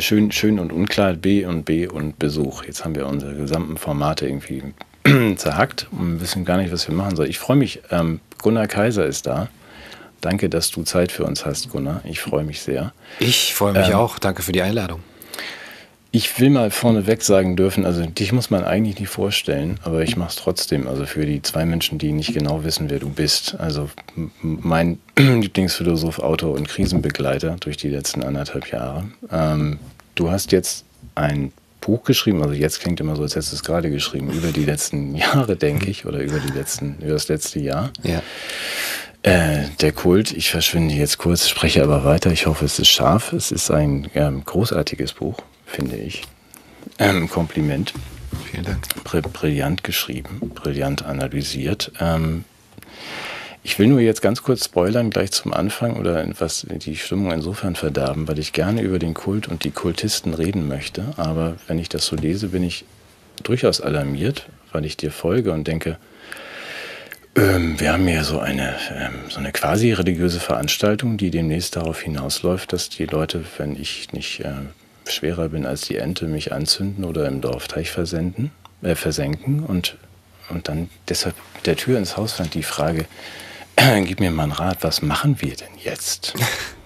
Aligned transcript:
Schön, 0.00 0.30
schön 0.30 0.58
und 0.58 0.72
unklar, 0.72 1.14
B 1.14 1.44
und 1.44 1.64
B 1.64 1.88
und 1.88 2.18
Besuch. 2.18 2.64
Jetzt 2.64 2.84
haben 2.84 2.94
wir 2.94 3.06
unsere 3.06 3.34
gesamten 3.34 3.76
Formate 3.76 4.26
irgendwie 4.26 4.62
zerhackt 5.36 5.88
und 5.90 6.20
wissen 6.20 6.44
gar 6.44 6.58
nicht, 6.58 6.72
was 6.72 6.86
wir 6.86 6.94
machen 6.94 7.16
sollen. 7.16 7.30
Ich 7.30 7.38
freue 7.38 7.56
mich, 7.56 7.80
ähm, 7.90 8.20
Gunnar 8.40 8.68
Kaiser 8.68 9.06
ist 9.06 9.26
da. 9.26 9.48
Danke, 10.20 10.48
dass 10.48 10.70
du 10.70 10.82
Zeit 10.82 11.10
für 11.10 11.24
uns 11.24 11.44
hast, 11.44 11.70
Gunnar. 11.70 12.02
Ich 12.04 12.20
freue 12.20 12.44
mich 12.44 12.60
sehr. 12.60 12.92
Ich 13.18 13.54
freue 13.54 13.72
mich 13.72 13.88
ähm, 13.88 13.94
auch. 13.94 14.18
Danke 14.18 14.42
für 14.42 14.52
die 14.52 14.62
Einladung. 14.62 15.00
Ich 16.10 16.40
will 16.40 16.48
mal 16.48 16.70
vorneweg 16.70 17.22
sagen 17.22 17.54
dürfen, 17.54 17.84
also 17.84 18.06
dich 18.06 18.32
muss 18.32 18.48
man 18.48 18.64
eigentlich 18.64 18.98
nicht 18.98 19.10
vorstellen, 19.10 19.78
aber 19.84 20.02
ich 20.02 20.16
mache 20.16 20.30
es 20.30 20.36
trotzdem. 20.36 20.88
Also 20.88 21.04
für 21.04 21.26
die 21.26 21.42
zwei 21.42 21.66
Menschen, 21.66 21.98
die 21.98 22.12
nicht 22.12 22.32
genau 22.32 22.64
wissen, 22.64 22.88
wer 22.88 22.98
du 22.98 23.10
bist. 23.10 23.56
Also 23.58 23.90
mein 24.40 24.98
Lieblingsphilosoph, 25.18 26.18
Autor 26.18 26.54
und 26.54 26.66
Krisenbegleiter 26.66 27.56
durch 27.60 27.76
die 27.76 27.90
letzten 27.90 28.22
anderthalb 28.22 28.72
Jahre. 28.72 29.04
Ähm, 29.30 29.78
du 30.14 30.30
hast 30.30 30.50
jetzt 30.52 30.86
ein 31.14 31.52
Buch 31.82 32.04
geschrieben, 32.04 32.42
also 32.42 32.54
jetzt 32.54 32.80
klingt 32.80 33.00
immer 33.00 33.14
so, 33.14 33.22
als 33.22 33.34
hättest 33.34 33.52
du 33.52 33.56
es 33.56 33.62
gerade 33.62 33.90
geschrieben, 33.90 34.30
über 34.30 34.50
die 34.50 34.64
letzten 34.64 35.14
Jahre, 35.14 35.56
denke 35.56 35.90
ich, 35.90 36.06
oder 36.06 36.20
über 36.20 36.38
die 36.38 36.52
letzten, 36.52 36.96
über 37.02 37.12
das 37.12 37.28
letzte 37.28 37.60
Jahr. 37.60 37.92
Ja. 38.02 38.22
Äh, 39.22 39.66
der 39.82 39.92
Kult, 39.92 40.32
ich 40.32 40.48
verschwinde 40.48 40.94
jetzt 40.94 41.18
kurz, 41.18 41.50
spreche 41.50 41.82
aber 41.82 42.04
weiter. 42.04 42.32
Ich 42.32 42.46
hoffe, 42.46 42.64
es 42.64 42.78
ist 42.78 42.88
scharf. 42.88 43.34
Es 43.34 43.52
ist 43.52 43.70
ein 43.70 44.08
ähm, 44.14 44.42
großartiges 44.46 45.12
Buch 45.12 45.36
finde 45.68 45.96
ich. 45.96 46.22
Ähm, 46.98 47.28
Kompliment. 47.28 47.94
Vielen 48.50 48.64
Dank. 48.64 49.04
Br 49.04 49.20
brillant 49.20 49.84
geschrieben, 49.84 50.52
brillant 50.54 51.04
analysiert. 51.04 51.92
Ähm, 52.00 52.44
ich 53.62 53.78
will 53.78 53.88
nur 53.88 54.00
jetzt 54.00 54.22
ganz 54.22 54.42
kurz 54.42 54.64
spoilern, 54.64 55.10
gleich 55.10 55.30
zum 55.30 55.52
Anfang 55.52 55.96
oder 55.96 56.22
etwas 56.24 56.66
die 56.70 56.96
Stimmung 56.96 57.32
insofern 57.32 57.76
verderben, 57.76 58.26
weil 58.26 58.38
ich 58.38 58.52
gerne 58.52 58.82
über 58.82 58.98
den 58.98 59.14
Kult 59.14 59.48
und 59.48 59.64
die 59.64 59.70
Kultisten 59.70 60.32
reden 60.32 60.68
möchte. 60.68 61.12
Aber 61.16 61.56
wenn 61.66 61.78
ich 61.78 61.88
das 61.88 62.06
so 62.06 62.16
lese, 62.16 62.48
bin 62.48 62.62
ich 62.62 62.84
durchaus 63.42 63.80
alarmiert, 63.80 64.48
weil 64.72 64.84
ich 64.84 64.96
dir 64.96 65.10
folge 65.10 65.52
und 65.52 65.66
denke, 65.66 65.98
ähm, 67.36 67.78
wir 67.78 67.92
haben 67.92 68.06
hier 68.06 68.24
so 68.24 68.38
eine, 68.38 68.74
ähm, 68.94 69.14
so 69.28 69.38
eine 69.38 69.52
quasi 69.52 69.92
religiöse 69.92 70.40
Veranstaltung, 70.40 71.18
die 71.18 71.30
demnächst 71.30 71.76
darauf 71.76 72.00
hinausläuft, 72.00 72.72
dass 72.72 72.88
die 72.88 73.04
Leute, 73.04 73.44
wenn 73.58 73.80
ich 73.80 74.12
nicht 74.12 74.40
äh, 74.40 74.52
schwerer 75.10 75.48
bin 75.48 75.66
als 75.66 75.82
die 75.82 75.96
Ente, 75.96 76.26
mich 76.26 76.52
anzünden 76.52 77.04
oder 77.04 77.26
im 77.26 77.40
Dorfteich 77.40 77.90
versenden, 77.90 78.50
äh, 78.82 78.94
versenken 78.94 79.64
und, 79.64 79.96
und 80.48 80.68
dann 80.68 80.90
deshalb 81.08 81.34
mit 81.54 81.66
der 81.66 81.76
Tür 81.76 81.98
ins 81.98 82.16
Haus 82.16 82.34
fand 82.34 82.54
die 82.54 82.62
Frage, 82.62 83.06
gib 84.04 84.20
mir 84.20 84.30
mal 84.30 84.44
einen 84.44 84.52
Rat, 84.52 84.78
was 84.82 85.02
machen 85.02 85.40
wir 85.40 85.56
denn 85.56 85.76
jetzt? 85.82 86.34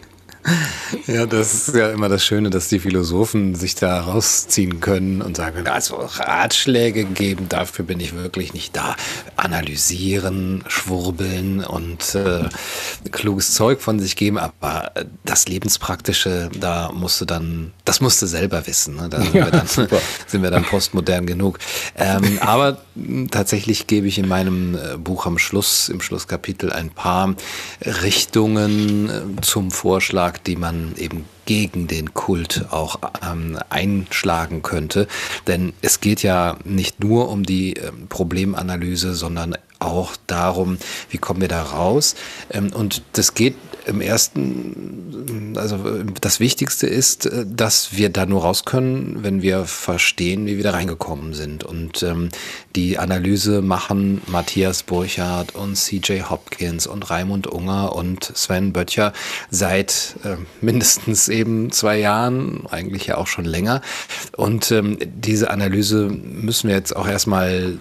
Ja, 1.07 1.27
das 1.27 1.69
ist 1.69 1.75
ja 1.75 1.91
immer 1.91 2.09
das 2.09 2.25
Schöne, 2.25 2.51
dass 2.51 2.69
die 2.69 2.79
Philosophen 2.79 3.55
sich 3.55 3.75
da 3.75 4.01
rausziehen 4.01 4.81
können 4.81 5.23
und 5.23 5.37
sagen, 5.37 5.67
also 5.67 5.97
Ratschläge 5.97 7.05
geben, 7.05 7.48
dafür 7.48 7.85
bin 7.85 8.01
ich 8.01 8.15
wirklich 8.15 8.53
nicht 8.53 8.77
da. 8.77 8.97
Analysieren, 9.37 10.65
schwurbeln 10.67 11.65
und 11.65 12.15
äh, 12.15 12.48
kluges 13.11 13.55
Zeug 13.55 13.81
von 13.81 14.01
sich 14.01 14.17
geben, 14.17 14.39
aber 14.39 14.93
das 15.25 15.48
Lebenspraktische, 15.48 16.51
da 16.59 16.91
musst 16.93 17.20
du 17.20 17.25
dann, 17.25 17.73
das 17.85 18.01
musst 18.01 18.20
du 18.23 18.27
selber 18.27 18.67
wissen. 18.67 18.97
Ne? 18.97 19.09
Da 19.09 19.23
sind, 19.23 19.35
ja, 19.35 19.47
wir 19.47 19.51
dann, 19.51 19.67
sind 20.27 20.42
wir 20.42 20.51
dann 20.51 20.64
postmodern 20.64 21.27
genug. 21.27 21.59
Ähm, 21.97 22.39
aber 22.41 22.79
tatsächlich 23.30 23.86
gebe 23.86 24.07
ich 24.07 24.19
in 24.19 24.29
meinem 24.29 24.74
äh, 24.74 24.97
Buch 24.98 25.27
am 25.27 25.39
Schluss, 25.39 25.89
im 25.89 26.01
Schlusskapitel, 26.01 26.73
ein 26.73 26.91
paar 26.91 27.35
Richtungen 27.85 29.09
äh, 29.09 29.41
zum 29.41 29.70
Vorschlag 29.70 30.32
Vorschlag, 30.33 30.39
die 30.39 30.57
man 30.57 30.95
eben 30.97 31.25
gegen 31.45 31.87
den 31.87 32.15
Kult 32.15 32.67
auch 32.70 32.97
ähm, 33.29 33.59
einschlagen 33.69 34.63
könnte. 34.63 35.07
Denn 35.47 35.73
es 35.83 36.01
geht 36.01 36.23
ja 36.23 36.57
nicht 36.65 37.01
nur 37.01 37.29
um 37.29 37.43
die 37.43 37.75
ähm, 37.75 38.07
Problemanalyse, 38.09 39.15
sondern 39.15 39.57
auch 39.85 40.17
darum, 40.27 40.79
wie 41.11 41.19
kommen 41.19 41.41
wir 41.41 41.48
da 41.48 41.63
raus. 41.63 42.15
Ähm, 42.51 42.73
und 42.73 43.03
das 43.13 43.35
geht 43.35 43.55
im 43.87 44.01
ersten, 44.01 45.55
also 45.57 46.05
das 46.20 46.41
Wichtigste 46.41 46.87
ist, 46.87 47.27
äh, 47.27 47.45
dass 47.47 47.97
wir 47.97 48.11
da 48.11 48.27
nur 48.27 48.42
raus 48.42 48.65
können, 48.65 49.19
wenn 49.23 49.42
wir 49.42 49.65
verstehen, 49.65 50.47
wie 50.47 50.57
wir 50.57 50.65
da 50.65 50.73
reingekommen 50.73 51.35
sind. 51.35 51.65
Und 51.65 52.03
ähm, 52.03 52.29
die 52.77 52.98
Analyse 52.98 53.63
machen 53.63 54.23
Matthias 54.27 54.83
Burchardt 54.83 55.55
und 55.55 55.77
CJ 55.77 56.23
Hopkins 56.31 56.87
und 56.87 57.11
Raimund 57.11 57.47
Unger 57.47 57.95
und 57.95 58.25
Sven 58.25 58.73
Böttcher 58.73 59.13
seit 59.51 60.17
äh, 60.25 60.37
mindestens 60.61 61.29
eben 61.29 61.73
zwei 61.73 61.98
Jahren, 61.98 62.67
eigentlich 62.71 63.07
ja 63.07 63.17
auch 63.17 63.27
schon 63.27 63.45
länger. 63.45 63.83
Und 64.37 64.71
ähm, 64.71 64.98
diese 65.03 65.51
Analyse 65.51 66.09
müssen 66.09 66.69
wir 66.69 66.77
jetzt 66.77 66.95
auch 66.95 67.09
erstmal, 67.09 67.79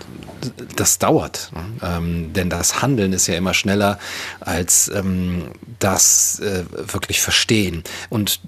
das 0.75 1.00
dauert. 1.00 1.51
Ne? 1.53 1.61
Ähm, 1.97 2.34
denn 2.34 2.50
das 2.50 2.81
Handeln 2.81 3.13
ist 3.13 3.28
ja 3.28 3.35
immer 3.35 3.53
schneller 3.53 4.00
als 4.40 4.91
ähm, 4.94 5.52
das 5.79 6.40
äh, 6.40 6.63
wirklich 6.72 7.22
verstehen. 7.22 7.84
Und 8.09 8.40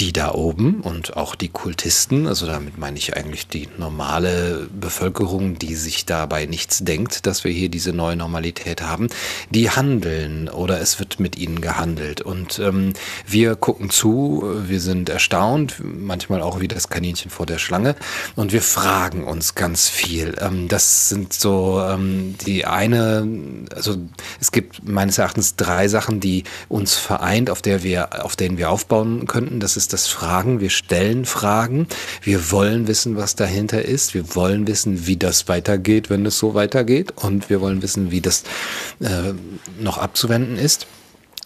die 0.00 0.12
da 0.12 0.32
oben 0.32 0.80
und 0.80 1.16
auch 1.16 1.34
die 1.34 1.48
Kultisten, 1.48 2.26
also 2.26 2.46
damit 2.46 2.78
meine 2.78 2.98
ich 2.98 3.16
eigentlich 3.16 3.48
die 3.48 3.68
normale 3.78 4.68
Bevölkerung, 4.72 5.58
die 5.58 5.74
sich 5.74 6.06
dabei 6.06 6.46
nichts 6.46 6.78
denkt, 6.84 7.26
dass 7.26 7.44
wir 7.44 7.52
hier 7.52 7.68
diese 7.68 7.92
neue 7.92 8.16
Normalität 8.16 8.82
haben, 8.82 9.08
die 9.50 9.70
handeln 9.70 10.48
oder 10.48 10.80
es 10.80 10.98
wird 10.98 11.20
mit 11.20 11.36
ihnen 11.36 11.60
gehandelt. 11.60 12.20
Und 12.20 12.58
ähm, 12.58 12.92
wir 13.26 13.56
gucken 13.56 13.90
zu, 13.90 14.44
wir 14.66 14.80
sind 14.80 15.08
erstaunt, 15.08 15.76
manchmal 15.82 16.42
auch 16.42 16.60
wie 16.60 16.68
das 16.68 16.88
Kaninchen 16.88 17.30
vor 17.30 17.46
der 17.46 17.58
Schlange 17.58 17.96
und 18.36 18.52
wir 18.52 18.62
fragen 18.62 19.24
uns 19.24 19.54
ganz 19.54 19.88
viel. 19.88 20.36
Ähm, 20.40 20.68
das 20.68 21.08
sind 21.08 21.32
so 21.32 21.82
ähm, 21.82 22.36
die 22.46 22.66
eine, 22.92 23.66
also 23.74 23.96
es 24.40 24.52
gibt 24.52 24.86
meines 24.86 25.18
Erachtens 25.18 25.56
drei 25.56 25.88
Sachen, 25.88 26.20
die 26.20 26.44
uns 26.68 26.94
vereint, 26.94 27.50
auf 27.50 27.62
der 27.62 27.82
wir, 27.82 28.24
auf 28.24 28.36
denen 28.36 28.58
wir 28.58 28.70
aufbauen 28.70 29.26
könnten. 29.26 29.60
Das 29.60 29.76
ist 29.76 29.92
das 29.92 30.06
Fragen. 30.06 30.60
Wir 30.60 30.70
stellen 30.70 31.24
Fragen. 31.24 31.86
Wir 32.22 32.50
wollen 32.50 32.88
wissen, 32.88 33.16
was 33.16 33.36
dahinter 33.36 33.82
ist. 33.82 34.14
Wir 34.14 34.34
wollen 34.34 34.66
wissen, 34.66 35.06
wie 35.06 35.16
das 35.16 35.48
weitergeht, 35.48 36.10
wenn 36.10 36.26
es 36.26 36.38
so 36.38 36.54
weitergeht. 36.54 37.12
Und 37.16 37.50
wir 37.50 37.60
wollen 37.60 37.82
wissen, 37.82 38.10
wie 38.10 38.20
das 38.20 38.42
äh, 39.00 39.32
noch 39.78 39.98
abzuwenden 39.98 40.58
ist 40.58 40.86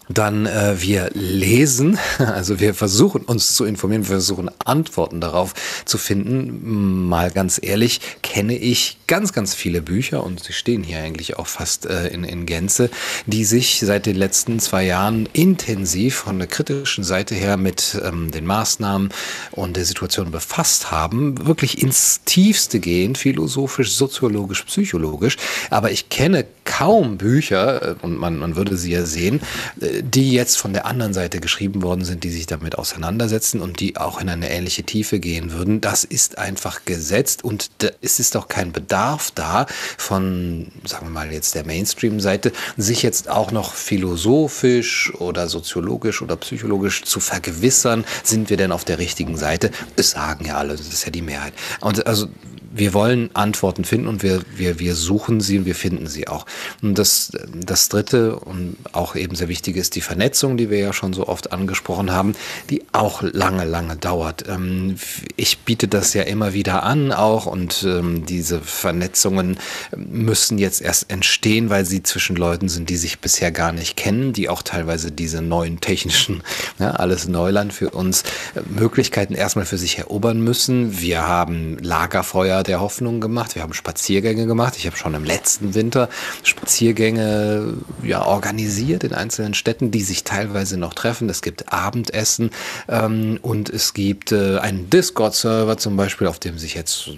dann 0.09 0.45
äh, 0.45 0.81
wir 0.81 1.09
lesen, 1.13 1.97
also 2.17 2.59
wir 2.59 2.73
versuchen 2.73 3.21
uns 3.21 3.53
zu 3.53 3.65
informieren, 3.65 4.03
wir 4.03 4.15
versuchen 4.15 4.49
Antworten 4.65 5.21
darauf 5.21 5.53
zu 5.85 5.97
finden. 5.97 7.07
Mal 7.07 7.31
ganz 7.31 7.59
ehrlich, 7.61 8.01
kenne 8.21 8.57
ich 8.57 8.97
ganz, 9.07 9.33
ganz 9.33 9.53
viele 9.53 9.81
Bücher 9.81 10.23
und 10.23 10.43
sie 10.43 10.53
stehen 10.53 10.83
hier 10.83 10.99
eigentlich 10.99 11.37
auch 11.37 11.47
fast 11.47 11.85
äh, 11.85 12.07
in, 12.07 12.23
in 12.23 12.45
Gänze, 12.45 12.89
die 13.25 13.45
sich 13.45 13.79
seit 13.79 14.05
den 14.05 14.15
letzten 14.15 14.59
zwei 14.59 14.85
Jahren 14.85 15.27
intensiv 15.33 16.15
von 16.15 16.39
der 16.39 16.47
kritischen 16.47 17.03
Seite 17.03 17.35
her 17.35 17.57
mit 17.57 17.99
ähm, 18.03 18.31
den 18.31 18.45
Maßnahmen 18.45 19.09
und 19.51 19.77
der 19.77 19.85
Situation 19.85 20.31
befasst 20.31 20.91
haben, 20.91 21.45
wirklich 21.45 21.81
ins 21.81 22.21
Tiefste 22.25 22.79
gehen, 22.79 23.15
philosophisch, 23.15 23.93
soziologisch, 23.93 24.63
psychologisch. 24.63 25.37
Aber 25.69 25.91
ich 25.91 26.09
kenne 26.09 26.45
kaum 26.65 27.17
Bücher, 27.17 27.81
äh, 27.81 27.95
und 28.01 28.17
man, 28.17 28.37
man 28.37 28.55
würde 28.55 28.77
sie 28.77 28.91
ja 28.91 29.05
sehen, 29.05 29.41
äh, 29.79 29.92
die 30.01 30.31
jetzt 30.31 30.57
von 30.57 30.73
der 30.73 30.85
anderen 30.85 31.13
Seite 31.13 31.39
geschrieben 31.39 31.81
worden 31.81 32.05
sind, 32.05 32.23
die 32.23 32.31
sich 32.31 32.45
damit 32.45 32.77
auseinandersetzen 32.77 33.61
und 33.61 33.79
die 33.79 33.97
auch 33.97 34.19
in 34.19 34.29
eine 34.29 34.49
ähnliche 34.49 34.83
Tiefe 34.83 35.19
gehen 35.19 35.51
würden. 35.51 35.81
Das 35.81 36.03
ist 36.03 36.37
einfach 36.37 36.85
gesetzt 36.85 37.43
und 37.43 37.71
da 37.79 37.89
ist 38.01 38.19
es 38.19 38.31
doch 38.31 38.47
kein 38.47 38.71
Bedarf 38.71 39.31
da 39.31 39.65
von, 39.97 40.71
sagen 40.85 41.07
wir 41.07 41.11
mal 41.11 41.31
jetzt 41.31 41.55
der 41.55 41.65
Mainstream-Seite, 41.65 42.51
sich 42.77 43.03
jetzt 43.03 43.29
auch 43.29 43.51
noch 43.51 43.73
philosophisch 43.73 45.13
oder 45.15 45.47
soziologisch 45.47 46.21
oder 46.21 46.35
psychologisch 46.37 47.03
zu 47.03 47.19
vergewissern, 47.19 48.05
sind 48.23 48.49
wir 48.49 48.57
denn 48.57 48.71
auf 48.71 48.85
der 48.85 48.99
richtigen 48.99 49.37
Seite? 49.37 49.71
Das 49.95 50.11
sagen 50.11 50.45
ja 50.45 50.57
alle, 50.57 50.75
das 50.75 50.87
ist 50.87 51.05
ja 51.05 51.11
die 51.11 51.21
Mehrheit. 51.21 51.53
Und 51.81 52.07
also 52.07 52.27
wir 52.75 52.93
wollen 52.93 53.29
Antworten 53.35 53.85
finden 53.85 54.07
und 54.07 54.23
wir, 54.23 54.41
wir, 54.55 54.79
wir 54.79 54.95
suchen 54.95 55.41
sie 55.41 55.59
und 55.59 55.65
wir 55.65 55.75
finden 55.75 56.07
sie 56.07 56.27
auch. 56.27 56.45
Und 56.81 56.97
das, 56.97 57.31
das 57.55 57.89
dritte 57.89 58.35
und 58.37 58.77
auch 58.93 59.15
eben 59.15 59.35
sehr 59.35 59.47
wichtig 59.47 59.77
ist 59.77 59.95
die 59.95 60.01
Vernetzung, 60.01 60.57
die 60.57 60.69
wir 60.69 60.79
ja 60.79 60.91
schon 60.91 61.13
so 61.13 61.27
oft 61.27 61.51
angesprochen 61.51 62.11
haben, 62.11 62.33
die 62.69 62.83
auch 62.91 63.21
lange, 63.21 63.65
lange 63.65 63.95
dauert. 63.95 64.47
Ähm, 64.47 64.95
ich 65.35 65.59
biete 65.59 65.87
das 65.87 66.13
ja 66.15 66.23
immer 66.23 66.53
wieder 66.53 66.83
an 66.83 67.11
auch 67.11 67.45
und 67.45 67.83
ähm, 67.87 68.25
diese 68.25 68.59
Vernetzungen 68.59 69.57
müssen 69.95 70.57
jetzt 70.57 70.81
erst 70.81 71.11
entstehen, 71.11 71.69
weil 71.69 71.85
sie 71.85 72.01
zwischen 72.01 72.35
Leuten 72.35 72.69
sind, 72.69 72.89
die 72.89 72.97
sich 72.97 73.19
bisher 73.19 73.51
gar 73.51 73.71
nicht 73.71 73.95
kennen, 73.95 74.33
die 74.33 74.49
auch 74.49 74.63
teilweise 74.63 75.11
diese 75.11 75.43
neuen 75.43 75.79
technischen, 75.79 76.41
ja, 76.79 76.91
alles 76.91 77.27
Neuland 77.27 77.71
für 77.71 77.91
uns, 77.91 78.23
äh, 78.55 78.61
Möglichkeiten 78.67 79.35
erstmal 79.35 79.65
für 79.65 79.77
sich 79.77 79.99
erobern 79.99 80.41
müssen. 80.41 80.99
Wir 80.99 81.27
haben 81.27 81.77
Lagerfeuer 81.79 82.62
Der 82.63 82.79
Hoffnung 82.79 83.21
gemacht. 83.21 83.55
Wir 83.55 83.61
haben 83.61 83.73
Spaziergänge 83.73 84.45
gemacht. 84.45 84.75
Ich 84.77 84.85
habe 84.85 84.97
schon 84.97 85.13
im 85.13 85.23
letzten 85.23 85.73
Winter 85.73 86.09
Spaziergänge 86.43 87.75
ja, 88.03 88.25
organisiert 88.25 89.03
in 89.03 89.13
einzelnen 89.13 89.53
Städten, 89.53 89.91
die 89.91 90.01
sich 90.01 90.23
teilweise 90.23 90.77
noch 90.77 90.93
treffen. 90.93 91.29
Es 91.29 91.41
gibt 91.41 91.71
Abendessen 91.71 92.51
ähm, 92.87 93.39
und 93.41 93.69
es 93.69 93.93
gibt 93.93 94.31
äh, 94.31 94.57
einen 94.59 94.89
Discord-Server 94.89 95.77
zum 95.77 95.97
Beispiel, 95.97 96.27
auf 96.27 96.39
dem 96.39 96.57
sich 96.57 96.73
jetzt 96.73 97.09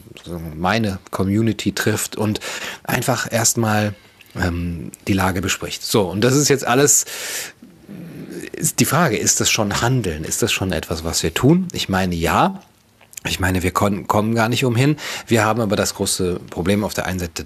meine 0.56 1.00
Community 1.12 1.71
trifft 1.71 2.15
und 2.15 2.39
einfach 2.83 3.31
erstmal 3.31 3.94
ähm, 4.36 4.92
die 5.07 5.13
Lage 5.13 5.42
bespricht. 5.42 5.83
So, 5.83 6.09
und 6.09 6.21
das 6.21 6.36
ist 6.36 6.50
jetzt 6.50 6.65
alles 6.65 7.06
die 8.80 8.86
Frage, 8.86 9.18
ist 9.18 9.39
das 9.39 9.50
schon 9.50 9.81
Handeln? 9.81 10.24
Ist 10.24 10.42
das 10.42 10.51
schon 10.51 10.71
etwas, 10.71 11.03
was 11.03 11.24
wir 11.24 11.33
tun? 11.33 11.68
Ich 11.74 11.89
meine, 11.89 12.15
ja. 12.15 12.62
Ich 13.27 13.39
meine, 13.39 13.63
wir 13.63 13.72
kommen 13.72 14.36
gar 14.36 14.50
nicht 14.50 14.66
umhin. 14.66 14.98
Wir 15.25 15.44
haben 15.44 15.60
aber 15.60 15.75
das 15.75 15.95
große 15.95 16.39
Problem, 16.51 16.83
auf 16.83 16.94
der 16.94 17.07
einen 17.07 17.19
Seite 17.19 17.45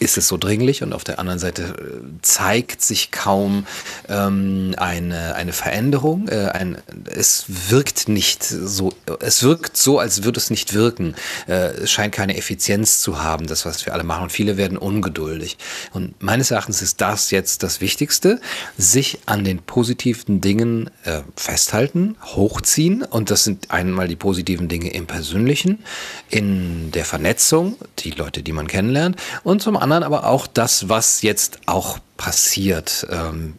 ist 0.00 0.18
es 0.18 0.26
so 0.26 0.36
dringlich 0.36 0.82
und 0.82 0.92
auf 0.92 1.04
der 1.04 1.20
anderen 1.20 1.38
Seite 1.38 1.62
äh, 1.62 2.22
zeigt 2.22 2.82
sich 2.82 3.12
kaum 3.12 3.66
ähm, 4.08 4.74
eine, 4.76 5.36
eine 5.36 5.52
Veränderung. 5.52 6.26
Äh, 6.28 6.46
ein, 6.46 6.78
es 7.04 7.44
wirkt 7.70 8.08
nicht 8.08 8.42
so, 8.42 8.92
es 9.20 9.42
wirkt 9.44 9.76
so, 9.76 10.00
als 10.00 10.24
würde 10.24 10.38
es 10.38 10.50
nicht 10.50 10.74
wirken. 10.74 11.14
Äh, 11.46 11.82
es 11.82 11.92
scheint 11.92 12.12
keine 12.12 12.36
Effizienz 12.36 13.00
zu 13.00 13.22
haben, 13.22 13.46
das, 13.46 13.64
was 13.64 13.86
wir 13.86 13.94
alle 13.94 14.04
machen. 14.04 14.24
Und 14.24 14.32
viele 14.32 14.56
werden 14.56 14.78
ungeduldig. 14.78 15.58
Und 15.92 16.20
meines 16.20 16.50
Erachtens 16.50 16.82
ist 16.82 17.00
das 17.00 17.30
jetzt 17.30 17.62
das 17.62 17.80
Wichtigste, 17.80 18.40
sich 18.76 19.20
an 19.26 19.44
den 19.44 19.58
positiven 19.58 20.40
Dingen 20.40 20.90
äh, 21.04 21.20
festhalten, 21.36 22.16
hochziehen. 22.24 23.02
Und 23.02 23.30
das 23.30 23.44
sind 23.44 23.70
einmal 23.70 24.08
die 24.08 24.16
positiven 24.16 24.66
Dinge 24.68 24.90
im 24.90 25.06
Persönlichen 25.06 25.19
Persönlichen, 25.20 25.84
in 26.30 26.92
der 26.92 27.04
Vernetzung, 27.04 27.76
die 27.98 28.12
Leute, 28.12 28.42
die 28.42 28.52
man 28.52 28.66
kennenlernt, 28.66 29.16
und 29.44 29.60
zum 29.60 29.76
anderen 29.76 30.02
aber 30.02 30.24
auch 30.24 30.46
das, 30.46 30.88
was 30.88 31.20
jetzt 31.20 31.58
auch 31.66 31.98
passiert. 32.16 33.06
Ähm, 33.10 33.56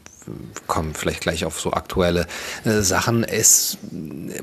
kommen 0.67 0.93
vielleicht 0.93 1.21
gleich 1.21 1.45
auf 1.45 1.59
so 1.59 1.73
aktuelle 1.73 2.27
äh, 2.65 2.81
Sachen. 2.81 3.23
Es, 3.23 3.77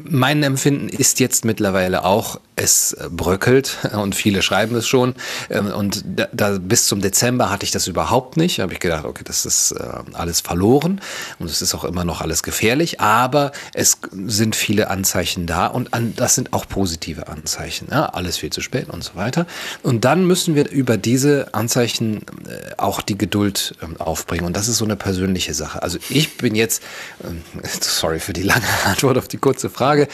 mein 0.02 0.42
Empfinden 0.42 0.88
ist 0.88 1.20
jetzt 1.20 1.44
mittlerweile 1.44 2.04
auch, 2.04 2.40
es 2.56 2.96
bröckelt 3.10 3.78
und 3.92 4.14
viele 4.14 4.42
schreiben 4.42 4.76
es 4.76 4.86
schon. 4.86 5.14
Ähm, 5.50 5.66
und 5.66 6.04
da, 6.06 6.28
da, 6.32 6.58
bis 6.58 6.86
zum 6.86 7.00
Dezember 7.00 7.50
hatte 7.50 7.64
ich 7.64 7.70
das 7.70 7.86
überhaupt 7.86 8.36
nicht. 8.36 8.58
Da 8.58 8.64
habe 8.64 8.72
ich 8.72 8.80
gedacht, 8.80 9.04
okay, 9.04 9.24
das 9.24 9.46
ist 9.46 9.72
äh, 9.72 9.84
alles 10.12 10.40
verloren 10.40 11.00
und 11.38 11.50
es 11.50 11.62
ist 11.62 11.74
auch 11.74 11.84
immer 11.84 12.04
noch 12.04 12.20
alles 12.20 12.42
gefährlich, 12.42 13.00
aber 13.00 13.52
es 13.74 13.98
sind 14.12 14.56
viele 14.56 14.90
Anzeichen 14.90 15.46
da 15.46 15.66
und 15.66 15.94
an, 15.94 16.14
das 16.16 16.34
sind 16.34 16.52
auch 16.52 16.66
positive 16.68 17.28
Anzeichen. 17.28 17.88
Ja, 17.90 18.06
alles 18.06 18.38
viel 18.38 18.50
zu 18.50 18.60
spät 18.60 18.88
und 18.88 19.04
so 19.04 19.14
weiter. 19.14 19.46
Und 19.82 20.04
dann 20.04 20.26
müssen 20.26 20.54
wir 20.54 20.68
über 20.70 20.96
diese 20.96 21.54
Anzeichen 21.54 22.22
äh, 22.46 22.74
auch 22.76 23.00
die 23.00 23.16
Geduld 23.16 23.74
ähm, 23.82 24.00
aufbringen. 24.00 24.44
Und 24.44 24.56
das 24.56 24.68
ist 24.68 24.78
so 24.78 24.84
eine 24.84 24.96
persönliche 24.96 25.54
Sache. 25.54 25.77
Also 25.82 25.98
ich 26.08 26.36
bin 26.36 26.54
jetzt, 26.54 26.82
ähm, 27.24 27.42
sorry 27.80 28.20
für 28.20 28.32
die 28.32 28.42
lange 28.42 28.64
Antwort 28.84 29.18
auf 29.18 29.28
die 29.28 29.38
kurze 29.38 29.70
Frage, 29.70 30.08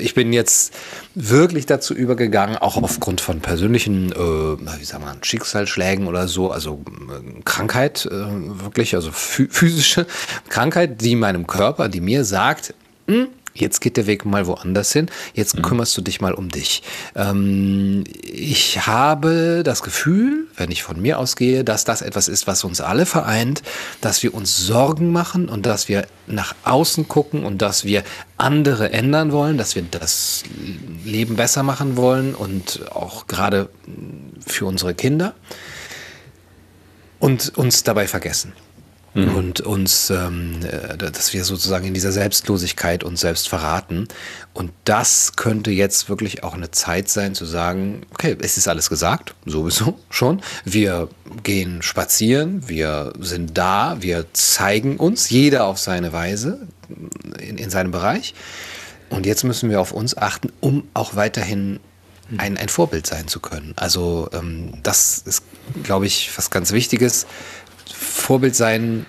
ich 0.00 0.14
bin 0.14 0.32
jetzt 0.32 0.74
wirklich 1.14 1.66
dazu 1.66 1.94
übergegangen, 1.94 2.56
auch 2.56 2.76
aufgrund 2.76 3.20
von 3.20 3.40
persönlichen, 3.40 4.12
äh, 4.12 4.16
wie 4.16 4.84
sagen 4.84 5.04
wir, 5.04 5.16
Schicksalsschlägen 5.22 6.06
oder 6.06 6.28
so, 6.28 6.50
also 6.50 6.82
äh, 6.88 7.42
Krankheit, 7.44 8.06
äh, 8.06 8.10
wirklich, 8.12 8.94
also 8.94 9.10
physische 9.12 10.06
Krankheit, 10.48 11.00
die 11.00 11.16
meinem 11.16 11.46
Körper, 11.46 11.88
die 11.88 12.00
mir 12.00 12.24
sagt, 12.24 12.74
mh, 13.06 13.14
hm, 13.14 13.28
Jetzt 13.56 13.80
geht 13.80 13.96
der 13.96 14.08
Weg 14.08 14.24
mal 14.24 14.48
woanders 14.48 14.92
hin. 14.92 15.08
Jetzt 15.32 15.56
mhm. 15.56 15.62
kümmerst 15.62 15.96
du 15.96 16.02
dich 16.02 16.20
mal 16.20 16.34
um 16.34 16.48
dich. 16.48 16.82
Ähm, 17.14 18.02
ich 18.20 18.84
habe 18.88 19.62
das 19.64 19.82
Gefühl, 19.84 20.48
wenn 20.56 20.72
ich 20.72 20.82
von 20.82 21.00
mir 21.00 21.20
ausgehe, 21.20 21.62
dass 21.62 21.84
das 21.84 22.02
etwas 22.02 22.26
ist, 22.26 22.48
was 22.48 22.64
uns 22.64 22.80
alle 22.80 23.06
vereint, 23.06 23.62
dass 24.00 24.24
wir 24.24 24.34
uns 24.34 24.56
Sorgen 24.56 25.12
machen 25.12 25.48
und 25.48 25.66
dass 25.66 25.88
wir 25.88 26.06
nach 26.26 26.56
außen 26.64 27.06
gucken 27.06 27.44
und 27.44 27.62
dass 27.62 27.84
wir 27.84 28.02
andere 28.38 28.90
ändern 28.92 29.30
wollen, 29.30 29.56
dass 29.56 29.76
wir 29.76 29.84
das 29.88 30.42
Leben 31.04 31.36
besser 31.36 31.62
machen 31.62 31.96
wollen 31.96 32.34
und 32.34 32.80
auch 32.92 33.28
gerade 33.28 33.68
für 34.44 34.66
unsere 34.66 34.94
Kinder 34.94 35.32
und 37.20 37.56
uns 37.56 37.84
dabei 37.84 38.08
vergessen 38.08 38.52
mhm. 39.14 39.34
und 39.34 39.60
uns, 39.60 40.10
ähm, 40.10 40.60
äh, 40.62 40.96
dass 40.96 41.32
wir 41.32 41.44
sozusagen 41.44 41.86
in 41.86 41.94
dieser 41.94 42.12
Selbstlosigkeit 42.12 43.04
uns 43.04 43.20
selbst 43.20 43.48
verraten. 43.48 44.08
Und 44.52 44.72
das 44.84 45.36
könnte 45.36 45.70
jetzt 45.70 46.08
wirklich 46.08 46.44
auch 46.44 46.54
eine 46.54 46.70
Zeit 46.70 47.08
sein 47.08 47.34
zu 47.34 47.44
sagen, 47.44 48.02
okay, 48.12 48.36
es 48.40 48.56
ist 48.56 48.68
alles 48.68 48.88
gesagt, 48.88 49.34
sowieso 49.46 49.98
schon. 50.10 50.42
Wir 50.64 51.08
gehen 51.42 51.82
spazieren, 51.82 52.68
wir 52.68 53.12
sind 53.18 53.56
da, 53.56 53.96
wir 54.00 54.26
zeigen 54.32 54.96
uns, 54.96 55.30
jeder 55.30 55.64
auf 55.64 55.78
seine 55.78 56.12
Weise 56.12 56.66
in, 57.40 57.58
in 57.58 57.70
seinem 57.70 57.90
Bereich. 57.90 58.34
Und 59.10 59.26
jetzt 59.26 59.44
müssen 59.44 59.70
wir 59.70 59.80
auf 59.80 59.92
uns 59.92 60.16
achten, 60.16 60.50
um 60.60 60.88
auch 60.94 61.14
weiterhin 61.14 61.78
ein, 62.38 62.56
ein 62.56 62.68
Vorbild 62.68 63.06
sein 63.06 63.28
zu 63.28 63.40
können. 63.40 63.74
Also 63.76 64.28
ähm, 64.32 64.72
das 64.82 65.18
ist, 65.18 65.44
glaube 65.82 66.06
ich, 66.06 66.30
was 66.36 66.50
ganz 66.50 66.72
Wichtiges, 66.72 67.26
Vorbild 67.94 68.56
sein 68.56 69.06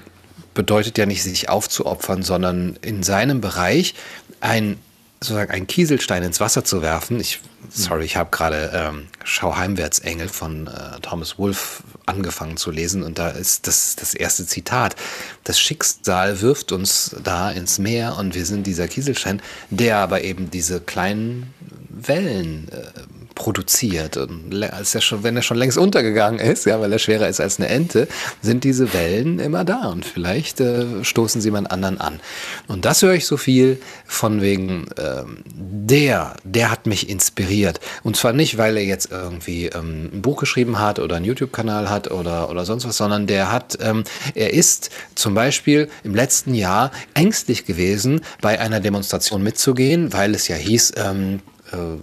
bedeutet 0.54 0.98
ja 0.98 1.06
nicht, 1.06 1.24
sich 1.24 1.50
aufzuopfern, 1.50 2.24
sondern 2.24 2.78
in 2.82 3.04
seinem 3.04 3.42
Bereich 3.42 3.94
ein 4.40 4.78
sozusagen 5.26 5.52
einen 5.52 5.68
Kieselstein 5.68 6.24
ins 6.24 6.40
Wasser 6.40 6.64
zu 6.64 6.82
werfen. 6.82 7.20
Ich, 7.20 7.42
sorry, 7.70 8.06
ich 8.06 8.16
habe 8.16 8.30
gerade 8.32 8.72
ähm, 8.74 9.08
Schau 9.24 9.56
heimwärts 9.56 10.00
Engel 10.00 10.28
von 10.28 10.68
äh, 10.68 11.00
Thomas 11.02 11.40
Wolfe 11.40 11.84
angefangen 12.06 12.58
zu 12.58 12.70
lesen 12.70 13.02
und 13.02 13.18
da 13.18 13.30
ist 13.30 13.68
das, 13.68 13.96
das 13.96 14.14
erste 14.14 14.46
Zitat. 14.46 14.96
Das 15.44 15.60
Schicksal 15.60 16.42
wirft 16.42 16.72
uns 16.72 17.16
da 17.24 17.50
ins 17.50 17.80
Meer 17.80 18.18
und 18.18 18.36
wir 18.36 18.46
sind 18.46 18.68
dieser 18.68 18.88
Kieselstein, 18.88 19.42
der 19.70 19.98
aber 19.98 20.24
eben 20.24 20.52
diese 20.52 20.80
kleinen 20.80 21.54
Wellen 21.90 22.70
äh, 22.70 23.25
produziert. 23.36 24.18
Und 24.18 24.64
als 24.64 24.96
er 24.96 25.02
schon, 25.02 25.24
wenn 25.24 25.36
er 25.36 25.42
schon 25.42 25.58
längst 25.58 25.78
untergegangen 25.78 26.40
ist, 26.40 26.66
ja, 26.66 26.80
weil 26.80 26.92
er 26.92 27.00
schwerer 27.00 27.28
ist 27.28 27.42
als 27.42 27.60
eine 27.60 27.68
Ente, 27.68 28.08
sind 28.42 28.64
diese 28.64 28.94
Wellen 28.94 29.40
immer 29.40 29.66
da 29.66 29.90
und 29.90 30.06
vielleicht 30.06 30.62
äh, 30.62 31.04
stoßen 31.04 31.42
sie 31.42 31.52
mal 31.52 31.68
anderen 31.68 32.00
an. 32.00 32.20
Und 32.68 32.86
das 32.86 33.02
höre 33.02 33.14
ich 33.14 33.26
so 33.28 33.38
viel 33.38 33.80
von 34.06 34.42
wegen, 34.42 34.88
ähm, 34.98 35.44
der, 35.54 36.36
der 36.44 36.72
hat 36.72 36.86
mich 36.88 37.10
inspiriert. 37.10 37.80
Und 38.04 38.16
zwar 38.16 38.34
nicht, 38.34 38.58
weil 38.58 38.78
er 38.78 38.86
jetzt 38.86 39.12
irgendwie 39.12 39.68
ähm, 39.68 40.10
ein 40.14 40.22
Buch 40.22 40.40
geschrieben 40.40 40.80
hat 40.80 41.00
oder 41.00 41.18
einen 41.18 41.26
YouTube-Kanal 41.26 41.90
hat 41.90 42.10
oder, 42.12 42.50
oder 42.50 42.66
sonst 42.66 42.88
was, 42.88 42.98
sondern 42.98 43.28
der 43.28 43.52
hat, 43.52 43.78
ähm, 43.82 44.04
er 44.34 44.54
ist 44.54 44.90
zum 45.16 45.34
Beispiel 45.34 45.90
im 46.04 46.16
letzten 46.16 46.56
Jahr 46.56 46.92
ängstlich 47.14 47.66
gewesen, 47.66 48.22
bei 48.42 48.60
einer 48.60 48.80
Demonstration 48.80 49.44
mitzugehen, 49.44 50.14
weil 50.14 50.34
es 50.34 50.48
ja 50.48 50.56
hieß, 50.56 50.94
ähm, 50.98 51.42
äh, 51.72 51.98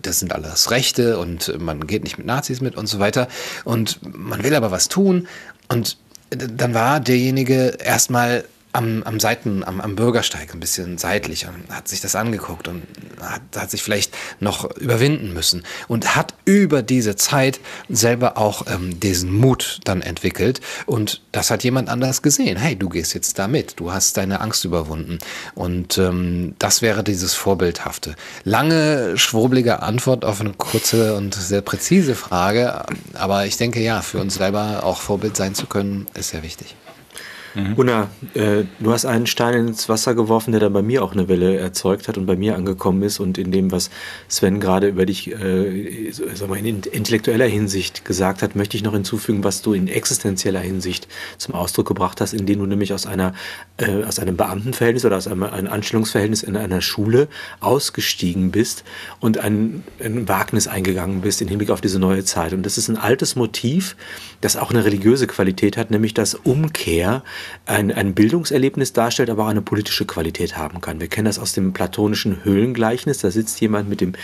das 0.00 0.20
sind 0.20 0.32
alles 0.32 0.70
Rechte 0.70 1.18
und 1.18 1.60
man 1.60 1.86
geht 1.86 2.04
nicht 2.04 2.18
mit 2.18 2.26
Nazis 2.26 2.60
mit 2.60 2.76
und 2.76 2.86
so 2.86 2.98
weiter. 2.98 3.28
Und 3.64 4.00
man 4.02 4.42
will 4.42 4.54
aber 4.54 4.70
was 4.70 4.88
tun. 4.88 5.28
Und 5.68 5.96
dann 6.30 6.74
war 6.74 7.00
derjenige 7.00 7.76
erstmal 7.78 8.44
am, 8.72 9.02
am 9.02 9.20
Seiten, 9.20 9.64
am, 9.64 9.80
am 9.80 9.96
Bürgersteig 9.96 10.52
ein 10.54 10.60
bisschen 10.60 10.96
seitlich 10.98 11.46
und 11.46 11.74
hat 11.74 11.88
sich 11.88 12.00
das 12.00 12.16
angeguckt 12.16 12.68
und 12.68 12.82
hat, 13.20 13.42
hat 13.56 13.70
sich 13.70 13.82
vielleicht 13.82 14.14
noch 14.40 14.74
überwinden 14.76 15.32
müssen 15.32 15.64
und 15.88 16.16
hat 16.16 16.34
über 16.44 16.82
diese 16.82 17.16
Zeit 17.16 17.60
selber 17.88 18.38
auch 18.38 18.66
ähm, 18.66 18.98
diesen 18.98 19.32
Mut 19.32 19.80
dann 19.84 20.00
entwickelt 20.00 20.60
und 20.86 21.20
das 21.32 21.50
hat 21.50 21.64
jemand 21.64 21.88
anders 21.88 22.22
gesehen. 22.22 22.56
Hey, 22.56 22.76
du 22.76 22.88
gehst 22.88 23.14
jetzt 23.14 23.38
da 23.38 23.46
mit, 23.46 23.78
du 23.78 23.92
hast 23.92 24.16
deine 24.16 24.40
Angst 24.40 24.64
überwunden 24.64 25.18
und 25.54 25.98
ähm, 25.98 26.54
das 26.58 26.80
wäre 26.82 27.04
dieses 27.04 27.34
Vorbildhafte. 27.34 28.14
Lange, 28.44 29.18
schwurbelige 29.18 29.82
Antwort 29.82 30.24
auf 30.24 30.40
eine 30.40 30.52
kurze 30.54 31.14
und 31.16 31.34
sehr 31.34 31.60
präzise 31.60 32.14
Frage, 32.14 32.84
aber 33.14 33.44
ich 33.46 33.58
denke 33.58 33.80
ja, 33.80 34.00
für 34.00 34.18
uns 34.18 34.34
selber 34.34 34.82
auch 34.84 35.00
Vorbild 35.00 35.36
sein 35.36 35.54
zu 35.54 35.66
können, 35.66 36.06
ist 36.14 36.30
sehr 36.30 36.42
wichtig. 36.42 36.74
Mhm. 37.54 37.74
Gunnar, 37.74 38.10
äh, 38.34 38.64
du 38.80 38.92
hast 38.92 39.04
einen 39.04 39.26
Stein 39.26 39.68
ins 39.68 39.88
Wasser 39.88 40.14
geworfen, 40.14 40.52
der 40.52 40.60
dann 40.60 40.72
bei 40.72 40.82
mir 40.82 41.02
auch 41.02 41.12
eine 41.12 41.28
Welle 41.28 41.56
erzeugt 41.56 42.08
hat 42.08 42.16
und 42.16 42.26
bei 42.26 42.36
mir 42.36 42.56
angekommen 42.56 43.02
ist. 43.02 43.20
Und 43.20 43.38
in 43.38 43.52
dem, 43.52 43.70
was 43.70 43.90
Sven 44.28 44.60
gerade 44.60 44.88
über 44.88 45.06
dich 45.06 45.30
äh, 45.30 46.10
sag 46.10 46.48
mal, 46.48 46.58
in 46.58 46.80
intellektueller 46.80 47.46
Hinsicht 47.46 48.04
gesagt 48.04 48.42
hat, 48.42 48.56
möchte 48.56 48.76
ich 48.76 48.82
noch 48.82 48.92
hinzufügen, 48.92 49.44
was 49.44 49.62
du 49.62 49.74
in 49.74 49.88
existenzieller 49.88 50.60
Hinsicht 50.60 51.08
zum 51.38 51.54
Ausdruck 51.54 51.88
gebracht 51.88 52.20
hast, 52.20 52.32
indem 52.32 52.60
du 52.60 52.66
nämlich 52.66 52.92
aus, 52.92 53.06
einer, 53.06 53.34
äh, 53.76 54.04
aus 54.04 54.18
einem 54.18 54.36
Beamtenverhältnis 54.36 55.04
oder 55.04 55.16
aus 55.16 55.26
einem, 55.26 55.42
einem 55.42 55.68
Anstellungsverhältnis 55.68 56.42
in 56.42 56.56
einer 56.56 56.80
Schule 56.80 57.28
ausgestiegen 57.60 58.50
bist 58.50 58.84
und 59.20 59.38
ein, 59.38 59.84
ein 60.02 60.28
Wagnis 60.28 60.68
eingegangen 60.68 61.20
bist 61.20 61.42
im 61.42 61.48
Hinblick 61.48 61.70
auf 61.70 61.80
diese 61.80 61.98
neue 61.98 62.24
Zeit. 62.24 62.52
Und 62.52 62.64
das 62.64 62.78
ist 62.78 62.88
ein 62.88 62.96
altes 62.96 63.36
Motiv, 63.36 63.96
das 64.40 64.56
auch 64.56 64.70
eine 64.70 64.84
religiöse 64.84 65.26
Qualität 65.26 65.76
hat, 65.76 65.90
nämlich 65.90 66.14
das 66.14 66.34
Umkehr 66.34 67.22
ein, 67.66 67.92
ein 67.92 68.14
Bildungserlebnis 68.14 68.92
darstellt, 68.92 69.30
aber 69.30 69.44
auch 69.44 69.48
eine 69.48 69.62
politische 69.62 70.04
Qualität 70.04 70.56
haben 70.56 70.80
kann. 70.80 71.00
Wir 71.00 71.08
kennen 71.08 71.26
das 71.26 71.38
aus 71.38 71.52
dem 71.52 71.72
platonischen 71.72 72.44
Höhlengleichnis. 72.44 73.18
Da 73.18 73.30
sitzt 73.30 73.60
jemand 73.60 73.88
mit 73.88 74.00
dem 74.00 74.14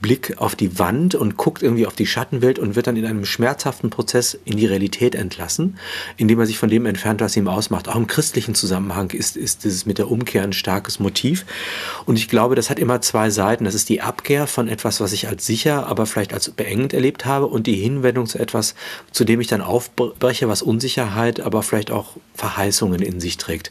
Blick 0.00 0.34
auf 0.38 0.56
die 0.56 0.78
Wand 0.78 1.14
und 1.14 1.36
guckt 1.36 1.62
irgendwie 1.62 1.86
auf 1.86 1.94
die 1.94 2.06
Schattenwelt 2.06 2.58
und 2.58 2.76
wird 2.76 2.86
dann 2.86 2.96
in 2.96 3.06
einem 3.06 3.24
schmerzhaften 3.24 3.90
Prozess 3.90 4.38
in 4.44 4.56
die 4.56 4.66
Realität 4.66 5.14
entlassen, 5.14 5.78
indem 6.16 6.40
er 6.40 6.46
sich 6.46 6.58
von 6.58 6.68
dem 6.68 6.86
entfernt, 6.86 7.20
was 7.20 7.36
ihm 7.36 7.48
ausmacht. 7.48 7.88
Auch 7.88 7.96
im 7.96 8.06
christlichen 8.06 8.54
Zusammenhang 8.54 9.10
ist, 9.10 9.36
ist 9.36 9.64
dieses 9.64 9.86
mit 9.86 9.98
der 9.98 10.10
Umkehr 10.10 10.42
ein 10.42 10.52
starkes 10.52 10.98
Motiv. 10.98 11.44
Und 12.06 12.18
ich 12.18 12.28
glaube, 12.28 12.54
das 12.54 12.70
hat 12.70 12.78
immer 12.78 13.00
zwei 13.00 13.30
Seiten. 13.30 13.64
Das 13.64 13.74
ist 13.74 13.88
die 13.88 14.00
Abkehr 14.00 14.46
von 14.46 14.68
etwas, 14.68 15.00
was 15.00 15.12
ich 15.12 15.28
als 15.28 15.46
sicher, 15.46 15.86
aber 15.86 16.06
vielleicht 16.06 16.34
als 16.34 16.50
beengend 16.50 16.92
erlebt 16.92 17.24
habe 17.24 17.46
und 17.46 17.66
die 17.66 17.76
Hinwendung 17.76 18.26
zu 18.26 18.38
etwas, 18.38 18.74
zu 19.12 19.24
dem 19.24 19.40
ich 19.40 19.46
dann 19.46 19.60
aufbreche, 19.60 20.48
was 20.48 20.62
Unsicherheit, 20.62 21.40
aber 21.40 21.62
vielleicht 21.62 21.90
auch 21.90 22.16
Verheißungen 22.68 23.02
in 23.02 23.20
sich 23.20 23.36
trägt. 23.38 23.70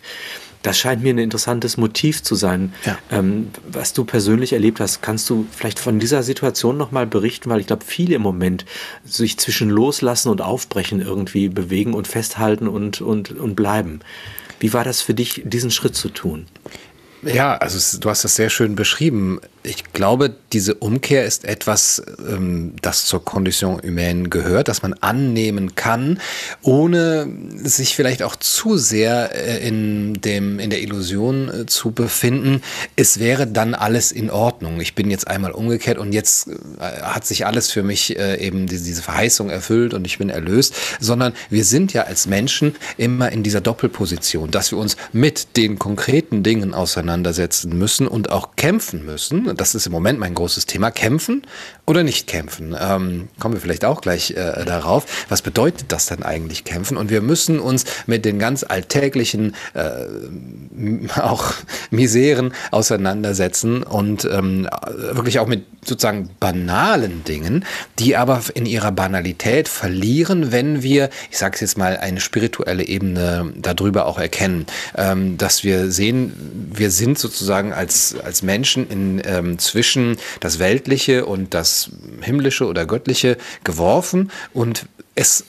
Das 0.63 0.77
scheint 0.77 1.03
mir 1.03 1.13
ein 1.13 1.19
interessantes 1.19 1.77
Motiv 1.77 2.23
zu 2.23 2.35
sein. 2.35 2.73
Ja. 2.83 2.97
Ähm, 3.11 3.49
was 3.71 3.93
du 3.93 4.03
persönlich 4.03 4.53
erlebt 4.53 4.79
hast, 4.79 5.01
kannst 5.01 5.29
du 5.29 5.45
vielleicht 5.51 5.79
von 5.79 5.99
dieser 5.99 6.23
Situation 6.23 6.77
nochmal 6.77 7.05
berichten, 7.05 7.49
weil 7.49 7.59
ich 7.59 7.67
glaube, 7.67 7.85
viele 7.85 8.15
im 8.15 8.23
Moment 8.23 8.65
sich 9.05 9.37
zwischen 9.37 9.69
Loslassen 9.69 10.29
und 10.29 10.41
Aufbrechen 10.41 10.99
irgendwie 10.99 11.47
bewegen 11.47 11.93
und 11.93 12.07
festhalten 12.07 12.67
und, 12.67 13.01
und, 13.01 13.31
und 13.31 13.55
bleiben. 13.55 13.99
Wie 14.59 14.73
war 14.73 14.83
das 14.83 15.01
für 15.01 15.13
dich, 15.13 15.43
diesen 15.45 15.69
Schritt 15.69 15.95
zu 15.95 16.09
tun? 16.09 16.47
Ja, 17.21 17.55
also 17.57 17.99
du 17.99 18.09
hast 18.09 18.23
das 18.23 18.35
sehr 18.35 18.49
schön 18.49 18.75
beschrieben. 18.75 19.39
Ich 19.67 19.91
glaube, 19.91 20.33
diese 20.53 20.75
Umkehr 20.75 21.25
ist 21.25 21.43
etwas, 21.43 22.01
ähm, 22.25 22.73
das 22.81 23.05
zur 23.05 23.23
Condition 23.23 23.81
humaine 23.83 24.29
gehört, 24.29 24.69
das 24.69 24.81
man 24.81 24.93
annehmen 24.93 25.75
kann, 25.75 26.21
ohne 26.61 27.27
sich 27.63 27.95
vielleicht 27.95 28.23
auch 28.23 28.37
zu 28.37 28.77
sehr 28.77 29.35
äh, 29.35 29.67
in, 29.67 30.13
dem, 30.21 30.59
in 30.59 30.69
der 30.69 30.81
Illusion 30.81 31.49
äh, 31.49 31.65
zu 31.65 31.91
befinden, 31.91 32.61
es 32.95 33.19
wäre 33.19 33.45
dann 33.45 33.75
alles 33.75 34.13
in 34.13 34.29
Ordnung. 34.29 34.79
Ich 34.79 34.95
bin 34.95 35.11
jetzt 35.11 35.27
einmal 35.27 35.51
umgekehrt 35.51 35.97
und 35.97 36.13
jetzt 36.13 36.47
äh, 36.47 36.53
hat 37.01 37.25
sich 37.25 37.45
alles 37.45 37.69
für 37.69 37.83
mich 37.83 38.17
eben 38.17 38.67
diese 38.67 39.01
Verheißung 39.01 39.49
erfüllt 39.49 39.93
und 39.93 40.05
ich 40.05 40.17
bin 40.17 40.29
erlöst, 40.29 40.73
sondern 40.99 41.33
wir 41.49 41.65
sind 41.65 41.93
ja 41.93 42.03
als 42.03 42.25
Menschen 42.25 42.75
immer 42.97 43.31
in 43.31 43.43
dieser 43.43 43.61
Doppelposition, 43.61 44.49
dass 44.49 44.71
wir 44.71 44.77
uns 44.77 44.95
mit 45.11 45.57
den 45.57 45.77
konkreten 45.77 46.43
Dingen 46.43 46.73
auseinandersetzen 46.73 47.77
müssen 47.77 48.07
und 48.07 48.31
auch 48.31 48.55
kämpfen 48.55 49.05
müssen 49.05 49.56
das 49.57 49.75
ist 49.75 49.85
im 49.85 49.91
Moment 49.91 50.19
mein 50.19 50.33
großes 50.33 50.65
Thema, 50.65 50.91
kämpfen 50.91 51.43
oder 51.85 52.03
nicht 52.03 52.27
kämpfen. 52.27 52.75
Ähm, 52.79 53.29
kommen 53.39 53.53
wir 53.55 53.61
vielleicht 53.61 53.85
auch 53.85 54.01
gleich 54.01 54.31
äh, 54.31 54.65
darauf. 54.65 55.05
Was 55.29 55.41
bedeutet 55.41 55.91
das 55.91 56.05
dann 56.05 56.23
eigentlich 56.23 56.63
kämpfen? 56.63 56.97
Und 56.97 57.09
wir 57.09 57.21
müssen 57.21 57.59
uns 57.59 57.85
mit 58.05 58.25
den 58.25 58.39
ganz 58.39 58.63
alltäglichen 58.63 59.55
äh, 59.73 61.09
auch 61.19 61.53
Miseren 61.89 62.53
auseinandersetzen 62.71 63.83
und 63.83 64.25
ähm, 64.25 64.67
wirklich 65.11 65.39
auch 65.39 65.47
mit 65.47 65.65
sozusagen 65.85 66.29
banalen 66.39 67.23
Dingen, 67.23 67.65
die 67.99 68.17
aber 68.17 68.41
in 68.53 68.65
ihrer 68.65 68.91
Banalität 68.91 69.69
verlieren, 69.69 70.51
wenn 70.51 70.83
wir, 70.83 71.09
ich 71.31 71.37
sage 71.37 71.55
es 71.55 71.61
jetzt 71.61 71.77
mal, 71.77 71.97
eine 71.97 72.19
spirituelle 72.19 72.83
Ebene 72.83 73.53
darüber 73.55 74.05
auch 74.05 74.19
erkennen, 74.19 74.65
ähm, 74.95 75.37
dass 75.37 75.63
wir 75.63 75.91
sehen, 75.91 76.33
wir 76.73 76.91
sind 76.91 77.17
sozusagen 77.17 77.71
als, 77.73 78.15
als 78.23 78.43
Menschen 78.43 78.89
in 78.89 79.21
ähm, 79.25 79.46
ähm, 79.47 79.59
zwischen 79.59 80.17
das 80.39 80.59
Weltliche 80.59 81.25
und 81.25 81.53
das 81.53 81.89
Himmlische 82.21 82.65
oder 82.65 82.85
Göttliche 82.85 83.37
geworfen. 83.63 84.31
Und 84.53 84.87
es 85.15 85.45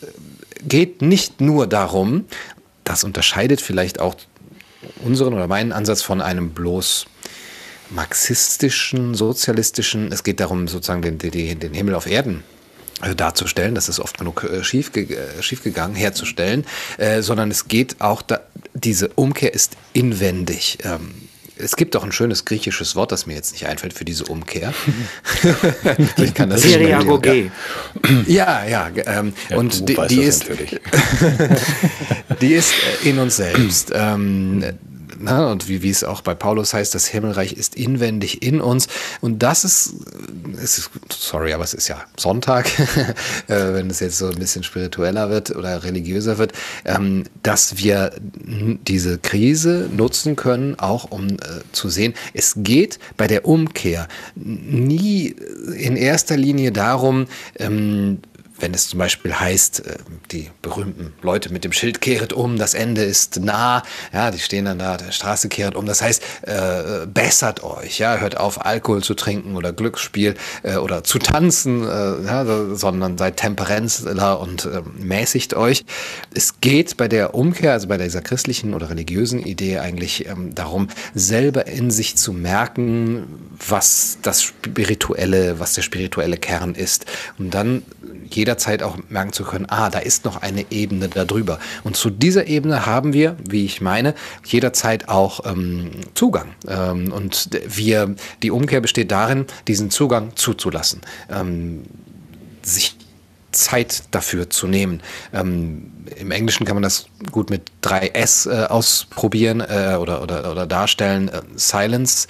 geht 0.66 1.02
nicht 1.02 1.40
nur 1.40 1.66
darum, 1.66 2.24
das 2.84 3.04
unterscheidet 3.04 3.60
vielleicht 3.60 4.00
auch 4.00 4.16
unseren 5.04 5.34
oder 5.34 5.46
meinen 5.46 5.72
Ansatz 5.72 6.02
von 6.02 6.20
einem 6.20 6.50
bloß 6.50 7.06
marxistischen, 7.90 9.14
sozialistischen, 9.14 10.12
es 10.12 10.22
geht 10.22 10.40
darum, 10.40 10.68
sozusagen 10.68 11.02
den, 11.02 11.18
den, 11.18 11.58
den 11.58 11.74
Himmel 11.74 11.94
auf 11.94 12.06
Erden 12.06 12.44
äh, 13.02 13.14
darzustellen, 13.14 13.74
das 13.74 13.88
ist 13.88 13.98
oft 13.98 14.18
genug 14.18 14.44
äh, 14.44 14.62
schief, 14.62 14.94
äh, 14.94 15.42
schief 15.42 15.62
herzustellen, 15.64 16.66
äh, 16.98 17.22
sondern 17.22 17.50
es 17.50 17.68
geht 17.68 18.00
auch, 18.00 18.22
da, 18.22 18.40
diese 18.74 19.08
Umkehr 19.08 19.54
ist 19.54 19.76
inwendig. 19.92 20.78
Ähm, 20.82 21.27
es 21.58 21.76
gibt 21.76 21.96
auch 21.96 22.04
ein 22.04 22.12
schönes 22.12 22.44
griechisches 22.44 22.96
Wort, 22.96 23.12
das 23.12 23.26
mir 23.26 23.34
jetzt 23.34 23.52
nicht 23.52 23.66
einfällt 23.66 23.92
für 23.92 24.04
diese 24.04 24.24
Umkehr. 24.24 24.72
ich 26.16 26.34
kann 26.34 26.50
das 26.50 26.62
Seriagoge. 26.62 27.50
Ja, 28.26 28.64
ja. 28.64 28.90
Ähm, 29.06 29.32
ja 29.48 29.56
und 29.56 29.88
die, 29.88 29.96
die 30.08 30.22
ist, 30.22 30.46
die 32.40 32.54
ist 32.54 32.72
in 33.04 33.18
uns 33.18 33.36
selbst. 33.36 33.92
Ähm, 33.94 34.64
na, 35.18 35.38
ne, 35.38 35.48
und 35.48 35.68
wie, 35.68 35.82
wie 35.82 35.90
es 35.90 36.04
auch 36.04 36.20
bei 36.20 36.34
Paulus 36.34 36.74
heißt, 36.74 36.94
das 36.94 37.06
Himmelreich 37.06 37.52
ist 37.52 37.76
inwendig 37.76 38.42
in 38.42 38.60
uns. 38.60 38.88
Und 39.20 39.42
das 39.42 39.64
ist, 39.64 39.94
ist 40.62 40.90
sorry, 41.10 41.52
aber 41.52 41.64
es 41.64 41.74
ist 41.74 41.88
ja 41.88 42.00
Sonntag, 42.16 42.66
äh, 43.48 43.74
wenn 43.74 43.90
es 43.90 44.00
jetzt 44.00 44.18
so 44.18 44.28
ein 44.28 44.38
bisschen 44.38 44.62
spiritueller 44.62 45.30
wird 45.30 45.54
oder 45.54 45.82
religiöser 45.84 46.38
wird, 46.38 46.52
ähm, 46.84 47.24
dass 47.42 47.78
wir 47.78 48.12
diese 48.86 49.18
Krise 49.18 49.88
nutzen 49.94 50.36
können, 50.36 50.78
auch 50.78 51.10
um 51.10 51.28
äh, 51.28 51.36
zu 51.72 51.88
sehen, 51.88 52.14
es 52.32 52.54
geht 52.56 52.98
bei 53.16 53.26
der 53.26 53.44
Umkehr 53.44 54.08
nie 54.34 55.34
in 55.76 55.96
erster 55.96 56.36
Linie 56.36 56.72
darum, 56.72 57.26
ähm, 57.58 58.18
wenn 58.60 58.74
es 58.74 58.88
zum 58.88 58.98
Beispiel 58.98 59.34
heißt, 59.34 59.86
äh, 59.86 59.96
die 60.30 60.50
berühmten 60.62 61.12
Leute 61.22 61.52
mit 61.52 61.64
dem 61.64 61.72
Schild 61.72 62.00
kehret 62.00 62.32
um, 62.32 62.58
das 62.58 62.74
Ende 62.74 63.02
ist 63.02 63.40
nah, 63.40 63.82
ja, 64.12 64.30
die 64.30 64.38
stehen 64.38 64.66
dann 64.66 64.78
da, 64.78 64.96
der 64.96 65.12
Straße 65.12 65.48
kehret 65.48 65.76
um, 65.76 65.86
das 65.86 66.02
heißt, 66.02 66.22
äh, 66.42 67.06
bessert 67.06 67.62
euch, 67.62 67.98
ja, 67.98 68.16
hört 68.16 68.36
auf, 68.36 68.64
Alkohol 68.64 69.02
zu 69.02 69.14
trinken 69.14 69.56
oder 69.56 69.72
Glücksspiel 69.72 70.34
äh, 70.62 70.76
oder 70.76 71.04
zu 71.04 71.18
tanzen, 71.18 71.82
äh, 71.82 71.86
ja, 72.24 72.74
sondern 72.74 73.18
seid 73.18 73.36
Temperenzler 73.36 74.40
und 74.40 74.64
äh, 74.64 74.82
mäßigt 74.98 75.54
euch. 75.54 75.84
Es 76.34 76.60
geht 76.60 76.96
bei 76.96 77.08
der 77.08 77.34
Umkehr, 77.34 77.72
also 77.72 77.88
bei 77.88 77.98
dieser 77.98 78.20
christlichen 78.20 78.74
oder 78.74 78.90
religiösen 78.90 79.40
Idee 79.40 79.78
eigentlich 79.78 80.26
ähm, 80.26 80.54
darum, 80.54 80.88
selber 81.14 81.66
in 81.66 81.90
sich 81.90 82.16
zu 82.16 82.32
merken, 82.32 83.26
was 83.66 84.18
das 84.22 84.42
spirituelle, 84.42 85.58
was 85.58 85.74
der 85.74 85.82
spirituelle 85.82 86.36
Kern 86.36 86.74
ist. 86.74 87.06
Und 87.38 87.54
dann 87.54 87.82
jederzeit 88.34 88.82
auch 88.82 88.96
merken 89.08 89.32
zu 89.32 89.44
können, 89.44 89.66
ah, 89.68 89.90
da 89.90 89.98
ist 89.98 90.24
noch 90.24 90.42
eine 90.42 90.66
Ebene 90.70 91.08
darüber. 91.08 91.58
Und 91.84 91.96
zu 91.96 92.10
dieser 92.10 92.46
Ebene 92.46 92.86
haben 92.86 93.12
wir, 93.12 93.36
wie 93.48 93.64
ich 93.64 93.80
meine, 93.80 94.14
jederzeit 94.44 95.08
auch 95.08 95.44
ähm, 95.46 95.90
Zugang. 96.14 96.48
Ähm, 96.66 97.12
und 97.12 97.50
wir, 97.66 98.14
die 98.42 98.50
Umkehr 98.50 98.80
besteht 98.80 99.10
darin, 99.10 99.46
diesen 99.66 99.90
Zugang 99.90 100.36
zuzulassen, 100.36 101.00
ähm, 101.30 101.84
sich 102.62 102.96
Zeit 103.52 104.04
dafür 104.10 104.50
zu 104.50 104.66
nehmen. 104.66 105.02
Ähm, 105.32 105.90
Im 106.16 106.30
Englischen 106.30 106.66
kann 106.66 106.76
man 106.76 106.82
das 106.82 107.06
gut 107.32 107.50
mit 107.50 107.70
3S 107.82 108.50
äh, 108.50 108.66
ausprobieren 108.66 109.60
äh, 109.60 109.96
oder, 109.98 110.22
oder, 110.22 110.50
oder 110.50 110.66
darstellen. 110.66 111.28
Äh, 111.28 111.42
Silence 111.56 112.28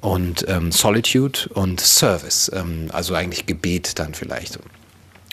und 0.00 0.44
ähm, 0.48 0.72
Solitude 0.72 1.48
und 1.54 1.80
Service, 1.80 2.50
ähm, 2.54 2.88
also 2.92 3.14
eigentlich 3.14 3.46
Gebet 3.46 3.98
dann 3.98 4.14
vielleicht. 4.14 4.58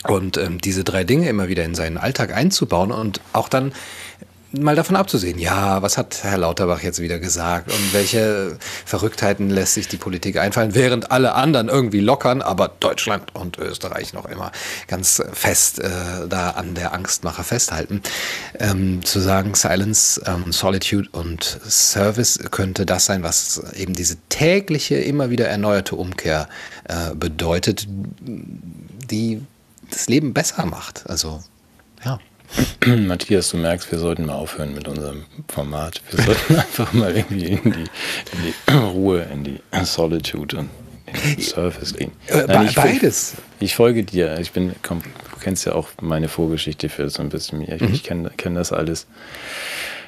Und 0.08 0.36
ähm, 0.36 0.60
diese 0.60 0.84
drei 0.84 1.04
Dinge 1.04 1.28
immer 1.28 1.48
wieder 1.48 1.64
in 1.64 1.74
seinen 1.74 1.98
Alltag 1.98 2.34
einzubauen 2.34 2.92
und 2.92 3.20
auch 3.32 3.48
dann 3.48 3.72
mal 4.60 4.76
davon 4.76 4.96
abzusehen, 4.96 5.38
ja, 5.38 5.82
was 5.82 5.98
hat 5.98 6.22
Herr 6.22 6.38
Lauterbach 6.38 6.82
jetzt 6.82 7.00
wieder 7.00 7.18
gesagt 7.18 7.70
und 7.70 7.92
welche 7.92 8.56
Verrücktheiten 8.84 9.50
lässt 9.50 9.74
sich 9.74 9.88
die 9.88 9.96
Politik 9.96 10.38
einfallen, 10.38 10.74
während 10.74 11.10
alle 11.10 11.34
anderen 11.34 11.68
irgendwie 11.68 12.00
lockern, 12.00 12.42
aber 12.42 12.68
Deutschland 12.80 13.34
und 13.34 13.58
Österreich 13.58 14.12
noch 14.12 14.26
immer 14.26 14.52
ganz 14.86 15.22
fest 15.32 15.80
äh, 15.80 15.88
da 16.28 16.50
an 16.50 16.74
der 16.74 16.92
Angstmacher 16.92 17.44
festhalten. 17.44 18.02
Ähm, 18.58 19.04
zu 19.04 19.20
sagen, 19.20 19.54
Silence, 19.54 20.22
ähm, 20.26 20.52
Solitude 20.52 21.08
und 21.12 21.60
Service 21.68 22.38
könnte 22.50 22.86
das 22.86 23.06
sein, 23.06 23.22
was 23.22 23.62
eben 23.74 23.94
diese 23.94 24.16
tägliche, 24.28 24.96
immer 24.96 25.30
wieder 25.30 25.48
erneuerte 25.48 25.96
Umkehr 25.96 26.48
äh, 26.88 27.14
bedeutet, 27.14 27.86
die 28.20 29.42
das 29.94 30.08
Leben 30.08 30.34
besser 30.34 30.66
macht. 30.66 31.08
Also, 31.08 31.42
ja. 32.04 32.18
Matthias, 32.86 33.50
du 33.50 33.56
merkst, 33.56 33.90
wir 33.90 33.98
sollten 33.98 34.26
mal 34.26 34.34
aufhören 34.34 34.74
mit 34.74 34.86
unserem 34.86 35.24
Format. 35.48 36.02
Wir 36.10 36.24
sollten 36.24 36.56
einfach 36.58 36.92
mal 36.92 37.16
irgendwie 37.16 37.46
in 37.46 37.62
die, 37.62 37.68
in 37.70 38.54
die 38.68 38.72
Ruhe, 38.74 39.22
in 39.32 39.44
die 39.44 39.60
Solitude 39.84 40.58
und 40.58 40.70
in 41.06 41.36
den 41.36 41.42
Surface 41.42 41.94
gehen. 41.94 42.12
Äh, 42.28 42.44
Nein, 42.46 42.66
ich, 42.66 42.74
beides. 42.74 43.34
Ich, 43.58 43.66
ich, 43.66 43.74
folge 43.74 44.04
dir. 44.04 44.38
Ich 44.38 44.52
bin, 44.52 44.74
komm, 44.82 45.02
du 45.02 45.40
kennst 45.40 45.64
ja 45.66 45.74
auch 45.74 45.88
meine 46.00 46.28
Vorgeschichte 46.28 46.88
für 46.88 47.08
so 47.10 47.22
ein 47.22 47.28
bisschen. 47.28 47.62
Ich, 47.62 47.80
mhm. 47.80 47.92
ich 47.92 48.02
kenne 48.02 48.30
kenn 48.36 48.54
das 48.54 48.72
alles. 48.72 49.06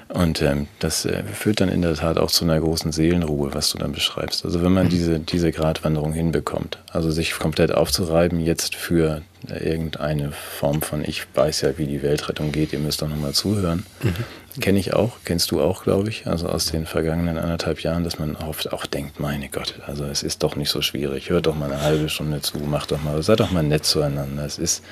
Und 0.08 0.40
ähm, 0.40 0.68
das 0.78 1.04
äh, 1.04 1.24
führt 1.24 1.60
dann 1.60 1.68
in 1.68 1.82
der 1.82 1.94
Tat 1.94 2.16
auch 2.18 2.30
zu 2.30 2.44
einer 2.44 2.60
großen 2.60 2.92
Seelenruhe, 2.92 3.52
was 3.54 3.70
du 3.70 3.78
dann 3.78 3.90
beschreibst. 3.90 4.44
Also 4.44 4.62
wenn 4.62 4.72
man 4.72 4.86
mhm. 4.86 4.90
diese, 4.90 5.18
diese 5.18 5.50
Gratwanderung 5.50 6.12
hinbekommt, 6.12 6.78
also 6.92 7.10
sich 7.10 7.32
komplett 7.32 7.72
aufzureiben 7.72 8.38
jetzt 8.38 8.76
für 8.76 9.22
äh, 9.48 9.68
irgendeine 9.68 10.30
Form 10.30 10.80
von, 10.80 11.04
ich 11.04 11.26
weiß 11.34 11.62
ja, 11.62 11.76
wie 11.76 11.86
die 11.86 12.02
Weltrettung 12.02 12.52
geht, 12.52 12.72
ihr 12.72 12.78
müsst 12.78 13.02
doch 13.02 13.08
nochmal 13.08 13.32
zuhören. 13.32 13.84
Mhm. 14.02 14.60
Kenne 14.60 14.78
ich 14.78 14.94
auch, 14.94 15.16
kennst 15.24 15.50
du 15.50 15.60
auch, 15.60 15.82
glaube 15.82 16.08
ich, 16.08 16.26
also 16.26 16.48
aus 16.48 16.66
den 16.66 16.86
vergangenen 16.86 17.36
anderthalb 17.36 17.80
Jahren, 17.80 18.04
dass 18.04 18.18
man 18.18 18.36
oft 18.36 18.72
auch 18.72 18.86
denkt, 18.86 19.20
meine 19.20 19.48
Gott, 19.48 19.74
also 19.86 20.04
es 20.04 20.22
ist 20.22 20.42
doch 20.42 20.56
nicht 20.56 20.70
so 20.70 20.80
schwierig, 20.80 21.28
hört 21.28 21.46
doch 21.46 21.54
mal 21.54 21.70
eine 21.70 21.82
halbe 21.82 22.08
Stunde 22.08 22.40
zu, 22.40 22.58
macht 22.58 22.92
doch 22.92 23.02
mal, 23.02 23.22
seid 23.22 23.40
doch 23.40 23.50
mal 23.50 23.62
nett 23.62 23.84
zueinander. 23.84 24.46
Es 24.46 24.58
ist 24.58 24.82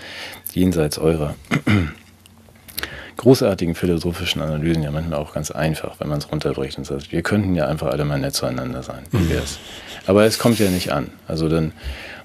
jenseits 0.52 0.98
eurer 0.98 1.34
großartigen 3.16 3.74
philosophischen 3.74 4.42
Analysen 4.42 4.82
ja 4.82 4.90
manchmal 4.90 5.18
auch 5.18 5.34
ganz 5.34 5.50
einfach, 5.50 6.00
wenn 6.00 6.08
man 6.08 6.18
es 6.18 6.30
runterbricht 6.30 6.78
und 6.78 6.84
sagt, 6.84 7.12
wir 7.12 7.22
könnten 7.22 7.54
ja 7.54 7.66
einfach 7.66 7.88
alle 7.88 8.04
mal 8.04 8.18
nett 8.18 8.34
zueinander 8.34 8.82
sein. 8.82 9.02
Wie 9.10 9.30
wär's? 9.30 9.58
Aber 10.06 10.24
es 10.24 10.38
kommt 10.38 10.58
ja 10.58 10.68
nicht 10.70 10.92
an. 10.92 11.08
Also 11.26 11.48
dann, 11.48 11.72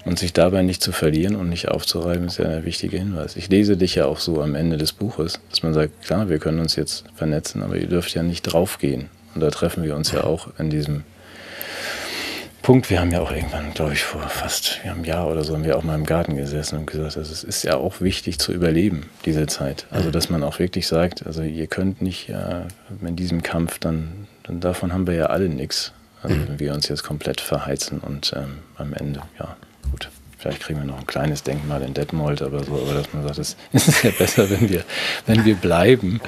und 0.04 0.18
sich 0.18 0.32
dabei 0.32 0.62
nicht 0.62 0.82
zu 0.82 0.92
verlieren 0.92 1.36
und 1.36 1.48
nicht 1.48 1.68
aufzureiben, 1.68 2.26
ist 2.26 2.38
ja 2.38 2.44
der 2.44 2.64
wichtige 2.64 2.98
Hinweis. 2.98 3.36
Ich 3.36 3.48
lese 3.48 3.76
dich 3.76 3.94
ja 3.94 4.06
auch 4.06 4.18
so 4.18 4.42
am 4.42 4.54
Ende 4.54 4.76
des 4.76 4.92
Buches, 4.92 5.40
dass 5.50 5.62
man 5.62 5.74
sagt, 5.74 6.02
klar, 6.02 6.28
wir 6.28 6.38
können 6.38 6.60
uns 6.60 6.76
jetzt 6.76 7.04
vernetzen, 7.14 7.62
aber 7.62 7.76
ihr 7.76 7.86
dürft 7.86 8.14
ja 8.14 8.22
nicht 8.22 8.42
draufgehen. 8.42 9.08
Und 9.34 9.40
da 9.42 9.50
treffen 9.50 9.84
wir 9.84 9.96
uns 9.96 10.12
ja 10.12 10.24
auch 10.24 10.48
in 10.58 10.70
diesem 10.70 11.04
Punkt. 12.62 12.90
Wir 12.90 13.00
haben 13.00 13.10
ja 13.10 13.20
auch 13.20 13.32
irgendwann, 13.32 13.72
glaube 13.74 13.94
ich, 13.94 14.02
vor 14.02 14.22
fast 14.22 14.80
einem 14.84 15.04
Jahr 15.04 15.28
oder 15.28 15.44
so, 15.44 15.54
haben 15.54 15.64
wir 15.64 15.76
auch 15.76 15.82
mal 15.82 15.94
im 15.94 16.04
Garten 16.04 16.36
gesessen 16.36 16.78
und 16.78 16.86
gesagt, 16.86 17.16
also 17.16 17.32
es 17.32 17.42
ist 17.42 17.62
ja 17.62 17.76
auch 17.76 18.00
wichtig 18.00 18.38
zu 18.38 18.52
überleben, 18.52 19.08
diese 19.24 19.46
Zeit. 19.46 19.86
Also, 19.90 20.10
dass 20.10 20.30
man 20.30 20.42
auch 20.42 20.58
wirklich 20.58 20.86
sagt, 20.86 21.26
also 21.26 21.42
ihr 21.42 21.66
könnt 21.66 22.02
nicht 22.02 22.28
äh, 22.28 22.62
in 23.06 23.16
diesem 23.16 23.42
Kampf, 23.42 23.78
dann, 23.78 24.26
dann 24.42 24.60
davon 24.60 24.92
haben 24.92 25.06
wir 25.06 25.14
ja 25.14 25.26
alle 25.26 25.48
nichts. 25.48 25.92
Also, 26.22 26.36
wenn 26.48 26.60
wir 26.60 26.74
uns 26.74 26.88
jetzt 26.88 27.02
komplett 27.02 27.40
verheizen 27.40 28.00
und 28.00 28.34
ähm, 28.36 28.58
am 28.76 28.92
Ende, 28.92 29.22
ja, 29.38 29.56
gut. 29.90 30.10
Vielleicht 30.36 30.60
kriegen 30.60 30.78
wir 30.78 30.86
noch 30.86 30.98
ein 30.98 31.06
kleines 31.06 31.42
Denkmal 31.42 31.82
in 31.82 31.92
Detmold, 31.92 32.40
aber 32.40 32.64
so, 32.64 32.72
aber 32.72 32.94
dass 32.94 33.12
man 33.12 33.22
sagt, 33.24 33.38
es 33.38 33.56
ist 33.72 34.02
ja 34.02 34.10
besser, 34.10 34.48
wenn 34.48 34.70
wir, 34.70 34.84
wenn 35.26 35.44
wir 35.44 35.54
bleiben 35.54 36.20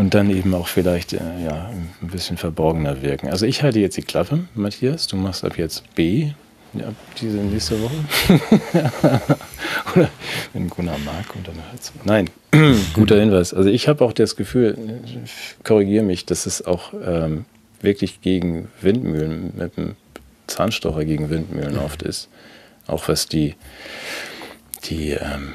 und 0.00 0.14
dann 0.14 0.30
eben 0.30 0.54
auch 0.54 0.66
vielleicht 0.66 1.12
äh, 1.12 1.18
ja, 1.44 1.70
ein 2.00 2.08
bisschen 2.08 2.38
verborgener 2.38 3.02
wirken. 3.02 3.28
Also 3.28 3.44
ich 3.44 3.62
halte 3.62 3.80
jetzt 3.80 3.98
die 3.98 4.02
Klappe, 4.02 4.40
Matthias, 4.54 5.06
du 5.06 5.16
machst 5.16 5.44
ab 5.44 5.58
jetzt 5.58 5.94
B, 5.94 6.30
ja, 6.72 6.94
diese 7.20 7.36
nächste 7.36 7.76
Woche. 7.82 7.96
Oder 9.94 10.08
wenn 10.54 10.70
Gunnar 10.70 10.96
mag 10.98 11.26
und 11.34 11.46
dann 11.46 11.56
hört's. 11.70 11.92
Nein, 12.04 12.30
guter 12.94 13.20
Hinweis. 13.20 13.52
Also 13.52 13.68
ich 13.68 13.88
habe 13.88 14.02
auch 14.02 14.14
das 14.14 14.36
Gefühl, 14.36 14.78
korrigiere 15.64 16.04
mich, 16.04 16.24
dass 16.24 16.46
es 16.46 16.64
auch 16.64 16.94
ähm, 17.04 17.44
wirklich 17.82 18.22
gegen 18.22 18.68
Windmühlen, 18.80 19.52
mit 19.54 19.76
dem 19.76 19.96
Zahnstocher 20.46 21.04
gegen 21.04 21.28
Windmühlen 21.28 21.76
oft 21.76 22.02
ist. 22.02 22.30
Auch 22.86 23.06
was 23.08 23.26
die, 23.26 23.54
die 24.84 25.10
ähm, 25.10 25.52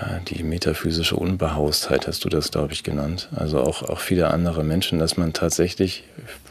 ja, 0.00 0.20
die 0.28 0.42
metaphysische 0.42 1.16
Unbehaustheit 1.16 2.06
hast 2.06 2.24
du 2.24 2.28
das, 2.28 2.50
glaube 2.50 2.72
ich, 2.72 2.82
genannt. 2.82 3.28
Also 3.34 3.60
auch, 3.60 3.82
auch 3.82 4.00
viele 4.00 4.30
andere 4.30 4.64
Menschen, 4.64 4.98
dass 4.98 5.16
man 5.16 5.32
tatsächlich, 5.32 6.04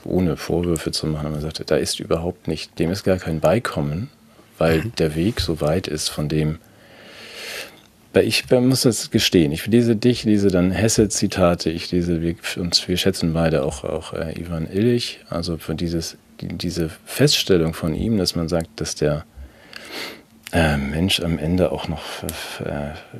ohne 0.04 0.38
Vorwürfe 0.38 0.92
zu 0.92 1.08
machen, 1.08 1.32
man 1.32 1.42
sagt, 1.42 1.70
da 1.70 1.76
ist 1.76 2.00
überhaupt 2.00 2.48
nicht, 2.48 2.78
dem 2.78 2.92
ist 2.92 3.04
gar 3.04 3.18
kein 3.18 3.40
Beikommen, 3.40 4.10
weil 4.58 4.84
mhm. 4.84 4.96
der 4.98 5.16
Weg 5.16 5.40
so 5.40 5.62
weit 5.62 5.88
ist 5.88 6.10
von 6.10 6.30
dem, 6.30 6.60
weil 8.14 8.28
ich 8.28 8.50
muss 8.50 8.82
das 8.82 9.12
gestehen, 9.12 9.52
ich 9.52 9.66
lese 9.68 9.96
dich, 9.96 10.24
lese 10.24 10.50
dann 10.50 10.72
Hesse-Zitate, 10.72 11.70
ich 11.70 11.92
lese, 11.92 12.22
wir, 12.22 12.36
uns, 12.58 12.88
wir 12.88 12.98
schätzen 12.98 13.34
beide 13.34 13.64
auch, 13.64 13.84
auch 13.84 14.14
äh, 14.14 14.40
Ivan 14.40 14.68
Illich, 14.72 15.20
also 15.30 15.58
für 15.58 15.76
dieses, 15.76 16.18
die, 16.42 16.50
diese 16.50 16.90
Feststellung 17.06 17.74
von 17.74 17.96
ihm, 17.96 18.18
dass 18.18 18.36
man 18.36 18.50
sagt, 18.50 18.70
dass 18.82 18.96
der 18.96 19.26
äh, 20.52 20.78
Mensch 20.78 21.20
am 21.20 21.38
Ende 21.38 21.72
auch 21.72 21.88
noch 21.88 22.02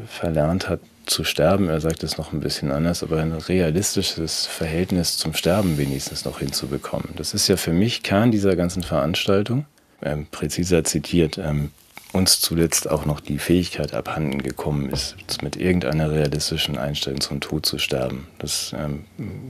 verlernt 0.08 0.70
hat 0.70 0.80
zu 1.10 1.24
sterben. 1.24 1.70
Er 1.70 1.82
sagt 1.82 2.04
es 2.04 2.18
noch 2.18 2.34
ein 2.34 2.40
bisschen 2.40 2.72
anders, 2.72 3.04
aber 3.04 3.20
ein 3.20 3.34
realistisches 3.34 4.46
Verhältnis 4.46 5.18
zum 5.18 5.34
Sterben 5.34 5.78
wenigstens 5.78 6.26
noch 6.26 6.40
hinzubekommen. 6.40 7.10
Das 7.16 7.34
ist 7.34 7.48
ja 7.48 7.58
für 7.58 7.74
mich 7.74 8.04
Kern 8.04 8.32
dieser 8.32 8.56
ganzen 8.56 8.84
Veranstaltung. 8.84 9.66
Ähm, 10.02 10.28
präziser 10.32 10.84
zitiert, 10.86 11.38
ähm, 11.38 11.72
uns 12.14 12.40
zuletzt 12.40 12.90
auch 12.90 13.06
noch 13.06 13.20
die 13.20 13.38
Fähigkeit 13.38 13.94
abhanden 13.94 14.42
gekommen 14.42 14.90
ist, 14.90 15.16
mit 15.44 15.58
irgendeiner 15.58 16.12
realistischen 16.12 16.78
Einstellung 16.78 17.20
zum 17.20 17.42
Tod 17.42 17.66
zu 17.66 17.78
sterben. 17.80 18.28
Das 18.40 18.74
ähm, 18.78 19.04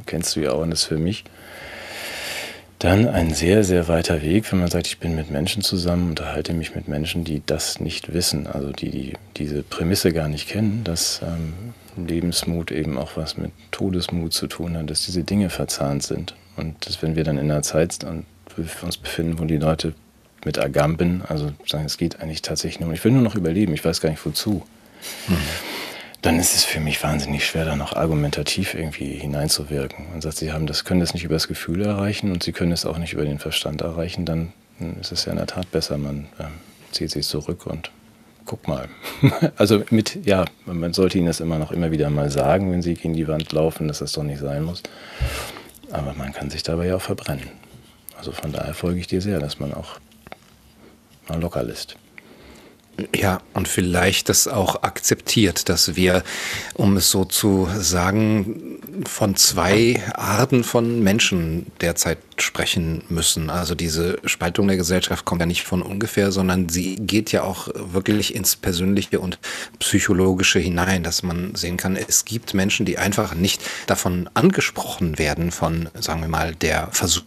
kennst 0.07 0.35
du 0.35 0.41
ja 0.41 0.53
auch 0.53 0.61
und 0.61 0.71
das 0.71 0.81
ist 0.81 0.87
für 0.87 0.97
mich 0.97 1.23
dann 2.79 3.09
ein 3.09 3.33
sehr, 3.33 3.65
sehr 3.65 3.89
weiter 3.89 4.21
Weg, 4.21 4.49
wenn 4.51 4.59
man 4.59 4.69
sagt, 4.69 4.87
ich 4.87 4.99
bin 4.99 5.13
mit 5.13 5.29
Menschen 5.29 5.61
zusammen, 5.61 6.09
unterhalte 6.11 6.53
mich 6.53 6.75
mit 6.75 6.87
Menschen, 6.87 7.25
die 7.25 7.41
das 7.45 7.81
nicht 7.81 8.13
wissen, 8.13 8.47
also 8.47 8.71
die, 8.71 8.89
die 8.89 9.13
diese 9.35 9.63
Prämisse 9.63 10.13
gar 10.13 10.29
nicht 10.29 10.47
kennen, 10.47 10.85
dass 10.85 11.21
ähm, 11.21 11.73
Lebensmut 12.07 12.71
eben 12.71 12.97
auch 12.97 13.17
was 13.17 13.37
mit 13.37 13.51
Todesmut 13.71 14.33
zu 14.33 14.47
tun 14.47 14.77
hat, 14.77 14.89
dass 14.89 15.05
diese 15.05 15.23
Dinge 15.23 15.49
verzahnt 15.49 16.03
sind. 16.03 16.35
Und 16.55 16.87
dass, 16.87 17.01
wenn 17.01 17.17
wir 17.17 17.25
dann 17.25 17.37
in 17.37 17.51
einer 17.51 17.63
Zeit 17.63 17.99
uns 18.05 18.97
befinden, 18.97 19.39
wo 19.39 19.45
die 19.45 19.57
Leute 19.57 19.93
mit 20.45 20.57
Agamben, 20.57 21.21
also 21.27 21.51
sagen, 21.65 21.85
es 21.85 21.97
geht 21.97 22.21
eigentlich 22.21 22.41
tatsächlich 22.41 22.79
nur, 22.79 22.93
ich 22.93 23.03
will 23.03 23.11
nur 23.11 23.21
noch 23.21 23.35
überleben, 23.35 23.73
ich 23.73 23.83
weiß 23.83 23.99
gar 23.99 24.09
nicht 24.09 24.25
wozu. 24.25 24.63
Mhm 25.27 25.35
dann 26.21 26.38
ist 26.38 26.53
es 26.53 26.65
für 26.65 26.79
mich 26.79 27.01
wahnsinnig 27.03 27.45
schwer, 27.45 27.65
da 27.65 27.75
noch 27.75 27.93
argumentativ 27.93 28.73
irgendwie 28.73 29.13
hineinzuwirken. 29.13 30.10
Man 30.12 30.21
sagt, 30.21 30.38
sie 30.38 30.51
haben 30.51 30.67
das, 30.67 30.84
können 30.84 30.99
das 30.99 31.13
nicht 31.13 31.23
über 31.23 31.36
das 31.36 31.47
Gefühl 31.47 31.82
erreichen 31.82 32.32
und 32.32 32.43
sie 32.43 32.51
können 32.51 32.71
es 32.71 32.86
auch 32.86 32.97
nicht 32.97 33.13
über 33.13 33.23
den 33.23 33.39
Verstand 33.39 33.82
erreichen, 33.82 34.25
dann 34.25 34.51
ist 34.99 35.12
es 35.12 35.25
ja 35.25 35.32
in 35.32 35.38
der 35.38 35.47
Tat 35.47 35.71
besser, 35.71 35.97
man 35.97 36.27
äh, 36.38 36.45
zieht 36.91 37.12
sich 37.12 37.25
zurück 37.25 37.65
und 37.65 37.91
guck 38.45 38.67
mal. 38.67 38.89
also 39.58 39.84
mit, 39.91 40.25
ja, 40.25 40.45
man 40.65 40.93
sollte 40.93 41.17
ihnen 41.17 41.27
das 41.27 41.39
immer 41.39 41.60
noch 41.60 41.71
immer 41.71 41.91
wieder 41.91 42.10
mal 42.10 42.29
sagen, 42.29 42.71
wenn 42.71 42.82
sie 42.82 42.95
gegen 42.95 43.13
die 43.13 43.27
Wand 43.27 43.51
laufen, 43.51 43.88
dass 43.88 43.99
das 43.99 44.12
doch 44.12 44.23
nicht 44.23 44.39
sein 44.39 44.63
muss. 44.63 44.84
Aber 45.91 46.13
man 46.13 46.34
kann 46.34 46.49
sich 46.49 46.63
dabei 46.63 46.88
ja 46.88 46.95
auch 46.95 47.01
verbrennen. 47.01 47.49
Also 48.17 48.32
von 48.32 48.51
daher 48.51 48.73
folge 48.73 48.99
ich 48.99 49.08
dir 49.08 49.21
sehr, 49.21 49.39
dass 49.39 49.60
man 49.60 49.73
auch 49.73 49.99
mal 51.27 51.39
locker 51.39 51.63
lässt. 51.63 51.95
Ja, 53.15 53.41
und 53.53 53.67
vielleicht 53.67 54.29
das 54.29 54.47
auch 54.47 54.83
akzeptiert, 54.83 55.69
dass 55.69 55.95
wir, 55.95 56.23
um 56.73 56.97
es 56.97 57.09
so 57.09 57.25
zu 57.25 57.67
sagen, 57.77 58.79
von 59.05 59.35
zwei 59.35 60.01
Arten 60.13 60.63
von 60.63 61.03
Menschen 61.03 61.67
derzeit 61.81 62.19
sprechen 62.38 63.03
müssen. 63.09 63.49
Also 63.49 63.75
diese 63.75 64.17
Spaltung 64.25 64.67
der 64.67 64.77
Gesellschaft 64.77 65.25
kommt 65.25 65.41
ja 65.41 65.45
nicht 65.45 65.63
von 65.63 65.81
ungefähr, 65.81 66.31
sondern 66.31 66.69
sie 66.69 66.95
geht 66.95 67.31
ja 67.31 67.43
auch 67.43 67.69
wirklich 67.75 68.35
ins 68.35 68.55
Persönliche 68.55 69.19
und 69.19 69.39
Psychologische 69.79 70.59
hinein, 70.59 71.03
dass 71.03 71.23
man 71.23 71.55
sehen 71.55 71.77
kann, 71.77 71.95
es 71.95 72.25
gibt 72.25 72.53
Menschen, 72.53 72.85
die 72.85 72.97
einfach 72.97 73.35
nicht 73.35 73.62
davon 73.88 74.29
angesprochen 74.33 75.17
werden, 75.17 75.51
von, 75.51 75.89
sagen 75.99 76.21
wir 76.21 76.29
mal, 76.29 76.55
der 76.55 76.89
Versuch 76.91 77.23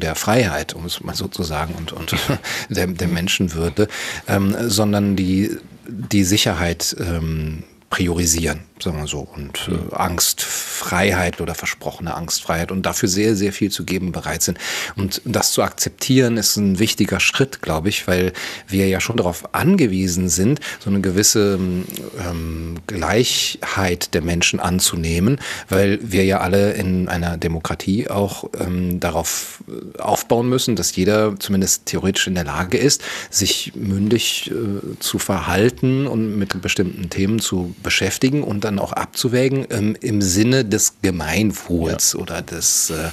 der 0.00 0.14
Freiheit, 0.14 0.74
um 0.74 0.84
es 0.84 1.02
mal 1.02 1.14
so 1.14 1.28
zu 1.28 1.42
sagen, 1.42 1.74
und, 1.76 1.92
und 1.92 2.14
der, 2.68 2.86
der 2.86 3.08
Menschenwürde, 3.08 3.88
ähm, 4.28 4.54
sondern 4.68 5.16
die, 5.16 5.56
die 5.88 6.24
Sicherheit 6.24 6.94
ähm, 7.00 7.64
priorisieren, 7.90 8.60
sagen 8.82 8.98
wir 8.98 9.06
so, 9.06 9.20
und 9.20 9.68
äh, 9.68 9.94
Angstfreiheit 9.94 11.40
oder 11.40 11.54
versprochene 11.54 12.14
Angstfreiheit 12.14 12.72
und 12.72 12.84
dafür 12.84 13.08
sehr, 13.08 13.36
sehr 13.36 13.52
viel 13.52 13.70
zu 13.70 13.84
geben 13.84 14.12
bereit 14.12 14.42
sind. 14.42 14.58
Und 14.96 15.22
das 15.24 15.52
zu 15.52 15.62
akzeptieren 15.62 16.36
ist 16.36 16.56
ein 16.56 16.78
wichtiger 16.78 17.20
Schritt, 17.20 17.62
glaube 17.62 17.88
ich, 17.88 18.06
weil 18.06 18.32
wir 18.68 18.88
ja 18.88 19.00
schon 19.00 19.16
darauf 19.16 19.54
angewiesen 19.54 20.28
sind, 20.28 20.60
so 20.80 20.90
eine 20.90 21.00
gewisse 21.00 21.54
ähm, 21.54 22.76
Gleichheit 22.86 24.14
der 24.14 24.22
Menschen 24.22 24.60
anzunehmen, 24.60 25.40
weil 25.68 25.98
wir 26.02 26.24
ja 26.24 26.40
alle 26.40 26.72
in 26.72 27.08
einer 27.08 27.36
Demokratie 27.36 28.08
auch 28.08 28.50
ähm, 28.58 29.00
darauf 29.00 29.62
äh, 29.68 30.00
aufbauen 30.00 30.48
müssen, 30.48 30.76
dass 30.76 30.94
jeder 30.96 31.38
zumindest 31.38 31.86
theoretisch 31.86 32.26
in 32.26 32.34
der 32.34 32.44
Lage 32.44 32.78
ist, 32.78 33.02
sich 33.30 33.72
mündig 33.74 34.50
äh, 34.50 34.98
zu 34.98 35.18
verhalten 35.18 36.06
und 36.06 36.36
mit 36.36 36.60
bestimmten 36.60 37.10
Themen 37.10 37.38
zu 37.38 37.74
beschäftigen 37.82 38.42
und 38.42 38.64
dann 38.64 38.71
auch 38.78 38.92
abzuwägen 38.92 39.66
ähm, 39.70 39.96
im 40.00 40.22
Sinne 40.22 40.64
des 40.64 40.94
Gemeinwohls 41.02 42.12
ja. 42.12 42.20
oder 42.20 42.42
des, 42.42 42.90
äh, 42.90 43.10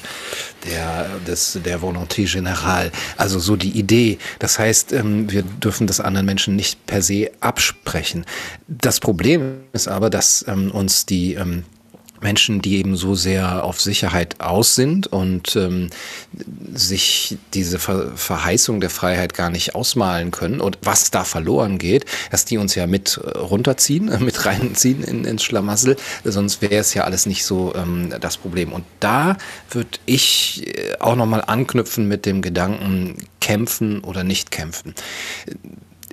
der, 0.65 1.09
des, 1.27 1.59
der 1.63 1.81
Volonté 1.81 2.27
Générale. 2.27 2.91
Also 3.17 3.39
so 3.39 3.55
die 3.55 3.71
Idee. 3.71 4.17
Das 4.39 4.59
heißt, 4.59 4.93
ähm, 4.93 5.31
wir 5.31 5.43
dürfen 5.43 5.87
das 5.87 5.99
anderen 5.99 6.25
Menschen 6.25 6.55
nicht 6.55 6.85
per 6.85 7.01
se 7.01 7.31
absprechen. 7.39 8.25
Das 8.67 8.99
Problem 8.99 9.61
ist 9.73 9.87
aber, 9.87 10.09
dass 10.09 10.45
ähm, 10.47 10.71
uns 10.71 11.05
die 11.05 11.33
ähm, 11.33 11.63
Menschen, 12.21 12.61
die 12.61 12.77
eben 12.77 12.95
so 12.95 13.15
sehr 13.15 13.63
auf 13.63 13.81
Sicherheit 13.81 14.39
aus 14.39 14.75
sind 14.75 15.07
und 15.07 15.55
ähm, 15.55 15.89
sich 16.73 17.37
diese 17.53 17.79
Ver 17.79 18.11
Verheißung 18.15 18.81
der 18.81 18.89
Freiheit 18.89 19.33
gar 19.33 19.49
nicht 19.49 19.75
ausmalen 19.75 20.31
können 20.31 20.61
und 20.61 20.77
was 20.81 21.11
da 21.11 21.23
verloren 21.23 21.77
geht, 21.77 22.05
dass 22.31 22.45
die 22.45 22.57
uns 22.57 22.75
ja 22.75 22.87
mit 22.87 23.17
äh, 23.23 23.37
runterziehen, 23.37 24.11
mit 24.23 24.45
reinziehen 24.45 25.03
in, 25.03 25.25
ins 25.25 25.43
Schlamassel, 25.43 25.95
sonst 26.23 26.61
wäre 26.61 26.77
es 26.77 26.93
ja 26.93 27.03
alles 27.03 27.25
nicht 27.25 27.45
so 27.45 27.73
ähm, 27.75 28.13
das 28.19 28.37
Problem. 28.37 28.73
Und 28.73 28.85
da 28.99 29.37
würde 29.69 29.99
ich 30.05 30.67
äh, 30.67 30.95
auch 30.99 31.15
nochmal 31.15 31.43
anknüpfen 31.45 32.07
mit 32.07 32.25
dem 32.25 32.41
Gedanken, 32.41 33.15
kämpfen 33.39 34.01
oder 34.01 34.23
nicht 34.23 34.51
kämpfen 34.51 34.93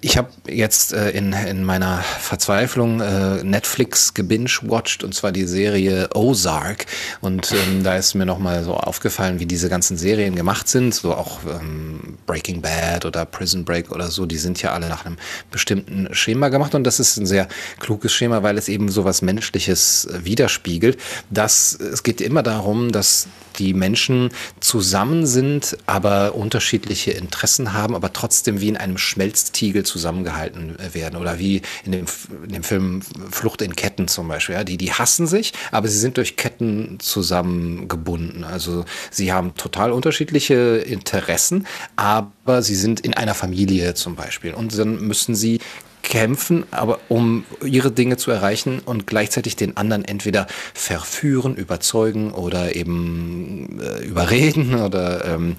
ich 0.00 0.18
habe 0.18 0.28
jetzt 0.46 0.92
äh, 0.92 1.10
in, 1.10 1.32
in 1.32 1.64
meiner 1.64 2.02
Verzweiflung 2.02 3.00
äh, 3.00 3.42
Netflix 3.42 4.12
gebingewatcht 4.12 5.02
und 5.02 5.14
zwar 5.14 5.32
die 5.32 5.44
Serie 5.44 6.10
Ozark. 6.14 6.86
Und 7.22 7.52
ähm, 7.52 7.82
da 7.82 7.96
ist 7.96 8.14
mir 8.14 8.26
nochmal 8.26 8.62
so 8.62 8.74
aufgefallen, 8.74 9.40
wie 9.40 9.46
diese 9.46 9.68
ganzen 9.68 9.96
Serien 9.96 10.36
gemacht 10.36 10.68
sind, 10.68 10.94
so 10.94 11.14
auch 11.14 11.40
ähm, 11.44 12.18
Breaking 12.26 12.60
Bad 12.60 13.06
oder 13.06 13.24
Prison 13.24 13.64
Break 13.64 13.90
oder 13.90 14.10
so, 14.10 14.26
die 14.26 14.38
sind 14.38 14.60
ja 14.60 14.72
alle 14.72 14.88
nach 14.88 15.06
einem 15.06 15.16
bestimmten 15.50 16.14
Schema 16.14 16.50
gemacht. 16.50 16.74
Und 16.74 16.84
das 16.84 17.00
ist 17.00 17.16
ein 17.16 17.26
sehr 17.26 17.48
kluges 17.80 18.12
Schema, 18.12 18.42
weil 18.42 18.58
es 18.58 18.68
eben 18.68 18.90
so 18.90 19.04
was 19.04 19.22
Menschliches 19.22 20.06
äh, 20.06 20.24
widerspiegelt. 20.24 20.98
Das, 21.30 21.72
es 21.72 22.02
geht 22.02 22.20
immer 22.20 22.42
darum, 22.42 22.92
dass 22.92 23.28
die 23.58 23.74
Menschen 23.74 24.30
zusammen 24.60 25.26
sind, 25.26 25.76
aber 25.86 26.34
unterschiedliche 26.34 27.12
Interessen 27.12 27.72
haben, 27.72 27.94
aber 27.94 28.12
trotzdem 28.12 28.60
wie 28.60 28.68
in 28.68 28.76
einem 28.76 28.98
Schmelztiegel 28.98 29.84
zusammengehalten 29.84 30.76
werden. 30.92 31.16
Oder 31.16 31.38
wie 31.38 31.62
in 31.84 31.92
dem, 31.92 32.06
in 32.44 32.52
dem 32.52 32.62
Film 32.62 33.02
Flucht 33.30 33.62
in 33.62 33.76
Ketten 33.76 34.08
zum 34.08 34.28
Beispiel. 34.28 34.54
Ja, 34.54 34.64
die, 34.64 34.76
die 34.76 34.92
hassen 34.92 35.26
sich, 35.26 35.52
aber 35.72 35.88
sie 35.88 35.98
sind 35.98 36.16
durch 36.16 36.36
Ketten 36.36 36.98
zusammengebunden. 37.00 38.44
Also 38.44 38.84
sie 39.10 39.32
haben 39.32 39.54
total 39.54 39.92
unterschiedliche 39.92 40.54
Interessen, 40.76 41.66
aber 41.96 42.62
sie 42.62 42.76
sind 42.76 43.00
in 43.00 43.14
einer 43.14 43.34
Familie 43.34 43.94
zum 43.94 44.16
Beispiel. 44.16 44.54
Und 44.54 44.76
dann 44.78 45.00
müssen 45.00 45.34
sie 45.34 45.60
kämpfen, 46.06 46.64
aber 46.70 47.00
um 47.08 47.44
ihre 47.64 47.90
Dinge 47.90 48.16
zu 48.16 48.30
erreichen 48.30 48.80
und 48.84 49.06
gleichzeitig 49.06 49.56
den 49.56 49.76
anderen 49.76 50.04
entweder 50.04 50.46
verführen, 50.72 51.56
überzeugen 51.56 52.30
oder 52.30 52.74
eben 52.76 53.80
äh, 53.80 54.04
überreden 54.04 54.76
oder 54.76 55.24
ähm, 55.24 55.56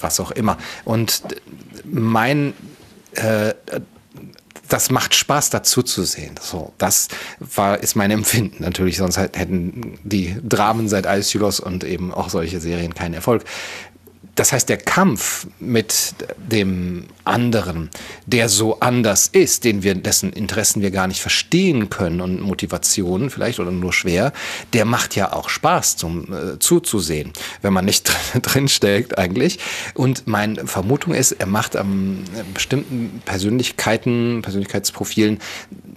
was 0.00 0.20
auch 0.20 0.30
immer. 0.30 0.56
Und 0.84 1.22
mein 1.84 2.54
äh, 3.14 3.54
das 4.68 4.90
macht 4.90 5.14
Spaß 5.14 5.50
dazu 5.50 5.82
zu 5.82 6.02
sehen. 6.02 6.36
So, 6.40 6.72
das 6.78 7.08
war, 7.40 7.82
ist 7.82 7.94
mein 7.94 8.10
Empfinden. 8.10 8.64
Natürlich, 8.64 8.96
sonst 8.96 9.18
hätten 9.18 9.98
die 10.02 10.34
Dramen 10.42 10.88
seit 10.88 11.06
Aeschylus 11.06 11.60
und 11.60 11.84
eben 11.84 12.12
auch 12.14 12.30
solche 12.30 12.58
Serien 12.58 12.94
keinen 12.94 13.12
Erfolg 13.12 13.44
das 14.34 14.52
heißt, 14.52 14.68
der 14.68 14.78
Kampf 14.78 15.46
mit 15.60 16.14
dem 16.38 17.04
anderen, 17.24 17.90
der 18.26 18.48
so 18.48 18.80
anders 18.80 19.26
ist, 19.26 19.64
den 19.64 19.82
wir, 19.82 19.94
dessen 19.94 20.32
Interessen 20.32 20.80
wir 20.80 20.90
gar 20.90 21.06
nicht 21.06 21.20
verstehen 21.20 21.90
können 21.90 22.20
und 22.20 22.40
Motivationen 22.40 23.28
vielleicht 23.28 23.60
oder 23.60 23.70
nur 23.70 23.92
schwer, 23.92 24.32
der 24.72 24.86
macht 24.86 25.16
ja 25.16 25.32
auch 25.32 25.50
Spaß 25.50 25.96
zum 25.96 26.32
äh, 26.32 26.58
zuzusehen, 26.58 27.32
wenn 27.60 27.74
man 27.74 27.84
nicht 27.84 28.10
drin 28.42 28.68
steckt 28.68 29.18
eigentlich. 29.18 29.58
Und 29.94 30.26
meine 30.26 30.66
Vermutung 30.66 31.12
ist, 31.12 31.32
er 31.32 31.46
macht 31.46 31.76
am 31.76 32.24
äh, 32.34 32.42
bestimmten 32.54 33.20
Persönlichkeiten, 33.26 34.40
Persönlichkeitsprofilen 34.42 35.40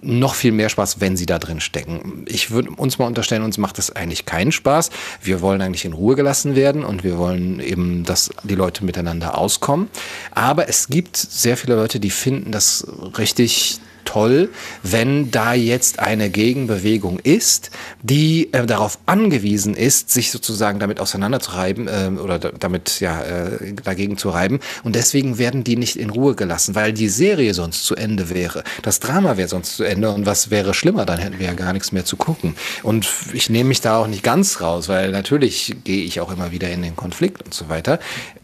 noch 0.06 0.36
viel 0.36 0.52
mehr 0.52 0.70
Spaß, 0.70 1.02
wenn 1.02 1.18
sie 1.18 1.26
da 1.26 1.40
drin 1.40 1.60
stecken. 1.60 2.26
Ich 2.28 2.52
würde 2.52 2.70
uns 2.72 3.00
mal 3.00 3.08
unterstellen, 3.08 3.44
uns 3.44 3.58
macht 3.58 3.78
das 3.78 3.92
eigentlich 3.92 4.26
keinen 4.26 4.52
Spaß. 4.52 4.92
Wir 5.22 5.42
wollen 5.42 5.62
eigentlich 5.62 5.86
in 5.86 5.94
Ruhe 5.94 6.16
gelassen 6.16 6.56
werden 6.56 6.84
und 6.84 7.04
wir 7.04 7.18
wollen 7.18 7.60
eben, 7.60 8.04
die 8.44 8.56
Leute 8.56 8.86
miteinander 8.86 9.38
auskommen. 9.38 9.90
Aber 10.32 10.68
es 10.70 10.88
gibt 10.88 11.18
sehr 11.18 11.58
viele 11.58 11.76
Leute, 11.76 12.00
die 12.00 12.12
finden 12.12 12.52
das 12.52 12.86
richtig 13.18 13.80
toll, 14.06 14.50
wenn 14.84 15.32
da 15.32 15.54
jetzt 15.54 16.00
eine 16.00 16.30
Gegenbewegung 16.30 17.20
ist, 17.20 17.72
die 18.02 18.54
äh, 18.54 18.66
darauf 18.66 19.00
angewiesen 19.06 19.76
ist, 19.76 20.10
sich 20.10 20.32
sozusagen 20.32 20.80
damit 20.80 21.00
auseinanderzureiben 21.00 21.88
äh, 21.88 22.20
oder 22.20 22.40
damit 22.40 23.00
ja 23.00 23.22
äh, 23.22 23.74
dagegen 23.84 24.18
zu 24.18 24.30
reiben. 24.30 24.60
Und 24.84 24.96
deswegen 24.96 25.38
werden 25.38 25.64
die 25.64 25.76
nicht 25.76 25.98
in 25.98 26.10
Ruhe 26.10 26.36
gelassen, 26.36 26.76
weil 26.76 26.94
die 26.94 27.10
Serie 27.10 27.54
sonst 27.54 27.84
zu 27.84 27.96
Ende 27.96 28.30
wäre. 28.30 28.64
Das 28.84 29.00
Drama 29.00 29.38
wäre 29.38 29.50
sonst 29.50 29.76
zu 29.76 29.84
Ende 29.84 30.12
und 30.12 30.26
was 30.26 30.50
wäre 30.50 30.74
schlimmer, 30.74 31.06
dann 31.06 31.20
hätten 31.20 31.40
wir 31.40 31.48
ja 31.48 31.54
gar 31.54 31.74
nichts 31.74 31.92
mehr 31.92 32.06
zu 32.06 32.16
gucken. 32.16 32.56
Und 32.84 33.10
ich 33.34 33.50
nehme 33.50 33.70
mich 33.70 33.82
da 33.82 33.98
auch 33.98 34.08
nicht 34.08 34.24
ganz 34.24 34.62
raus, 34.62 34.88
weil 34.88 35.12
natürlich 35.12 35.76
gehe 35.84 36.04
ich 36.04 36.22
auch 36.22 36.32
immer 36.32 36.52
wieder 36.52 36.70
in 36.70 36.82
den 36.82 36.96
Konflikt 36.96 37.42
und 37.42 37.54
so 37.54 37.70
weiter. 37.70 38.00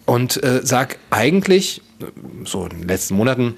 Und 0.06 0.44
äh, 0.44 0.62
sag 0.64 0.98
eigentlich, 1.10 1.82
so 2.44 2.66
in 2.66 2.80
den 2.80 2.88
letzten 2.88 3.16
Monaten, 3.16 3.56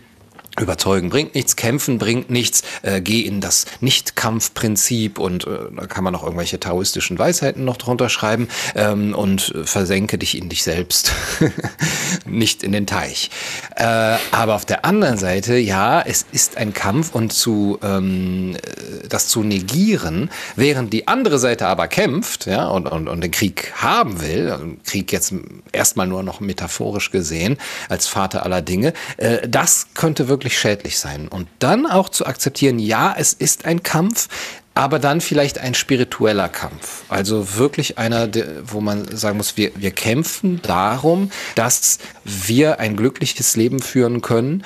Überzeugen 0.59 1.09
bringt 1.09 1.33
nichts, 1.33 1.55
kämpfen 1.55 1.97
bringt 1.97 2.29
nichts, 2.29 2.61
äh, 2.83 3.01
geh 3.01 3.21
in 3.21 3.41
das 3.41 3.65
Nicht-Kampf-Prinzip 3.81 5.17
und 5.17 5.47
äh, 5.47 5.71
da 5.75 5.87
kann 5.87 6.03
man 6.03 6.13
noch 6.13 6.23
irgendwelche 6.23 6.59
taoistischen 6.59 7.17
Weisheiten 7.17 7.65
noch 7.65 7.77
drunter 7.77 8.07
schreiben 8.09 8.47
ähm, 8.75 9.15
und 9.15 9.53
versenke 9.65 10.19
dich 10.19 10.37
in 10.37 10.49
dich 10.49 10.63
selbst, 10.63 11.11
nicht 12.25 12.61
in 12.61 12.71
den 12.71 12.85
Teich. 12.85 13.31
Äh, 13.75 14.17
aber 14.31 14.53
auf 14.53 14.65
der 14.65 14.85
anderen 14.85 15.17
Seite, 15.17 15.57
ja, 15.57 16.01
es 16.01 16.25
ist 16.31 16.57
ein 16.57 16.73
Kampf 16.73 17.15
und 17.15 17.33
zu 17.33 17.79
ähm, 17.81 18.55
das 19.09 19.27
zu 19.27 19.43
negieren, 19.43 20.29
während 20.55 20.93
die 20.93 21.07
andere 21.07 21.39
Seite 21.39 21.67
aber 21.67 21.87
kämpft 21.87 22.45
ja, 22.45 22.67
und, 22.67 22.87
und, 22.87 23.07
und 23.07 23.21
den 23.21 23.31
Krieg 23.31 23.73
haben 23.75 24.21
will, 24.21 24.51
also 24.51 24.65
Krieg 24.85 25.11
jetzt 25.11 25.33
erstmal 25.71 26.07
nur 26.07 26.21
noch 26.23 26.39
metaphorisch 26.39 27.11
gesehen 27.11 27.57
als 27.89 28.07
Vater 28.07 28.43
aller 28.43 28.61
Dinge, 28.61 28.93
äh, 29.17 29.47
das 29.47 29.87
könnte 29.93 30.27
wirklich 30.27 30.42
wirklich 30.43 30.59
schädlich 30.59 30.99
sein. 30.99 31.29
Und 31.29 31.47
dann 31.59 31.85
auch 31.85 32.09
zu 32.09 32.25
akzeptieren, 32.25 32.77
ja, 32.77 33.15
es 33.17 33.31
ist 33.31 33.63
ein 33.63 33.81
Kampf, 33.81 34.27
aber 34.75 34.99
dann 34.99 35.21
vielleicht 35.21 35.57
ein 35.57 35.73
spiritueller 35.73 36.49
Kampf. 36.49 37.03
Also 37.07 37.55
wirklich 37.55 37.97
einer, 37.97 38.27
wo 38.65 38.81
man 38.81 39.15
sagen 39.15 39.37
muss, 39.37 39.55
wir, 39.55 39.71
wir 39.75 39.91
kämpfen 39.91 40.61
darum, 40.61 41.31
dass 41.55 41.99
wir 42.25 42.79
ein 42.79 42.97
glückliches 42.97 43.55
Leben 43.55 43.79
führen 43.79 44.21
können, 44.21 44.63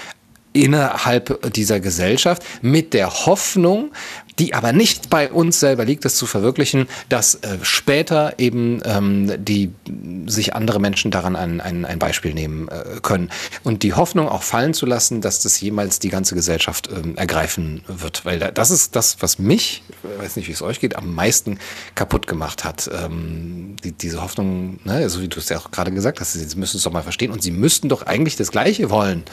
innerhalb 0.54 1.54
dieser 1.54 1.80
Gesellschaft 1.80 2.42
mit 2.64 2.96
der 2.96 3.26
Hoffnung, 3.28 3.92
die 4.40 4.54
aber 4.54 4.72
nicht 4.72 5.10
bei 5.10 5.32
uns 5.32 5.60
selber 5.60 5.86
liegt, 5.86 6.06
das 6.06 6.16
zu 6.16 6.26
verwirklichen, 6.26 6.88
dass 7.10 7.36
äh, 7.36 7.58
später 7.64 8.36
eben 8.38 8.82
ähm, 8.86 9.44
die 9.44 9.72
sich 10.28 10.56
andere 10.56 10.80
Menschen 10.80 11.12
daran 11.12 11.36
ein, 11.36 11.62
ein, 11.62 11.86
ein 11.86 12.00
Beispiel 12.00 12.34
nehmen 12.34 12.68
äh, 12.68 13.00
können. 13.02 13.30
Und 13.64 13.84
die 13.84 13.94
Hoffnung 13.94 14.30
auch 14.30 14.44
fallen 14.44 14.74
zu 14.74 14.86
lassen, 14.86 15.22
dass 15.22 15.42
das 15.42 15.60
jemals 15.60 16.00
die 16.00 16.10
ganze 16.10 16.36
Gesellschaft 16.36 16.90
ähm, 16.92 17.18
ergreifen 17.18 17.84
wird. 17.88 18.26
Weil 18.26 18.40
das 18.40 18.72
ist 18.72 18.96
das, 18.96 19.18
was 19.22 19.40
mich, 19.40 19.84
ich 19.90 20.24
weiß 20.24 20.36
nicht, 20.36 20.48
wie 20.48 20.52
es 20.52 20.62
euch 20.62 20.80
geht, 20.80 20.96
am 20.96 21.16
meisten 21.16 21.60
kaputt 21.96 22.28
gemacht 22.28 22.64
hat. 22.64 22.90
Ähm, 22.94 23.76
die, 23.84 23.92
diese 23.92 24.22
Hoffnung, 24.22 24.80
ne, 24.84 25.10
so 25.10 25.22
wie 25.22 25.28
du 25.28 25.40
es 25.40 25.50
ja 25.50 25.58
auch 25.58 25.72
gerade 25.72 25.92
gesagt 25.92 26.20
hast, 26.20 26.34
sie 26.34 26.56
müssen 26.58 26.78
es 26.78 26.84
doch 26.84 26.92
mal 26.92 27.04
verstehen 27.04 27.32
und 27.32 27.42
sie 27.42 27.52
müssten 27.52 27.90
doch 27.90 28.06
eigentlich 28.06 28.36
das 28.36 28.52
Gleiche 28.52 28.90
wollen. 28.90 29.24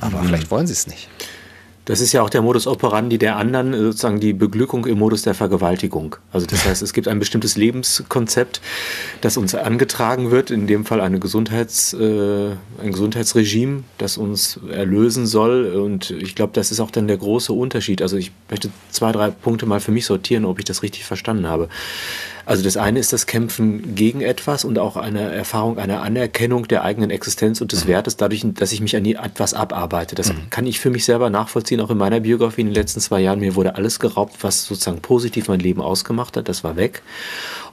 Aber 0.00 0.20
mhm. 0.20 0.26
vielleicht 0.26 0.50
wollen 0.50 0.66
sie 0.66 0.72
es 0.72 0.86
nicht. 0.86 1.08
Das 1.88 2.02
ist 2.02 2.12
ja 2.12 2.20
auch 2.20 2.28
der 2.28 2.42
Modus 2.42 2.66
operandi 2.66 3.16
der 3.16 3.36
anderen, 3.36 3.72
sozusagen 3.72 4.20
die 4.20 4.34
Beglückung 4.34 4.84
im 4.84 4.98
Modus 4.98 5.22
der 5.22 5.32
Vergewaltigung. 5.32 6.16
Also 6.30 6.46
das 6.46 6.64
heißt, 6.66 6.82
es 6.82 6.92
gibt 6.92 7.08
ein 7.08 7.18
bestimmtes 7.18 7.56
Lebenskonzept, 7.56 8.60
das 9.22 9.38
uns 9.38 9.54
angetragen 9.54 10.30
wird, 10.30 10.50
in 10.50 10.66
dem 10.66 10.84
Fall 10.84 11.00
eine 11.00 11.18
Gesundheits, 11.18 11.94
äh, 11.94 12.50
ein 12.82 12.92
Gesundheitsregime, 12.92 13.84
das 13.96 14.18
uns 14.18 14.60
erlösen 14.70 15.26
soll. 15.26 15.64
Und 15.76 16.10
ich 16.10 16.34
glaube, 16.34 16.52
das 16.52 16.70
ist 16.70 16.80
auch 16.80 16.90
dann 16.90 17.08
der 17.08 17.16
große 17.16 17.54
Unterschied. 17.54 18.02
Also 18.02 18.18
ich 18.18 18.32
möchte 18.50 18.68
zwei, 18.90 19.10
drei 19.10 19.30
Punkte 19.30 19.64
mal 19.64 19.80
für 19.80 19.90
mich 19.90 20.04
sortieren, 20.04 20.44
ob 20.44 20.58
ich 20.58 20.66
das 20.66 20.82
richtig 20.82 21.06
verstanden 21.06 21.46
habe. 21.46 21.70
Also 22.48 22.64
das 22.64 22.78
eine 22.78 22.98
ist 22.98 23.12
das 23.12 23.26
Kämpfen 23.26 23.94
gegen 23.94 24.22
etwas 24.22 24.64
und 24.64 24.78
auch 24.78 24.96
eine 24.96 25.20
Erfahrung 25.20 25.78
einer 25.78 26.00
Anerkennung 26.00 26.66
der 26.66 26.82
eigenen 26.82 27.10
Existenz 27.10 27.60
und 27.60 27.72
des 27.72 27.84
mhm. 27.84 27.88
Wertes, 27.88 28.16
dadurch, 28.16 28.42
dass 28.54 28.72
ich 28.72 28.80
mich 28.80 28.96
an 28.96 29.04
etwas 29.04 29.52
abarbeite. 29.52 30.14
Das 30.14 30.32
mhm. 30.32 30.48
kann 30.48 30.66
ich 30.66 30.80
für 30.80 30.88
mich 30.88 31.04
selber 31.04 31.28
nachvollziehen, 31.28 31.78
auch 31.82 31.90
in 31.90 31.98
meiner 31.98 32.20
Biografie 32.20 32.62
in 32.62 32.68
den 32.68 32.74
letzten 32.74 33.00
zwei 33.00 33.20
Jahren. 33.20 33.40
Mir 33.40 33.54
wurde 33.54 33.74
alles 33.74 34.00
geraubt, 34.00 34.36
was 34.40 34.64
sozusagen 34.64 35.02
positiv 35.02 35.48
mein 35.48 35.60
Leben 35.60 35.82
ausgemacht 35.82 36.38
hat. 36.38 36.48
Das 36.48 36.64
war 36.64 36.76
weg. 36.76 37.02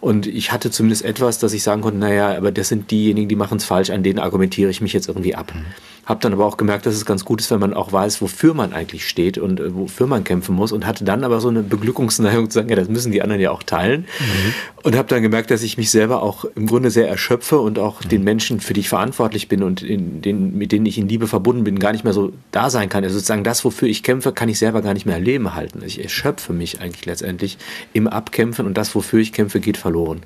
Und 0.01 0.27
ich 0.27 0.51
hatte 0.51 0.71
zumindest 0.71 1.05
etwas, 1.05 1.39
dass 1.39 1.53
ich 1.53 1.63
sagen 1.63 1.81
konnte, 1.81 1.99
naja, 1.99 2.35
aber 2.35 2.51
das 2.51 2.69
sind 2.69 2.91
diejenigen, 2.91 3.29
die 3.29 3.35
machen 3.35 3.57
es 3.57 3.65
falsch, 3.65 3.89
an 3.89 4.03
denen 4.03 4.19
argumentiere 4.19 4.69
ich 4.69 4.81
mich 4.81 4.93
jetzt 4.93 5.07
irgendwie 5.07 5.35
ab. 5.35 5.53
Mhm. 5.53 5.65
Habe 6.05 6.19
dann 6.19 6.33
aber 6.33 6.45
auch 6.45 6.57
gemerkt, 6.57 6.85
dass 6.85 6.93
es 6.93 7.05
ganz 7.05 7.25
gut 7.25 7.41
ist, 7.41 7.49
wenn 7.49 7.59
man 7.59 7.73
auch 7.73 7.91
weiß, 7.91 8.21
wofür 8.21 8.53
man 8.53 8.73
eigentlich 8.73 9.09
steht 9.09 9.39
und 9.39 9.59
äh, 9.59 9.73
wofür 9.73 10.05
man 10.05 10.23
kämpfen 10.23 10.55
muss. 10.55 10.71
Und 10.71 10.85
hatte 10.85 11.03
dann 11.03 11.23
aber 11.23 11.41
so 11.41 11.49
eine 11.49 11.63
Beglückungsneigung 11.63 12.49
zu 12.49 12.59
sagen, 12.59 12.69
ja, 12.69 12.75
das 12.75 12.89
müssen 12.89 13.11
die 13.11 13.23
anderen 13.23 13.41
ja 13.41 13.49
auch 13.49 13.63
teilen. 13.63 14.01
Mhm. 14.01 14.53
Und 14.83 14.95
habe 14.95 15.07
dann 15.07 15.23
gemerkt, 15.23 15.49
dass 15.49 15.63
ich 15.63 15.79
mich 15.79 15.89
selber 15.89 16.21
auch 16.21 16.45
im 16.55 16.67
Grunde 16.67 16.91
sehr 16.91 17.09
erschöpfe 17.09 17.57
und 17.57 17.79
auch 17.79 18.03
mhm. 18.03 18.09
den 18.09 18.23
Menschen, 18.23 18.59
für 18.59 18.73
die 18.73 18.81
ich 18.81 18.89
verantwortlich 18.89 19.47
bin 19.47 19.63
und 19.63 19.81
in 19.81 20.21
den, 20.21 20.55
mit 20.55 20.71
denen 20.71 20.85
ich 20.85 20.99
in 20.99 21.09
Liebe 21.09 21.25
verbunden 21.25 21.63
bin, 21.63 21.79
gar 21.79 21.91
nicht 21.91 22.03
mehr 22.03 22.13
so 22.13 22.33
da 22.51 22.69
sein 22.69 22.87
kann. 22.87 23.03
Also 23.03 23.15
sozusagen 23.15 23.43
das, 23.43 23.65
wofür 23.65 23.87
ich 23.87 24.03
kämpfe, 24.03 24.31
kann 24.31 24.47
ich 24.47 24.59
selber 24.59 24.83
gar 24.83 24.93
nicht 24.93 25.07
mehr 25.07 25.19
Leben 25.19 25.55
halten. 25.55 25.81
Ich 25.83 26.03
erschöpfe 26.03 26.53
mich 26.53 26.81
eigentlich 26.81 27.07
letztendlich 27.07 27.57
im 27.93 28.07
Abkämpfen 28.07 28.67
und 28.67 28.77
das, 28.77 28.93
wofür 28.93 29.19
ich 29.19 29.33
kämpfe, 29.33 29.59
geht 29.59 29.77
verloren. 29.77 29.94
Mhm. 30.03 30.21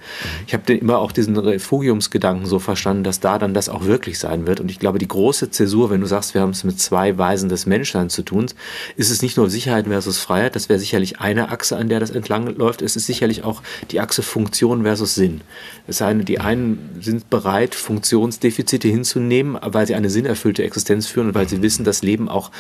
Ich 0.48 0.54
habe 0.54 0.74
immer 0.74 1.00
auch 1.00 1.12
diesen 1.12 1.38
Refugiumsgedanken 1.38 2.46
so 2.46 2.60
verstanden, 2.60 3.04
dass 3.04 3.20
da 3.20 3.38
dann 3.38 3.54
das 3.54 3.70
auch 3.70 3.86
wirklich 3.86 4.20
sein 4.20 4.48
wird. 4.48 4.60
Und 4.60 4.72
ich 4.72 4.80
glaube, 4.80 4.98
die 4.98 5.08
große 5.08 5.52
Zäsur 5.52 5.90
wenn 5.90 6.02
du 6.02 6.08
sagst, 6.08 6.34
wir 6.34 6.42
haben 6.42 6.52
es 6.52 6.64
mit 6.64 6.80
zwei 6.80 7.18
Weisen 7.18 7.50
des 7.50 7.66
Menschseins 7.66 8.14
zu 8.14 8.24
tun, 8.24 8.48
ist 8.96 9.10
es 9.10 9.22
nicht 9.22 9.38
nur 9.38 9.50
Sicherheit 9.50 9.88
versus 9.88 10.20
Freiheit, 10.20 10.56
das 10.56 10.70
wäre 10.70 10.80
sicherlich 10.80 11.20
eine 11.20 11.50
Achse, 11.50 11.78
an 11.78 11.90
der 11.90 12.00
das 12.00 12.10
entlang 12.10 12.48
läuft, 12.56 12.82
es 12.82 12.96
ist 12.96 13.06
sicherlich 13.06 13.44
auch 13.44 13.62
die 13.92 14.00
Achse 14.00 14.24
Funktion 14.24 14.84
versus 14.84 15.16
Sinn. 15.16 15.42
Das 15.88 16.02
heißt, 16.02 16.28
die 16.28 16.40
einen 16.40 16.98
sind 17.02 17.30
bereit, 17.30 17.76
Funktionsdefizite 17.76 18.88
hinzunehmen, 18.88 19.58
weil 19.62 19.88
sie 19.88 19.96
eine 19.96 20.10
sinnerfüllte 20.10 20.64
Existenz 20.64 21.08
führen 21.08 21.28
und 21.28 21.36
weil 21.36 21.48
sie 21.48 21.62
wissen, 21.62 21.84
dass 21.84 22.02
Leben 22.02 22.30
auch 22.30 22.52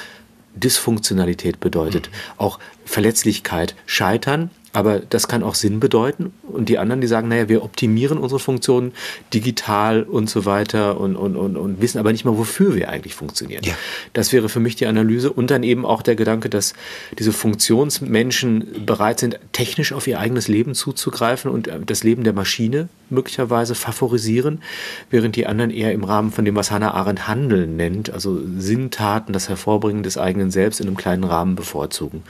Dysfunktionalität 0.56 1.60
bedeutet, 1.60 2.10
mhm. 2.10 2.15
auch 2.38 2.60
Verletzlichkeit, 2.86 3.76
Scheitern 3.86 4.50
aber 4.73 4.99
das 4.99 5.27
kann 5.27 5.43
auch 5.43 5.55
Sinn 5.55 5.79
bedeuten. 5.79 6.34
Und 6.43 6.69
die 6.69 6.77
anderen, 6.77 7.01
die 7.01 7.08
sagen, 7.08 7.27
naja, 7.27 7.49
wir 7.49 7.63
optimieren 7.63 8.17
unsere 8.17 8.39
Funktionen 8.39 8.93
digital 9.34 10.03
und 10.03 10.29
so 10.29 10.45
weiter 10.45 10.99
und, 10.99 11.15
und, 11.15 11.36
und, 11.36 11.58
und 11.58 11.82
wissen 11.82 11.97
aber 11.97 12.12
nicht 12.12 12.25
mal, 12.25 12.38
wofür 12.38 12.75
wir 12.75 12.89
eigentlich 12.89 13.15
funktionieren. 13.15 13.63
Ja. 13.63 13.73
Das 14.13 14.32
wäre 14.32 14.49
für 14.49 14.60
mich 14.60 14.75
die 14.75 14.86
Analyse. 14.86 15.32
Und 15.32 15.51
dann 15.51 15.63
eben 15.63 15.86
auch 15.86 16.01
der 16.01 16.15
Gedanke, 16.15 16.49
dass 16.49 16.73
diese 17.17 17.34
Funktionsmenschen 17.34 18.86
bereit 18.86 19.19
sind, 19.19 19.39
technisch 19.53 19.93
auf 19.93 20.08
ihr 20.08 20.19
eigenes 20.19 20.47
Leben 20.47 20.75
zuzugreifen 20.75 21.49
und 21.51 21.67
äh, 21.67 21.79
das 21.86 22.03
Leben 22.03 22.23
der 22.23 22.34
Maschine 22.34 22.89
möglicherweise 23.10 23.75
favorisieren, 23.75 24.62
während 25.10 25.36
die 25.36 25.47
anderen 25.47 25.71
eher 25.71 25.91
im 25.93 26.03
Rahmen 26.03 26.32
von 26.32 26.45
dem, 26.45 26.55
was 26.55 26.71
Hannah 26.71 26.93
Arendt 26.93 27.27
Handeln 27.27 27.75
nennt, 27.75 28.12
also 28.12 28.39
Sinntaten, 28.58 29.34
das 29.34 29.49
Hervorbringen 29.49 30.03
des 30.03 30.17
eigenen 30.17 30.51
Selbst 30.51 30.79
in 30.79 30.88
einem 30.88 30.97
kleinen 30.97 31.23
Rahmen 31.23 31.55
bevorzugen. 31.55 32.23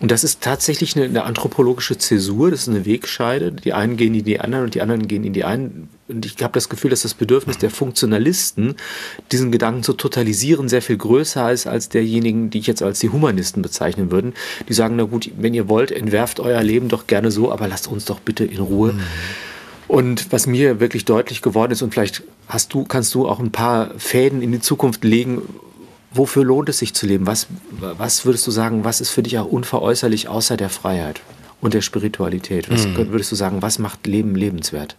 Und 0.00 0.10
das 0.10 0.24
ist 0.24 0.40
tatsächlich 0.40 0.96
eine, 0.96 1.06
eine 1.06 1.24
anthropologische 1.24 1.72
Zäsur, 1.82 2.50
das 2.50 2.62
ist 2.62 2.68
eine 2.68 2.84
Wegscheide. 2.84 3.52
Die 3.52 3.72
einen 3.72 3.96
gehen 3.96 4.14
in 4.14 4.24
die 4.24 4.40
anderen 4.40 4.66
und 4.66 4.74
die 4.74 4.80
anderen 4.80 5.08
gehen 5.08 5.24
in 5.24 5.32
die 5.32 5.44
einen. 5.44 5.88
Und 6.08 6.26
ich 6.26 6.42
habe 6.42 6.52
das 6.52 6.68
Gefühl, 6.68 6.90
dass 6.90 7.02
das 7.02 7.14
Bedürfnis 7.14 7.58
der 7.58 7.70
Funktionalisten, 7.70 8.76
diesen 9.30 9.52
Gedanken 9.52 9.82
zu 9.82 9.92
totalisieren, 9.92 10.68
sehr 10.68 10.82
viel 10.82 10.96
größer 10.96 11.52
ist 11.52 11.66
als 11.66 11.88
derjenigen, 11.88 12.50
die 12.50 12.58
ich 12.58 12.66
jetzt 12.66 12.82
als 12.82 13.00
die 13.00 13.10
Humanisten 13.10 13.62
bezeichnen 13.62 14.10
würde. 14.10 14.32
Die 14.68 14.74
sagen, 14.74 14.96
na 14.96 15.04
gut, 15.04 15.30
wenn 15.36 15.54
ihr 15.54 15.68
wollt, 15.68 15.90
entwerft 15.90 16.40
euer 16.40 16.62
Leben 16.62 16.88
doch 16.88 17.06
gerne 17.06 17.30
so, 17.30 17.50
aber 17.52 17.68
lasst 17.68 17.88
uns 17.88 18.04
doch 18.04 18.20
bitte 18.20 18.44
in 18.44 18.58
Ruhe. 18.58 18.92
Mhm 18.92 19.00
und 19.92 20.32
was 20.32 20.46
mir 20.46 20.80
wirklich 20.80 21.04
deutlich 21.04 21.42
geworden 21.42 21.70
ist, 21.72 21.82
und 21.82 21.92
vielleicht 21.92 22.22
hast 22.48 22.72
du, 22.72 22.84
kannst 22.84 23.14
du 23.14 23.28
auch 23.28 23.38
ein 23.38 23.52
paar 23.52 23.90
Fäden 23.98 24.40
in 24.40 24.50
die 24.50 24.60
Zukunft 24.60 25.04
legen, 25.04 25.42
wofür 26.10 26.44
lohnt 26.44 26.70
es 26.70 26.78
sich 26.78 26.94
zu 26.94 27.06
leben? 27.06 27.26
Was, 27.26 27.48
was 27.78 28.24
würdest 28.24 28.46
du 28.46 28.50
sagen, 28.50 28.84
was 28.84 29.02
ist 29.02 29.10
für 29.10 29.22
dich 29.22 29.38
auch 29.38 29.44
unveräußerlich 29.44 30.28
außer 30.28 30.56
der 30.56 30.70
Freiheit 30.70 31.20
und 31.62 31.72
der 31.72 31.80
Spiritualität? 31.80 32.70
Was 32.70 32.86
mhm. 32.86 32.96
würdest 33.08 33.32
du 33.32 33.36
sagen, 33.36 33.62
was 33.62 33.78
macht 33.78 34.06
Leben 34.06 34.34
lebenswert? 34.34 34.96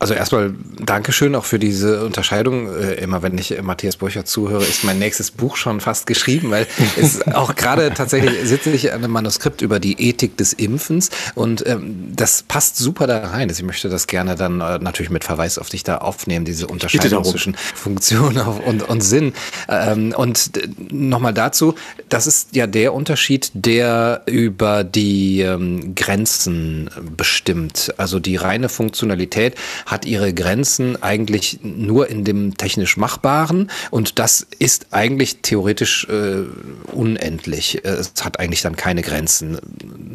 Also 0.00 0.14
erstmal 0.14 0.54
Dankeschön 0.78 1.34
auch 1.34 1.44
für 1.44 1.58
diese 1.58 2.06
Unterscheidung. 2.06 2.74
Äh, 2.74 2.94
immer 2.94 3.22
wenn 3.22 3.36
ich 3.36 3.60
Matthias 3.60 3.96
Burcher 3.96 4.24
zuhöre, 4.24 4.64
ist 4.64 4.82
mein 4.82 4.98
nächstes 4.98 5.30
Buch 5.30 5.56
schon 5.56 5.80
fast 5.80 6.06
geschrieben, 6.06 6.50
weil 6.50 6.66
es 6.96 7.20
auch 7.28 7.54
gerade 7.54 7.92
tatsächlich 7.92 8.48
sitze 8.48 8.70
ich 8.70 8.92
an 8.94 9.04
einem 9.04 9.12
Manuskript 9.12 9.60
über 9.60 9.78
die 9.78 10.00
Ethik 10.00 10.38
des 10.38 10.54
Impfens 10.54 11.10
und 11.34 11.66
ähm, 11.66 12.12
das 12.16 12.42
passt 12.42 12.78
super 12.78 13.06
da 13.06 13.18
rein. 13.26 13.50
Also 13.50 13.60
ich 13.60 13.66
möchte 13.66 13.90
das 13.90 14.06
gerne 14.06 14.36
dann 14.36 14.62
äh, 14.62 14.78
natürlich 14.78 15.10
mit 15.10 15.22
Verweis 15.22 15.58
auf 15.58 15.68
dich 15.68 15.84
da 15.84 15.98
aufnehmen, 15.98 16.46
diese 16.46 16.66
Unterscheidung 16.66 17.22
zwischen 17.22 17.54
Funktion 17.74 18.38
und, 18.38 18.82
und 18.88 19.02
Sinn. 19.02 19.34
Ähm, 19.68 20.14
und 20.16 20.50
nochmal 20.90 21.34
dazu, 21.34 21.74
das 22.08 22.26
ist 22.26 22.56
ja 22.56 22.66
der 22.66 22.94
Unterschied, 22.94 23.50
der 23.52 24.22
über 24.24 24.82
die 24.82 25.42
ähm, 25.42 25.94
Grenzen 25.94 26.88
bestimmt. 27.18 27.92
Also 27.98 28.18
die 28.18 28.36
reine 28.36 28.70
Funktionalität 28.70 29.56
hat 29.90 30.04
ihre 30.04 30.32
Grenzen 30.32 31.02
eigentlich 31.02 31.60
nur 31.62 32.08
in 32.08 32.24
dem 32.24 32.56
technisch 32.56 32.96
Machbaren 32.96 33.70
und 33.90 34.18
das 34.18 34.46
ist 34.58 34.88
eigentlich 34.92 35.38
theoretisch 35.42 36.06
äh, 36.08 36.44
unendlich. 36.92 37.84
Es 37.84 38.12
hat 38.22 38.38
eigentlich 38.38 38.62
dann 38.62 38.76
keine 38.76 39.02
Grenzen, 39.02 39.58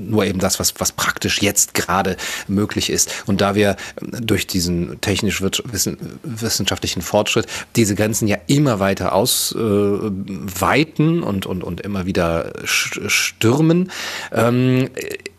nur 0.09 0.25
eben 0.25 0.39
das, 0.39 0.59
was, 0.59 0.73
was 0.77 0.91
praktisch 0.91 1.41
jetzt 1.41 1.73
gerade 1.73 2.17
möglich 2.47 2.89
ist. 2.89 3.11
Und 3.25 3.41
da 3.41 3.55
wir 3.55 3.75
durch 4.01 4.47
diesen 4.47 4.99
technisch-wissenschaftlichen 5.01 7.01
Fortschritt 7.01 7.47
diese 7.75 7.95
Grenzen 7.95 8.27
ja 8.27 8.37
immer 8.47 8.79
weiter 8.79 9.13
ausweiten 9.13 11.21
äh, 11.21 11.25
und, 11.25 11.45
und, 11.45 11.63
und 11.63 11.81
immer 11.81 12.05
wieder 12.05 12.53
stürmen, 12.65 13.91
ähm, 14.31 14.89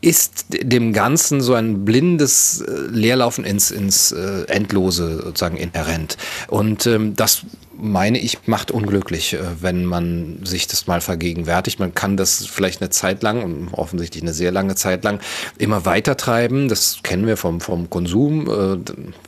ist 0.07 0.47
dem 0.51 0.93
Ganzen 0.93 1.41
so 1.41 1.55
ein 1.55 1.85
blindes 1.85 2.61
äh, 2.61 2.71
Leerlaufen 2.93 3.45
ins, 3.45 3.73
ins 3.73 4.13
äh, 4.13 4.45
Endlose 4.47 5.21
sozusagen 5.25 5.57
inhärent. 5.57 6.17
Und 6.47 6.87
ähm, 6.87 7.17
das 7.17 7.43
meine 7.77 8.19
ich, 8.19 8.47
macht 8.47 8.71
unglücklich, 8.71 9.35
äh, 9.35 9.41
wenn 9.61 9.85
man 9.85 10.39
sich 10.45 10.69
das 10.69 10.87
mal 10.87 11.01
vergegenwärtigt. 11.01 11.81
Man 11.81 11.93
kann 11.93 12.17
das 12.17 12.47
vielleicht 12.47 12.81
eine 12.81 12.91
Zeit 12.91 13.25
lang, 13.25 13.67
offensichtlich 13.73 14.23
eine 14.23 14.33
sehr 14.33 14.53
lange 14.53 14.77
Zeit 14.77 15.03
lang, 15.03 15.19
immer 15.59 15.85
weiter 15.87 16.17
treiben. 16.17 16.69
Das 16.69 17.01
kennen 17.03 17.27
wir 17.27 17.37
vom, 17.37 17.61
vom 17.61 17.91
Konsum. 17.91 18.49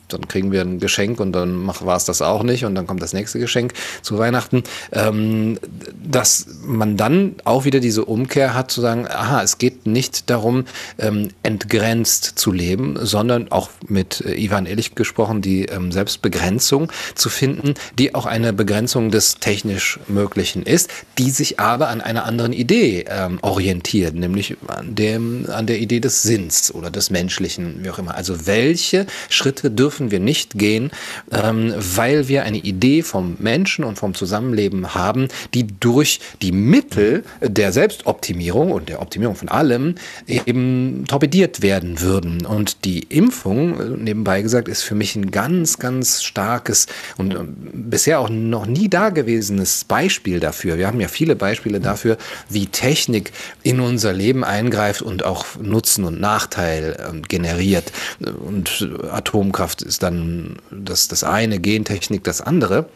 Dann 0.09 0.27
kriegen 0.27 0.51
wir 0.51 0.63
ein 0.63 0.79
Geschenk 0.79 1.21
und 1.21 1.33
dann 1.33 1.67
war 1.67 1.97
es 1.97 2.05
das 2.05 2.23
auch 2.23 2.43
nicht 2.43 2.65
und 2.65 2.75
dann 2.75 2.87
kommt 2.87 3.03
das 3.03 3.13
nächste 3.13 3.39
Geschenk 3.39 3.75
zu 4.03 4.19
Weihnachten. 4.19 4.63
Ähm, 4.93 5.59
dass 6.03 6.47
man 6.65 6.97
dann 6.97 7.35
auch 7.45 7.65
wieder 7.65 7.81
diese 7.81 8.05
Umkehr 8.05 8.55
hat, 8.55 8.71
zu 8.71 8.81
sagen, 8.81 9.07
aha, 9.07 9.43
es 9.43 9.59
geht 9.59 9.87
nicht 9.87 10.31
darum, 10.31 10.65
ähm, 10.99 11.29
entgrenzt 11.43 12.39
zu 12.39 12.51
leben, 12.51 12.99
sondern 13.01 13.53
auch 13.53 13.71
mit 13.87 14.23
äh, 14.23 14.35
Ivan 14.35 14.67
Ehrlich 14.67 14.95
gesprochen, 14.95 15.43
die 15.43 15.67
ähm, 15.67 15.93
Selbstbegrenzung 15.93 16.91
zu 17.15 17.29
finden, 17.29 17.75
die 17.99 18.15
auch 18.15 18.27
ein 18.27 18.39
eine 18.39 18.53
Begrenzung 18.53 19.11
des 19.11 19.41
technisch 19.41 19.99
Möglichen 20.07 20.63
ist, 20.63 20.91
die 21.19 21.31
sich 21.31 21.59
aber 21.59 21.89
an 21.89 22.01
einer 22.01 22.25
anderen 22.25 22.53
Idee 22.53 23.05
ähm, 23.09 23.39
orientiert, 23.43 24.15
nämlich 24.15 24.57
an, 24.69 24.95
dem, 24.95 25.47
an 25.51 25.67
der 25.67 25.81
Idee 25.81 25.99
des 25.99 26.23
Sinns 26.23 26.73
oder 26.73 26.91
des 26.91 27.11
Menschlichen, 27.11 27.83
wie 27.83 27.91
auch 27.91 27.99
immer. 27.99 28.15
Also 28.15 28.47
welche 28.47 29.07
Schritte 29.29 29.73
dürfen 29.73 29.98
wir 30.11 30.21
nicht 30.21 30.59
gehen, 30.59 30.91
ähm, 31.33 31.75
weil 31.77 32.29
wir 32.29 32.45
eine 32.45 32.59
Idee 32.59 33.03
vom 33.03 33.37
Menschen 33.41 33.85
und 33.85 33.99
vom 33.99 34.15
Zusammenleben 34.15 34.95
haben, 34.95 35.29
die 35.55 35.67
durch 35.67 36.21
die 36.43 36.53
Mittel 36.53 37.25
der 37.43 37.73
Selbstoptimierung 37.73 38.71
und 38.71 38.89
der 38.89 39.03
Optimierung 39.03 39.35
von 39.35 39.49
allem 39.49 39.97
eben 40.27 41.05
torpediert 41.09 41.61
werden 41.63 42.01
würden. 42.01 42.47
Und 42.47 42.85
die 42.85 43.01
Impfung, 43.01 43.81
äh, 43.81 43.85
nebenbei 43.99 44.43
gesagt, 44.43 44.69
ist 44.69 44.83
für 44.83 44.95
mich 44.95 45.17
ein 45.17 45.33
ganz, 45.33 45.79
ganz 45.79 46.23
starkes 46.23 46.87
und 47.17 47.35
äh, 47.35 47.39
bisher 47.73 48.21
auch 48.21 48.29
auch 48.29 48.31
noch 48.31 48.67
nie 48.67 48.89
dagewesenes 48.89 49.85
Beispiel 49.85 50.41
dafür. 50.41 50.79
Wir 50.79 50.87
haben 50.87 51.01
ja 51.01 51.09
viele 51.09 51.37
Beispiele 51.37 51.81
dafür, 51.81 52.17
wie 52.49 52.67
Technik 52.67 53.33
in 53.63 53.81
unser 53.81 54.13
Leben 54.13 54.45
eingreift 54.45 55.03
und 55.03 55.25
auch 55.25 55.47
Nutzen 55.61 56.05
und 56.05 56.21
Nachteil 56.21 56.97
ähm, 57.09 57.23
generiert. 57.23 57.93
Und 58.21 58.89
Atomkraft 59.11 59.81
ist 59.89 60.03
dann 60.03 60.57
das, 60.71 61.09
das 61.09 61.25
eine, 61.25 61.59
Gentechnik 61.59 62.23
das 62.23 62.41
andere. 62.41 62.89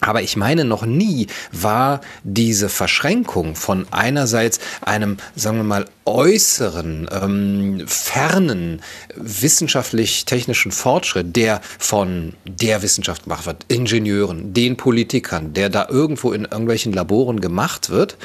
Aber 0.00 0.22
ich 0.22 0.36
meine, 0.36 0.64
noch 0.64 0.84
nie 0.84 1.26
war 1.52 2.02
diese 2.22 2.68
Verschränkung 2.68 3.54
von 3.54 3.86
einerseits 3.90 4.60
einem, 4.82 5.16
sagen 5.34 5.56
wir 5.56 5.64
mal, 5.64 5.86
äußeren, 6.04 7.08
ähm, 7.10 7.84
fernen 7.86 8.82
wissenschaftlich-technischen 9.16 10.70
Fortschritt, 10.70 11.34
der 11.34 11.62
von 11.78 12.34
der 12.44 12.82
Wissenschaft 12.82 13.24
gemacht 13.24 13.46
wird, 13.46 13.64
Ingenieuren, 13.68 14.52
den 14.52 14.76
Politikern, 14.76 15.54
der 15.54 15.70
da 15.70 15.88
irgendwo 15.88 16.32
in 16.32 16.42
irgendwelchen 16.42 16.92
Laboren 16.92 17.40
gemacht 17.40 17.88
wird, 17.88 18.18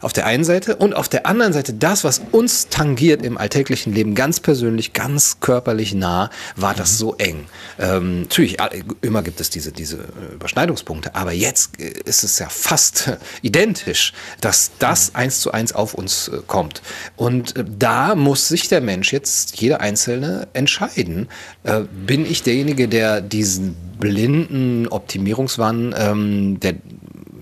auf 0.00 0.12
der 0.12 0.26
einen 0.26 0.44
Seite 0.44 0.76
und 0.76 0.94
auf 0.94 1.08
der 1.08 1.26
anderen 1.26 1.52
Seite 1.52 1.72
das, 1.74 2.04
was 2.04 2.20
uns 2.32 2.68
tangiert 2.68 3.22
im 3.22 3.38
alltäglichen 3.38 3.92
Leben, 3.92 4.14
ganz 4.14 4.40
persönlich, 4.40 4.92
ganz 4.92 5.40
körperlich 5.40 5.94
nah, 5.94 6.30
war 6.56 6.74
das 6.74 6.98
so 6.98 7.14
eng. 7.14 7.46
Ähm, 7.78 8.22
natürlich, 8.22 8.58
immer 9.02 9.22
gibt 9.22 9.40
es 9.40 9.50
diese, 9.50 9.72
diese 9.72 9.96
äh, 9.96 10.34
Überschneidungspunkte, 10.34 11.14
aber 11.14 11.32
jetzt 11.32 11.80
äh, 11.80 11.92
ist 12.04 12.24
es 12.24 12.38
ja 12.38 12.48
fast 12.48 13.12
identisch, 13.42 14.12
dass 14.40 14.72
das 14.78 15.14
eins 15.14 15.40
zu 15.40 15.52
eins 15.52 15.72
auf 15.72 15.94
uns 15.94 16.28
äh, 16.28 16.38
kommt. 16.46 16.82
Und 17.16 17.54
da 17.78 18.14
muss 18.14 18.48
sich 18.48 18.68
der 18.68 18.80
Mensch 18.80 19.12
jetzt, 19.12 19.60
jeder 19.60 19.80
Einzelne, 19.80 20.48
entscheiden. 20.52 21.28
Äh, 21.64 21.82
bin 22.06 22.26
ich 22.26 22.42
derjenige, 22.42 22.88
der 22.88 23.20
diesen 23.20 23.76
blinden 23.98 24.86
Optimierungswahn, 24.88 25.94
ähm, 25.96 26.60
der 26.60 26.74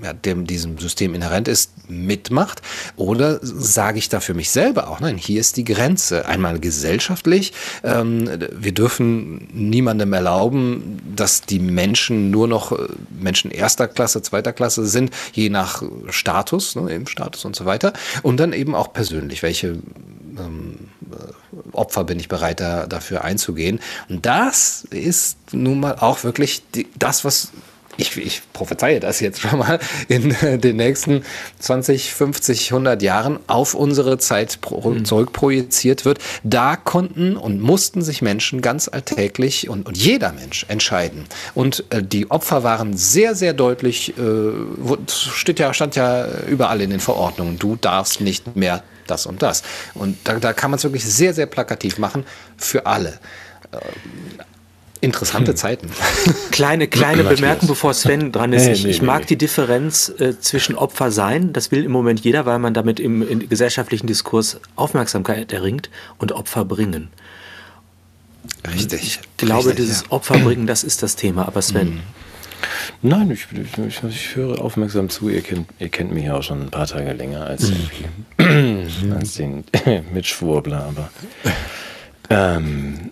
ja, 0.07 0.13
dem 0.13 0.47
diesem 0.47 0.79
System 0.79 1.15
inhärent 1.15 1.49
ist, 1.49 1.73
mitmacht? 1.89 2.63
Oder 2.97 3.41
sage 3.43 3.99
ich 3.99 4.09
da 4.09 4.21
für 4.21 4.35
mich 4.35 4.51
selber 4.51 4.89
auch, 4.89 5.01
nein, 5.01 5.17
hier 5.17 5.41
ist 5.41 5.57
die 5.57 5.65
Grenze. 5.65 6.27
Einmal 6.27 6.61
gesellschaftlich, 6.61 7.53
ähm, 7.83 8.31
wir 8.53 8.73
dürfen 8.73 9.49
niemandem 9.53 10.13
erlauben, 10.13 11.01
dass 11.15 11.43
die 11.43 11.59
Menschen 11.59 12.31
nur 12.31 12.47
noch 12.47 12.73
äh, 12.73 12.87
Menschen 13.19 13.51
erster 13.51 13.89
Klasse, 13.89 14.23
zweiter 14.23 14.53
Klasse 14.53 14.87
sind, 14.87 15.11
je 15.33 15.51
nach 15.51 15.83
Status, 16.09 16.77
ne, 16.77 16.95
eben 16.95 17.07
Status 17.07 17.45
und 17.45 17.57
so 17.57 17.65
weiter. 17.65 17.93
Und 18.23 18.39
dann 18.39 18.53
eben 18.53 18.75
auch 18.75 18.93
persönlich, 18.93 19.43
welche 19.43 19.79
ähm, 20.39 20.89
äh, 21.11 21.73
Opfer 21.73 22.05
bin 22.05 22.21
ich 22.21 22.29
bereit, 22.29 22.61
da, 22.61 22.87
dafür 22.87 23.25
einzugehen. 23.25 23.81
Und 24.09 24.25
das 24.25 24.87
ist 24.91 25.37
nun 25.53 25.81
mal 25.81 25.97
auch 25.99 26.23
wirklich 26.23 26.63
die, 26.75 26.87
das, 26.97 27.25
was 27.25 27.51
ich, 27.97 28.17
ich 28.17 28.43
prophezeie 28.53 29.01
das 29.01 29.21
jetzt 29.21 29.41
schon 29.41 29.59
mal, 29.59 29.79
in 30.09 30.35
den 30.61 30.77
nächsten 30.77 31.25
20, 31.59 32.13
50, 32.13 32.73
100 32.73 33.03
Jahren 33.03 33.39
auf 33.47 33.75
unsere 33.75 34.19
Zeit 34.19 34.59
mhm. 34.71 35.05
zurückprojiziert 35.05 36.05
wird, 36.05 36.19
da 36.43 36.77
konnten 36.77 37.37
und 37.37 37.61
mussten 37.61 38.03
sich 38.03 38.23
Menschen 38.23 38.61
ganz 38.61 38.89
alltäglich 38.89 39.69
und, 39.69 39.87
und 39.87 39.97
jeder 39.97 40.33
Mensch 40.33 40.67
entscheiden. 40.69 41.25
Und 41.55 41.85
äh, 41.91 42.03
die 42.03 42.31
Opfer 42.31 42.63
waren 42.63 42.97
sehr, 42.97 43.35
sehr 43.35 43.53
deutlich, 43.53 44.15
äh, 44.19 45.03
steht 45.09 45.59
ja, 45.59 45.73
stand 45.73 45.97
ja 45.97 46.27
überall 46.47 46.81
in 46.81 46.91
den 46.91 47.01
Verordnungen, 47.01 47.59
du 47.59 47.77
darfst 47.77 48.21
nicht 48.21 48.57
mehr 48.57 48.83
das 49.07 49.27
und 49.27 49.43
das. 49.43 49.63
Und 49.95 50.17
da, 50.25 50.35
da 50.35 50.53
kann 50.53 50.71
man 50.71 50.79
es 50.79 50.85
wirklich 50.85 51.05
sehr, 51.05 51.33
sehr 51.33 51.47
plakativ 51.47 51.99
machen 51.99 52.25
für 52.57 52.87
alle. 52.87 53.19
Interessante 55.01 55.53
hm. 55.53 55.57
Zeiten. 55.57 55.91
Kleine, 56.51 56.89
kleine 56.89 57.25
Bemerkung, 57.25 57.69
bevor 57.69 57.93
Sven 57.93 58.33
dran 58.33 58.53
ist. 58.53 58.65
Nee, 58.65 58.73
ich, 58.73 58.85
nee, 58.85 58.91
ich 58.91 59.03
mag 59.03 59.21
nee. 59.21 59.27
die 59.27 59.39
Differenz 59.39 60.13
äh, 60.19 60.39
zwischen 60.39 60.75
Opfer 60.75 61.11
sein, 61.11 61.53
das 61.53 61.71
will 61.71 61.85
im 61.85 61.93
Moment 61.93 62.21
jeder, 62.21 62.47
weil 62.47 62.59
man 62.59 62.73
damit 62.73 62.99
im, 62.99 63.27
im 63.27 63.49
gesellschaftlichen 63.49 64.07
Diskurs 64.07 64.61
Aufmerksamkeit 64.75 65.53
erringt, 65.53 65.91
und 66.19 66.33
Opfer 66.33 66.65
bringen. 66.65 67.09
Richtig. 68.73 69.03
Ich 69.03 69.21
glaube, 69.37 69.71
Richtig, 69.71 69.77
dieses 69.77 70.03
ja. 70.03 70.07
Opferbringen, 70.11 70.67
das 70.67 70.85
ist 70.85 71.03
das 71.03 71.17
Thema. 71.17 71.47
Aber 71.47 71.63
Sven. 71.63 71.95
Mhm. 71.97 72.01
Nein, 73.03 73.31
ich, 73.31 73.47
ich, 73.53 74.03
ich, 74.03 74.37
höre 74.37 74.61
aufmerksam 74.61 75.09
zu. 75.09 75.29
Ihr 75.29 75.43
kennt, 75.43 75.69
ihr 75.79 75.89
kennt 75.89 76.13
mich 76.13 76.25
ja 76.25 76.37
auch 76.37 76.43
schon 76.43 76.63
ein 76.63 76.71
paar 76.71 76.87
Tage 76.87 77.13
länger 77.13 77.45
als, 77.45 77.71
mhm. 78.39 79.13
als 79.13 79.35
den 79.35 79.65
Mitschwurbler. 80.13 80.87
Aber 80.87 81.11
ähm, 82.31 83.11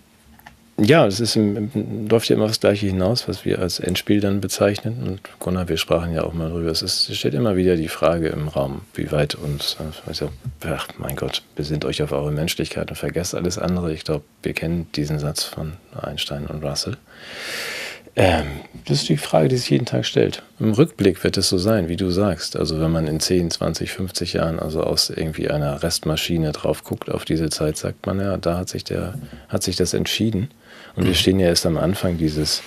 ja, 0.77 1.07
es 1.07 1.21
ist 1.21 1.37
im, 1.37 1.71
im, 1.73 2.09
läuft 2.09 2.29
ja 2.29 2.37
immer 2.37 2.49
das 2.49 2.59
Gleiche 2.59 2.87
hinaus, 2.87 3.29
was 3.29 3.45
wir 3.45 3.61
als 3.61 3.79
Endspiel 3.79 4.21
dann 4.21 4.41
bezeichnen. 4.41 5.03
Und 5.07 5.21
Gunnar, 5.39 5.69
wir 5.69 5.77
sprachen 5.77 6.13
ja 6.13 6.25
auch 6.25 6.33
mal 6.33 6.51
drüber. 6.51 6.71
Es, 6.71 6.83
ist, 6.83 7.09
es 7.09 7.17
steht 7.17 7.35
immer 7.35 7.55
wieder 7.55 7.77
die 7.77 7.89
Frage 7.89 8.29
im 8.29 8.49
Raum, 8.49 8.81
wie 8.95 9.13
weit 9.13 9.37
uns, 9.37 9.77
also, 10.07 10.31
ach 10.65 10.89
mein 10.99 11.15
Gott, 11.15 11.43
besinnt 11.55 11.85
euch 11.85 12.03
auf 12.03 12.11
eure 12.11 12.33
Menschlichkeit 12.33 12.91
und 12.91 12.97
vergesst 12.97 13.35
alles 13.35 13.59
andere. 13.59 13.93
Ich 13.93 14.05
glaube, 14.05 14.25
wir 14.43 14.53
kennen 14.53 14.89
diesen 14.97 15.21
Satz 15.21 15.45
von 15.45 15.75
Einstein 16.01 16.47
und 16.47 16.65
Russell. 16.65 16.97
Ähm, 18.17 18.47
das 18.87 18.99
ist 18.99 19.09
die 19.09 19.17
Frage, 19.17 19.49
die 19.49 19.57
sich 19.57 19.71
jeden 19.71 19.87
Tag 19.87 20.07
stellt. 20.07 20.43
Im 20.61 20.73
Rückblick 20.73 21.25
wird 21.25 21.37
es 21.37 21.49
so 21.49 21.59
sein, 21.59 21.89
wie 21.89 21.97
du 21.97 22.11
sagst. 22.11 22.57
Also 22.57 22.81
wenn 22.81 22.93
man 22.93 23.09
in 23.09 23.19
10, 23.19 23.51
20, 23.51 23.91
50 23.91 24.35
Jahren 24.35 24.61
also 24.61 24.83
aus 24.83 25.11
irgendwie 25.11 25.51
einer 25.51 25.83
Restmaschine 25.83 26.53
drauf 26.53 26.85
guckt 26.85 27.11
auf 27.11 27.25
diese 27.25 27.51
Zeit, 27.51 27.77
sagt 27.77 28.07
man 28.07 28.21
ja, 28.21 28.37
da 28.37 28.59
hat 28.59 28.69
sich, 28.69 28.85
der, 28.85 29.15
hat 29.49 29.65
sich 29.65 29.75
das 29.75 29.95
entschieden. 29.95 30.51
Und 30.97 31.07
wir 31.07 31.15
stehen 31.15 31.41
ja 31.41 31.49
erst 31.49 31.67
am 31.67 31.77
Anfang 31.77 32.19
dieses, 32.19 32.63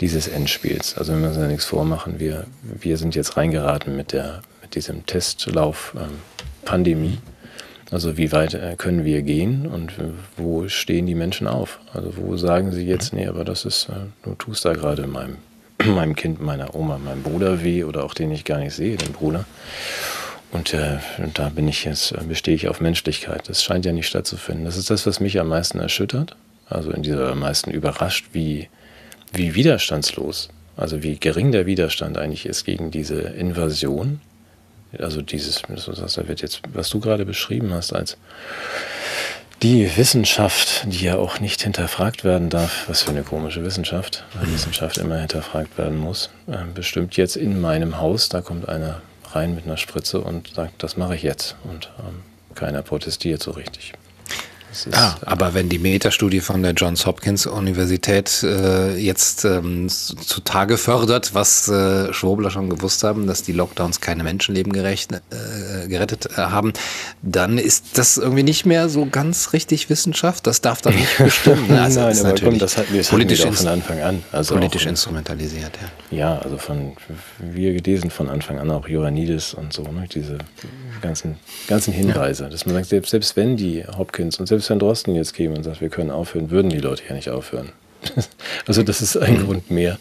dieses 0.00 0.28
Endspiels. 0.28 0.96
Also 0.96 1.12
wenn 1.12 1.20
wir 1.20 1.28
uns 1.28 1.38
da 1.38 1.46
nichts 1.46 1.64
vormachen, 1.64 2.18
wir, 2.18 2.46
wir 2.62 2.96
sind 2.96 3.14
jetzt 3.14 3.36
reingeraten 3.36 3.96
mit, 3.96 4.12
der, 4.12 4.42
mit 4.62 4.74
diesem 4.74 5.04
Testlauf 5.06 5.94
ähm, 5.96 6.18
Pandemie. 6.64 7.18
Also 7.90 8.16
wie 8.16 8.32
weit 8.32 8.54
äh, 8.54 8.74
können 8.76 9.04
wir 9.04 9.22
gehen 9.22 9.66
und 9.66 9.92
wo 10.36 10.68
stehen 10.68 11.06
die 11.06 11.14
Menschen 11.14 11.46
auf? 11.46 11.80
Also 11.94 12.16
wo 12.16 12.36
sagen 12.36 12.72
sie 12.72 12.86
jetzt, 12.86 13.12
nee, 13.12 13.26
aber 13.26 13.44
das 13.44 13.64
ist, 13.64 13.88
äh, 13.88 13.94
du 14.22 14.34
tust 14.34 14.64
da 14.64 14.74
gerade 14.74 15.06
meinem, 15.06 15.36
meinem 15.84 16.14
Kind, 16.14 16.40
meiner 16.40 16.74
Oma, 16.74 16.98
meinem 16.98 17.22
Bruder 17.22 17.62
weh 17.62 17.84
oder 17.84 18.04
auch 18.04 18.14
den 18.14 18.30
ich 18.30 18.44
gar 18.44 18.58
nicht 18.58 18.74
sehe, 18.74 18.96
den 18.96 19.12
Bruder. 19.12 19.46
Und 20.50 20.72
äh, 20.72 20.98
da 21.34 21.48
bin 21.50 21.68
ich 21.68 21.84
jetzt, 21.84 22.12
äh, 22.12 22.22
bestehe 22.26 22.54
ich 22.54 22.68
auf 22.68 22.80
Menschlichkeit. 22.80 23.48
Das 23.48 23.62
scheint 23.62 23.84
ja 23.84 23.92
nicht 23.92 24.06
stattzufinden. 24.06 24.64
Das 24.64 24.76
ist 24.76 24.90
das, 24.90 25.06
was 25.06 25.20
mich 25.20 25.40
am 25.40 25.48
meisten 25.48 25.78
erschüttert. 25.78 26.36
Also 26.68 26.90
in 26.90 27.02
dieser 27.02 27.30
am 27.32 27.40
meisten 27.40 27.70
überrascht, 27.70 28.28
wie, 28.32 28.68
wie 29.32 29.54
widerstandslos, 29.54 30.48
also 30.76 31.02
wie 31.02 31.18
gering 31.18 31.52
der 31.52 31.66
Widerstand 31.66 32.18
eigentlich 32.18 32.46
ist 32.46 32.64
gegen 32.64 32.90
diese 32.90 33.20
Invasion 33.20 34.20
also 34.98 35.22
dieses, 35.22 35.62
da 35.62 36.28
wird 36.28 36.40
jetzt, 36.40 36.62
was 36.72 36.88
du 36.88 37.00
gerade 37.00 37.24
beschrieben 37.24 37.72
hast, 37.74 37.92
als 37.92 38.16
die 39.62 39.96
Wissenschaft, 39.96 40.84
die 40.86 41.04
ja 41.04 41.16
auch 41.16 41.40
nicht 41.40 41.62
hinterfragt 41.62 42.24
werden 42.24 42.48
darf, 42.48 42.88
was 42.88 43.02
für 43.02 43.10
eine 43.10 43.22
komische 43.22 43.64
Wissenschaft, 43.64 44.24
weil 44.34 44.52
Wissenschaft 44.52 44.98
immer 44.98 45.18
hinterfragt 45.18 45.76
werden 45.76 45.98
muss, 45.98 46.30
äh, 46.46 46.58
bestimmt 46.74 47.16
jetzt 47.16 47.36
in 47.36 47.60
meinem 47.60 47.98
Haus, 47.98 48.28
da 48.28 48.40
kommt 48.40 48.68
einer 48.68 49.02
rein 49.32 49.54
mit 49.54 49.66
einer 49.66 49.76
Spritze 49.76 50.20
und 50.20 50.54
sagt, 50.54 50.82
das 50.82 50.96
mache 50.96 51.16
ich 51.16 51.22
jetzt. 51.22 51.56
Und 51.64 51.90
ähm, 51.98 52.22
keiner 52.54 52.82
protestiert 52.82 53.42
so 53.42 53.50
richtig. 53.50 53.92
Ist, 54.86 54.96
ah, 54.96 55.16
äh, 55.20 55.26
aber 55.26 55.54
wenn 55.54 55.68
die 55.68 55.78
Metastudie 55.78 56.40
von 56.40 56.62
der 56.62 56.72
Johns 56.72 57.06
Hopkins 57.06 57.46
Universität 57.46 58.42
äh, 58.42 58.96
jetzt 58.96 59.44
ähm, 59.44 59.88
zutage 59.88 60.78
fördert, 60.78 61.34
was 61.34 61.68
äh, 61.68 62.12
Schwurbler 62.12 62.50
schon 62.50 62.70
gewusst 62.70 63.04
haben, 63.04 63.26
dass 63.26 63.42
die 63.42 63.52
Lockdowns 63.52 64.00
keine 64.00 64.24
Menschenleben 64.24 64.72
gerecht, 64.72 65.12
äh, 65.12 65.88
gerettet 65.88 66.26
äh, 66.36 66.36
haben, 66.36 66.72
dann 67.22 67.58
ist 67.58 67.98
das 67.98 68.16
irgendwie 68.16 68.42
nicht 68.42 68.66
mehr 68.66 68.88
so 68.88 69.06
ganz 69.06 69.52
richtig 69.52 69.90
Wissenschaft. 69.90 70.46
Das 70.46 70.60
darf 70.60 70.82
doch 70.82 70.92
nicht 70.92 71.18
bestimmen. 71.18 71.70
Also 71.72 72.00
Nein, 72.00 72.18
aber 72.18 72.34
komm, 72.40 72.58
das 72.58 72.76
hatten 72.76 72.92
wir, 72.92 73.00
das 73.00 73.08
politisch 73.08 73.40
hatten 73.40 73.52
wir 73.52 73.58
von 73.58 73.68
Anfang 73.68 74.00
an. 74.00 74.22
Also 74.32 74.54
politisch 74.54 74.86
auch, 74.86 74.90
instrumentalisiert, 74.90 75.72
ja. 76.10 76.18
Ja, 76.18 76.38
also 76.38 76.58
von, 76.58 76.96
wir 77.38 77.72
gelesen 77.74 78.10
von 78.10 78.28
Anfang 78.28 78.58
an 78.58 78.70
auch 78.70 78.88
Ioannidis 78.88 79.54
und 79.54 79.72
so, 79.72 79.82
ne? 79.82 80.06
diese 80.12 80.38
ganzen, 81.00 81.36
ganzen 81.66 81.92
Hinweise, 81.92 82.44
ja. 82.44 82.50
dass 82.50 82.66
man 82.66 82.74
sagt, 82.74 82.86
selbst, 82.86 83.10
selbst 83.10 83.36
wenn 83.36 83.56
die 83.56 83.84
Hopkins 83.96 84.38
und 84.40 84.46
selbst 84.46 84.67
wenn 84.70 84.78
Drosten 84.78 85.14
jetzt 85.14 85.34
käme 85.34 85.56
und 85.56 85.64
sagt, 85.64 85.80
wir 85.80 85.88
können 85.88 86.10
aufhören, 86.10 86.50
würden 86.50 86.70
die 86.70 86.78
Leute 86.78 87.02
ja 87.08 87.14
nicht 87.14 87.30
aufhören. 87.30 87.72
also 88.66 88.82
das 88.82 89.02
ist 89.02 89.16
ein 89.16 89.40
mhm. 89.40 89.46
Grund 89.46 89.70
mehr, 89.70 89.98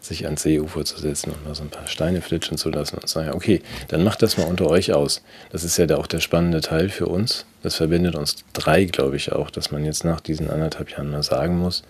sich 0.00 0.24
ans 0.26 0.42
Seeufer 0.42 0.84
zu 0.84 0.98
setzen 0.98 1.32
und 1.32 1.44
mal 1.44 1.54
so 1.54 1.62
ein 1.62 1.70
paar 1.70 1.88
Steine 1.88 2.20
flitschen 2.20 2.56
zu 2.56 2.70
lassen 2.70 2.96
und 2.96 3.08
zu 3.08 3.14
sagen, 3.14 3.32
okay, 3.32 3.62
dann 3.88 4.04
macht 4.04 4.22
das 4.22 4.36
mal 4.36 4.46
unter 4.46 4.68
euch 4.68 4.92
aus. 4.92 5.22
Das 5.50 5.64
ist 5.64 5.76
ja 5.76 5.86
da 5.86 5.96
auch 5.96 6.06
der 6.06 6.20
spannende 6.20 6.60
Teil 6.60 6.88
für 6.88 7.06
uns. 7.06 7.46
Das 7.62 7.76
verbindet 7.76 8.14
uns 8.14 8.44
drei, 8.52 8.84
glaube 8.84 9.16
ich, 9.16 9.32
auch, 9.32 9.50
dass 9.50 9.70
man 9.70 9.84
jetzt 9.84 10.04
nach 10.04 10.20
diesen 10.20 10.50
anderthalb 10.50 10.90
Jahren 10.90 11.10
mal 11.10 11.22
sagen 11.22 11.58
muss, 11.58 11.82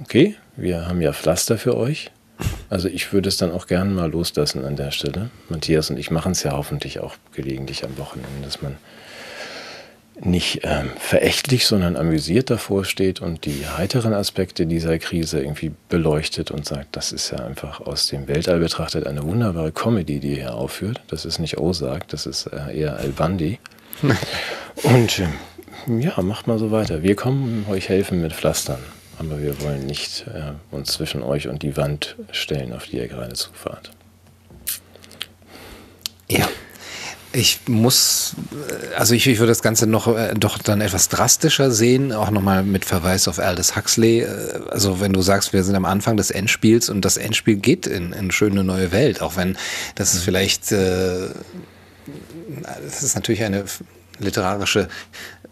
okay, 0.00 0.34
wir 0.56 0.88
haben 0.88 1.00
ja 1.00 1.12
Pflaster 1.12 1.56
für 1.56 1.76
euch, 1.76 2.10
also 2.68 2.88
ich 2.88 3.12
würde 3.12 3.28
es 3.28 3.36
dann 3.36 3.52
auch 3.52 3.66
gerne 3.66 3.90
mal 3.90 4.10
loslassen 4.10 4.64
an 4.64 4.76
der 4.76 4.90
Stelle. 4.90 5.30
Matthias 5.48 5.90
und 5.90 5.98
ich 5.98 6.10
machen 6.10 6.32
es 6.32 6.42
ja 6.42 6.52
hoffentlich 6.52 7.00
auch 7.00 7.14
gelegentlich 7.32 7.84
am 7.84 7.96
Wochenende, 7.98 8.42
dass 8.42 8.62
man 8.62 8.76
nicht 10.20 10.60
ähm, 10.62 10.90
verächtlich, 10.96 11.66
sondern 11.66 11.96
amüsiert 11.96 12.50
davor 12.50 12.84
steht 12.84 13.20
und 13.20 13.44
die 13.44 13.66
heiteren 13.66 14.14
Aspekte 14.14 14.66
dieser 14.66 14.98
Krise 14.98 15.40
irgendwie 15.40 15.72
beleuchtet 15.88 16.50
und 16.50 16.64
sagt, 16.64 16.96
das 16.96 17.12
ist 17.12 17.30
ja 17.30 17.38
einfach 17.38 17.80
aus 17.80 18.06
dem 18.06 18.28
Weltall 18.28 18.60
betrachtet 18.60 19.06
eine 19.06 19.24
wunderbare 19.24 19.72
Comedy, 19.72 20.20
die 20.20 20.36
hier 20.36 20.54
aufführt. 20.54 21.02
Das 21.08 21.24
ist 21.24 21.38
nicht 21.40 21.58
Ozark, 21.58 22.08
das 22.08 22.26
ist 22.26 22.46
äh, 22.46 22.78
eher 22.78 22.96
Al 22.98 23.08
Bundy. 23.08 23.58
und 24.82 25.18
äh, 25.18 26.00
ja, 26.00 26.20
macht 26.22 26.46
mal 26.46 26.58
so 26.58 26.70
weiter. 26.70 27.02
Wir 27.02 27.16
kommen 27.16 27.66
euch 27.68 27.88
helfen 27.88 28.20
mit 28.20 28.32
Pflastern. 28.32 28.78
Aber 29.18 29.40
wir 29.40 29.60
wollen 29.62 29.86
nicht 29.86 30.26
äh, 30.26 30.52
uns 30.74 30.92
zwischen 30.92 31.22
euch 31.22 31.48
und 31.48 31.62
die 31.62 31.76
Wand 31.76 32.16
stellen, 32.32 32.72
auf 32.72 32.86
die 32.86 32.96
ihr 32.96 33.08
gerade 33.08 33.34
zufahrt. 33.34 33.90
Ja. 36.28 36.48
Ich 37.36 37.60
muss, 37.66 38.36
äh, 38.52 38.94
also 38.94 39.14
ich, 39.14 39.26
ich 39.26 39.38
würde 39.38 39.50
das 39.50 39.62
Ganze 39.62 39.88
noch 39.88 40.06
äh, 40.06 40.34
doch 40.34 40.56
dann 40.58 40.80
etwas 40.80 41.08
drastischer 41.08 41.72
sehen, 41.72 42.12
auch 42.12 42.30
nochmal 42.30 42.62
mit 42.62 42.84
Verweis 42.84 43.26
auf 43.26 43.40
Aldous 43.40 43.74
Huxley. 43.74 44.20
Äh, 44.20 44.28
also 44.70 45.00
wenn 45.00 45.12
du 45.12 45.20
sagst, 45.20 45.52
wir 45.52 45.64
sind 45.64 45.74
am 45.74 45.84
Anfang 45.84 46.16
des 46.16 46.30
Endspiels 46.30 46.88
und 46.88 47.04
das 47.04 47.16
Endspiel 47.16 47.56
geht 47.56 47.86
in, 47.88 48.12
in 48.12 48.30
schöne 48.30 48.62
neue 48.62 48.92
Welt, 48.92 49.20
auch 49.20 49.36
wenn 49.36 49.56
das 49.96 50.14
ist 50.14 50.22
vielleicht, 50.22 50.70
äh, 50.70 51.28
das 52.84 53.02
ist 53.02 53.16
natürlich 53.16 53.42
eine 53.42 53.64
literarische 54.20 54.88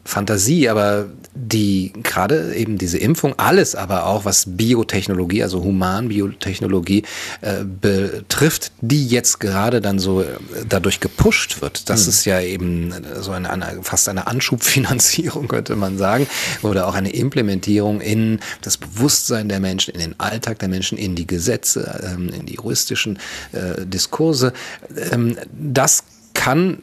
Fantasie, 0.04 0.68
aber 0.68 1.06
die 1.34 1.92
gerade 2.02 2.54
eben 2.54 2.76
diese 2.76 2.98
Impfung, 2.98 3.38
alles 3.38 3.74
aber 3.74 4.06
auch, 4.06 4.24
was 4.24 4.44
Biotechnologie, 4.46 5.42
also 5.42 5.62
Humanbiotechnologie 5.62 7.04
äh, 7.40 7.64
betrifft, 7.64 8.72
die 8.80 9.06
jetzt 9.06 9.38
gerade 9.38 9.80
dann 9.80 9.98
so 9.98 10.22
äh, 10.22 10.26
dadurch 10.68 11.00
gepusht 11.00 11.62
wird. 11.62 11.88
Das 11.88 12.04
mhm. 12.04 12.08
ist 12.08 12.24
ja 12.24 12.40
eben 12.40 12.92
so 13.20 13.30
eine, 13.30 13.48
eine, 13.50 13.82
fast 13.82 14.08
eine 14.08 14.26
Anschubfinanzierung, 14.26 15.48
könnte 15.52 15.76
man 15.76 15.98
sagen, 15.98 16.26
oder 16.62 16.88
auch 16.88 16.94
eine 16.94 17.10
Implementierung 17.10 18.00
in 18.00 18.40
das 18.60 18.76
Bewusstsein 18.76 19.48
der 19.48 19.60
Menschen, 19.60 19.94
in 19.94 20.00
den 20.00 20.20
Alltag 20.20 20.58
der 20.58 20.68
Menschen, 20.68 20.98
in 20.98 21.14
die 21.14 21.26
Gesetze, 21.26 22.12
ähm, 22.12 22.28
in 22.28 22.46
die 22.46 22.54
juristischen 22.54 23.18
äh, 23.52 23.86
Diskurse. 23.86 24.52
Ähm, 25.12 25.38
das 25.52 26.04
kann 26.34 26.78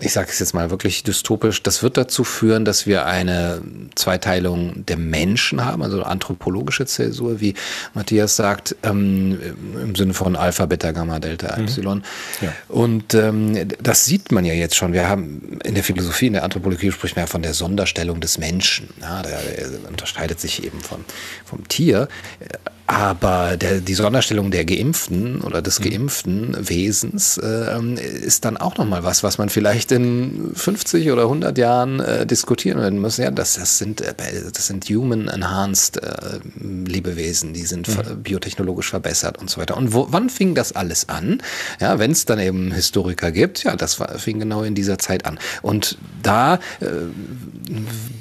ich 0.00 0.12
sage 0.12 0.28
es 0.30 0.38
jetzt 0.38 0.54
mal 0.54 0.70
wirklich 0.70 1.02
dystopisch, 1.02 1.62
das 1.62 1.82
wird 1.82 1.96
dazu 1.96 2.24
führen, 2.24 2.64
dass 2.64 2.86
wir 2.86 3.06
eine 3.06 3.60
Zweiteilung 3.94 4.86
der 4.86 4.96
Menschen 4.96 5.64
haben, 5.64 5.82
also 5.82 6.02
anthropologische 6.02 6.86
Zäsur, 6.86 7.40
wie 7.40 7.54
Matthias 7.94 8.36
sagt, 8.36 8.76
ähm, 8.82 9.38
im 9.80 9.94
Sinne 9.94 10.14
von 10.14 10.36
Alpha, 10.36 10.66
Beta, 10.66 10.92
Gamma, 10.92 11.18
Delta, 11.18 11.56
mhm. 11.56 11.64
Y. 11.64 12.02
Ja. 12.40 12.52
Und 12.68 13.14
ähm, 13.14 13.68
das 13.82 14.04
sieht 14.04 14.32
man 14.32 14.44
ja 14.44 14.54
jetzt 14.54 14.76
schon. 14.76 14.92
Wir 14.92 15.08
haben 15.08 15.58
in 15.64 15.74
der 15.74 15.84
Philosophie, 15.84 16.26
in 16.26 16.34
der 16.34 16.44
Anthropologie 16.44 16.90
spricht 16.90 17.16
man 17.16 17.24
ja 17.24 17.30
von 17.30 17.42
der 17.42 17.54
Sonderstellung 17.54 18.20
des 18.20 18.38
Menschen. 18.38 18.88
Ja, 19.00 19.22
der, 19.22 19.40
der 19.40 19.88
unterscheidet 19.88 20.40
sich 20.40 20.64
eben 20.64 20.80
vom, 20.80 21.04
vom 21.44 21.66
Tier 21.68 22.08
aber 22.86 23.56
der, 23.56 23.80
die 23.80 23.94
Sonderstellung 23.94 24.50
der 24.50 24.66
Geimpften 24.66 25.40
oder 25.40 25.62
des 25.62 25.80
mhm. 25.80 25.84
geimpften 25.84 26.68
Wesens 26.68 27.38
äh, 27.38 27.78
ist 28.22 28.44
dann 28.44 28.58
auch 28.58 28.76
nochmal 28.76 29.04
was, 29.04 29.22
was 29.22 29.38
man 29.38 29.48
vielleicht 29.48 29.90
in 29.90 30.50
50 30.54 31.10
oder 31.10 31.22
100 31.22 31.56
Jahren 31.56 32.00
äh, 32.00 32.26
diskutieren 32.26 32.78
werden 32.78 32.98
muss. 32.98 33.16
Ja, 33.16 33.30
das, 33.30 33.54
das, 33.54 33.78
sind, 33.78 34.02
äh, 34.02 34.12
das 34.52 34.66
sind 34.66 34.84
Human 34.84 35.28
Enhanced 35.28 36.02
äh, 36.02 36.40
Lebewesen, 36.60 37.54
die 37.54 37.62
sind 37.62 37.88
mhm. 37.88 38.22
biotechnologisch 38.22 38.90
verbessert 38.90 39.38
und 39.38 39.48
so 39.48 39.60
weiter. 39.60 39.78
Und 39.78 39.94
wo, 39.94 40.08
wann 40.10 40.28
fing 40.28 40.54
das 40.54 40.72
alles 40.72 41.08
an? 41.08 41.42
Ja, 41.80 41.98
wenn 41.98 42.10
es 42.10 42.26
dann 42.26 42.38
eben 42.38 42.70
Historiker 42.70 43.32
gibt, 43.32 43.64
ja, 43.64 43.76
das 43.76 43.98
war, 43.98 44.18
fing 44.18 44.38
genau 44.38 44.62
in 44.62 44.74
dieser 44.74 44.98
Zeit 44.98 45.24
an. 45.24 45.38
Und 45.62 45.96
da 46.22 46.56
äh, 46.80 46.86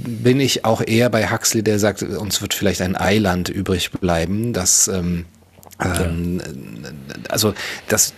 bin 0.05 0.39
ich 0.39 0.63
auch 0.63 0.81
eher 0.85 1.09
bei 1.09 1.29
Huxley, 1.29 1.63
der 1.63 1.79
sagt, 1.79 2.01
uns 2.01 2.41
wird 2.41 2.53
vielleicht 2.53 2.81
ein 2.81 2.95
Eiland 2.95 3.49
übrig 3.49 3.91
bleiben, 3.91 4.52
das 4.53 4.87
ähm, 4.87 5.25
ähm, 5.79 6.41
also 7.29 7.53
das 7.87 8.13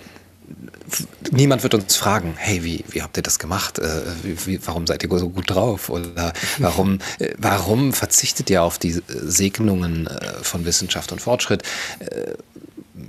niemand 1.31 1.63
wird 1.63 1.73
uns 1.73 1.95
fragen, 1.95 2.35
hey, 2.37 2.63
wie, 2.63 2.83
wie 2.89 3.01
habt 3.01 3.17
ihr 3.17 3.23
das 3.23 3.39
gemacht? 3.39 3.79
Äh, 3.79 4.01
wie, 4.23 4.59
warum 4.65 4.85
seid 4.85 5.03
ihr 5.03 5.17
so 5.17 5.29
gut 5.29 5.49
drauf? 5.49 5.89
Oder 5.89 6.33
warum, 6.59 6.99
äh, 7.19 7.33
warum 7.37 7.93
verzichtet 7.93 8.49
ihr 8.49 8.61
auf 8.61 8.77
die 8.77 9.01
Segnungen 9.07 10.07
äh, 10.07 10.43
von 10.43 10.65
Wissenschaft 10.65 11.11
und 11.11 11.21
Fortschritt? 11.21 11.63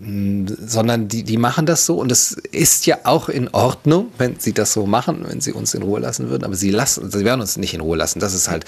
Sondern 0.07 1.09
die, 1.09 1.24
die 1.24 1.36
machen 1.36 1.66
das 1.66 1.84
so 1.84 2.00
und 2.00 2.12
es 2.12 2.32
ist 2.32 2.86
ja 2.86 2.98
auch 3.04 3.28
in 3.28 3.48
Ordnung, 3.48 4.09
wenn 4.18 4.38
sie 4.38 4.52
das 4.52 4.72
so 4.72 4.86
machen, 4.86 5.24
wenn 5.28 5.40
sie 5.40 5.52
uns 5.52 5.74
in 5.74 5.82
Ruhe 5.82 6.00
lassen 6.00 6.28
würden, 6.30 6.44
aber 6.44 6.54
sie 6.54 6.70
lassen, 6.70 7.11
sie 7.11 7.24
werden 7.24 7.40
uns 7.40 7.57
nicht 7.57 7.74
in 7.74 7.80
Ruhe 7.80 7.96
lassen. 7.96 8.20
Das 8.20 8.34
ist 8.34 8.48
halt 8.48 8.64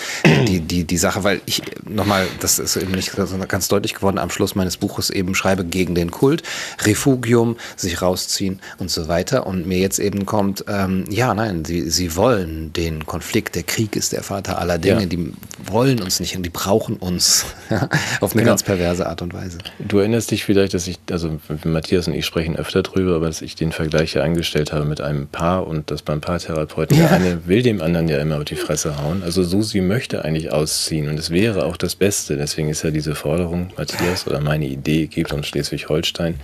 die, 0.47 0.61
die, 0.61 0.85
die 0.85 0.99
Sache, 0.99 1.25
weil 1.25 1.41
ich 1.47 1.63
nochmal, 1.89 2.27
das 2.41 2.59
ist 2.59 2.77
eben 2.77 2.93
nicht 2.93 3.13
ganz 3.49 3.69
deutlich 3.69 3.95
geworden, 3.95 4.19
am 4.19 4.31
Schluss 4.31 4.55
meines 4.55 4.77
Buches 4.77 5.11
eben 5.11 5.35
schreibe 5.35 5.65
gegen 5.65 5.95
den 5.95 6.11
Kult, 6.11 6.43
Refugium, 6.83 7.57
sich 7.77 8.03
rausziehen 8.03 8.61
und 8.79 8.91
so 8.91 9.09
weiter 9.09 9.47
und 9.47 9.67
mir 9.67 9.79
jetzt 9.79 9.99
eben 9.99 10.27
kommt, 10.27 10.65
ähm, 10.69 11.05
ja, 11.09 11.35
nein, 11.35 11.65
sie, 11.65 11.89
sie 11.91 12.17
wollen 12.17 12.73
den 12.73 13.07
Konflikt, 13.07 13.55
der 13.55 13.63
Krieg 13.63 13.97
ist 13.97 14.13
der 14.13 14.23
Vater 14.23 14.59
aller 14.59 14.79
Dinge, 14.79 15.03
ja. 15.03 15.07
die 15.07 15.33
wollen 15.65 16.01
uns 16.03 16.21
nicht 16.21 16.37
und 16.37 16.43
die 16.43 16.51
brauchen 16.51 16.97
uns 16.97 17.47
auf 18.21 18.33
eine 18.33 18.43
genau. 18.43 18.53
ganz 18.53 18.63
perverse 18.63 19.07
Art 19.07 19.23
und 19.23 19.35
Weise. 19.35 19.59
Du 19.79 19.99
erinnerst 19.99 20.31
dich 20.31 20.45
vielleicht, 20.45 20.75
dass 20.75 20.87
ich, 20.87 20.99
also 21.11 21.28
also 21.49 21.69
Matthias 21.69 22.07
und 22.09 22.15
ich 22.15 22.27
sprechen 22.27 22.57
öfter 22.57 22.83
drüber, 22.83 23.17
aber 23.17 23.27
dass 23.27 23.43
ich 23.43 23.55
den 23.55 23.73
Vergleich 23.73 24.15
ja 24.15 24.23
angestellt 24.23 24.73
habe 24.73 24.85
mit 24.85 25.01
einem 25.01 25.29
Paar 25.29 25.67
und 25.67 25.91
dass 25.91 26.03
beim 26.03 26.21
Paartherapeuten 26.21 26.97
ja. 26.97 27.09
der 27.09 27.13
eine 27.13 27.47
will 27.47 27.63
dem 27.63 27.81
anderen 27.81 28.09
ja 28.09 28.19
immer 28.19 28.39
auf 28.39 28.45
die 28.45 28.57
Fresse 28.57 29.03
hauen. 29.03 29.23
Also 29.23 29.43
Susi 29.43 29.81
möchte 29.81 30.25
eigentlich 30.25 30.53
ausziehen 30.53 31.09
und 31.09 31.19
es 31.19 31.31
wäre 31.31 31.65
auch 31.65 31.77
das 31.77 31.95
Beste. 31.95 32.37
Deswegen 32.37 32.69
ist 32.69 32.83
ja 32.83 32.91
diese 32.91 33.15
Forderung, 33.15 33.71
Matthias, 33.77 34.27
oder 34.27 34.41
meine 34.41 34.67
Idee, 34.67 35.07
gibt 35.07 35.33
uns 35.33 35.47
Schleswig-Holstein, 35.47 36.41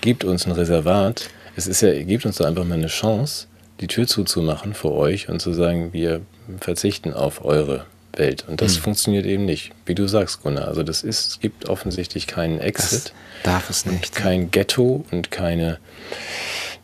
gibt 0.00 0.24
uns 0.24 0.46
ein 0.46 0.52
Reservat. 0.52 1.30
Es 1.56 1.66
ist 1.66 1.80
ja, 1.80 1.92
gibt 2.02 2.26
uns 2.26 2.36
da 2.36 2.46
einfach 2.46 2.64
mal 2.64 2.74
eine 2.74 2.88
Chance, 2.88 3.46
die 3.80 3.86
Tür 3.86 4.06
zuzumachen 4.06 4.74
vor 4.74 4.92
euch 4.92 5.28
und 5.28 5.40
zu 5.40 5.52
sagen, 5.52 5.92
wir 5.92 6.20
verzichten 6.60 7.12
auf 7.12 7.44
eure 7.44 7.86
Welt. 8.18 8.44
Und 8.48 8.60
das 8.60 8.76
mhm. 8.76 8.82
funktioniert 8.82 9.26
eben 9.26 9.44
nicht. 9.44 9.72
Wie 9.84 9.94
du 9.94 10.06
sagst, 10.06 10.42
Gunnar. 10.42 10.68
Also 10.68 10.82
das 10.82 11.02
ist, 11.02 11.28
es 11.28 11.40
gibt 11.40 11.68
offensichtlich 11.68 12.26
keinen 12.26 12.58
Exit. 12.60 12.92
Das 12.92 13.12
darf 13.42 13.70
es 13.70 13.86
nicht. 13.86 14.14
Kein 14.14 14.50
Ghetto 14.50 15.04
und 15.10 15.30
keine. 15.30 15.78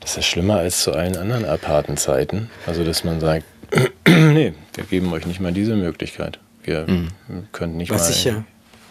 Das 0.01 0.16
ist 0.16 0.26
schlimmer 0.26 0.59
als 0.59 0.83
zu 0.83 0.93
allen 0.93 1.16
anderen 1.16 1.45
aparten 1.45 1.97
Zeiten. 1.97 2.51
Also 2.66 2.85
dass 2.85 3.05
man 3.05 3.20
sagt, 3.20 3.45
nee, 4.07 4.53
wir 4.74 4.85
geben 4.85 5.12
euch 5.12 5.26
nicht 5.26 5.41
mal 5.41 5.53
diese 5.53 5.76
Möglichkeit. 5.76 6.39
Wir 6.64 6.87
mhm. 6.87 7.09
können 7.53 7.76
nicht 7.76 7.91
Was 7.91 8.03
mal. 8.03 8.12
Sicher 8.12 8.30
ja. 8.30 8.45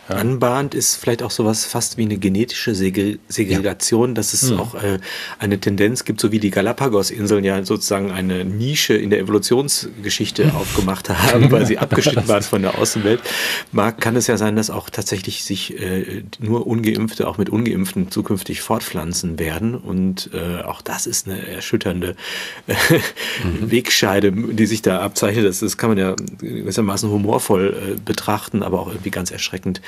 Anbahnt, 0.08 0.76
ist 0.76 0.96
vielleicht 0.96 1.24
auch 1.24 1.32
sowas 1.32 1.66
fast 1.66 1.98
wie 1.98 2.04
eine 2.04 2.18
genetische 2.18 2.76
Segregation, 2.76 4.10
ja. 4.10 4.14
dass 4.16 4.34
es 4.34 4.52
mhm. 4.52 4.60
auch 4.60 4.76
äh, 4.76 5.00
eine 5.40 5.60
Tendenz 5.60 6.06
gibt, 6.06 6.20
so 6.20 6.32
wie 6.32 6.40
die 6.40 6.50
Galapagos-Inseln 6.50 7.44
ja 7.44 7.64
sozusagen 7.64 8.12
eine 8.12 8.46
Nische 8.46 8.94
in 8.94 9.10
der 9.10 9.20
Evolutionsgeschichte 9.20 10.54
aufgemacht 10.56 11.10
haben, 11.10 11.52
weil 11.52 11.66
sie 11.66 11.78
abgeschnitten 11.78 12.28
waren 12.28 12.44
von 12.44 12.62
der 12.62 12.78
Außenwelt. 12.78 13.22
Mag, 13.72 14.00
kann 14.02 14.16
es 14.16 14.28
ja 14.28 14.38
sein, 14.38 14.56
dass 14.56 14.70
auch 14.70 14.90
tatsächlich 14.90 15.44
sich 15.44 15.80
äh, 15.80 16.24
nur 16.40 16.68
Ungeimpfte 16.68 17.28
auch 17.28 17.38
mit 17.38 17.50
Ungeimpften 17.50 18.12
zukünftig 18.12 18.62
fortpflanzen 18.62 19.40
werden. 19.40 19.76
Und 19.76 20.30
äh, 20.34 20.62
auch 20.64 20.82
das 20.82 21.08
ist 21.08 21.28
eine 21.28 21.48
erschütternde 21.48 22.16
äh, 22.68 22.74
mhm. 23.44 23.72
Wegscheide, 23.72 24.32
die 24.32 24.66
sich 24.66 24.82
da 24.82 25.02
abzeichnet. 25.02 25.46
Das, 25.46 25.60
das 25.60 25.78
kann 25.78 25.90
man 25.90 25.98
ja 25.98 26.16
gewissermaßen 26.40 27.10
humorvoll 27.10 27.96
äh, 27.98 28.00
betrachten, 28.04 28.64
aber 28.64 28.80
auch 28.80 28.88
irgendwie 28.88 29.12
ganz 29.12 29.32
erschreckend 29.32 29.82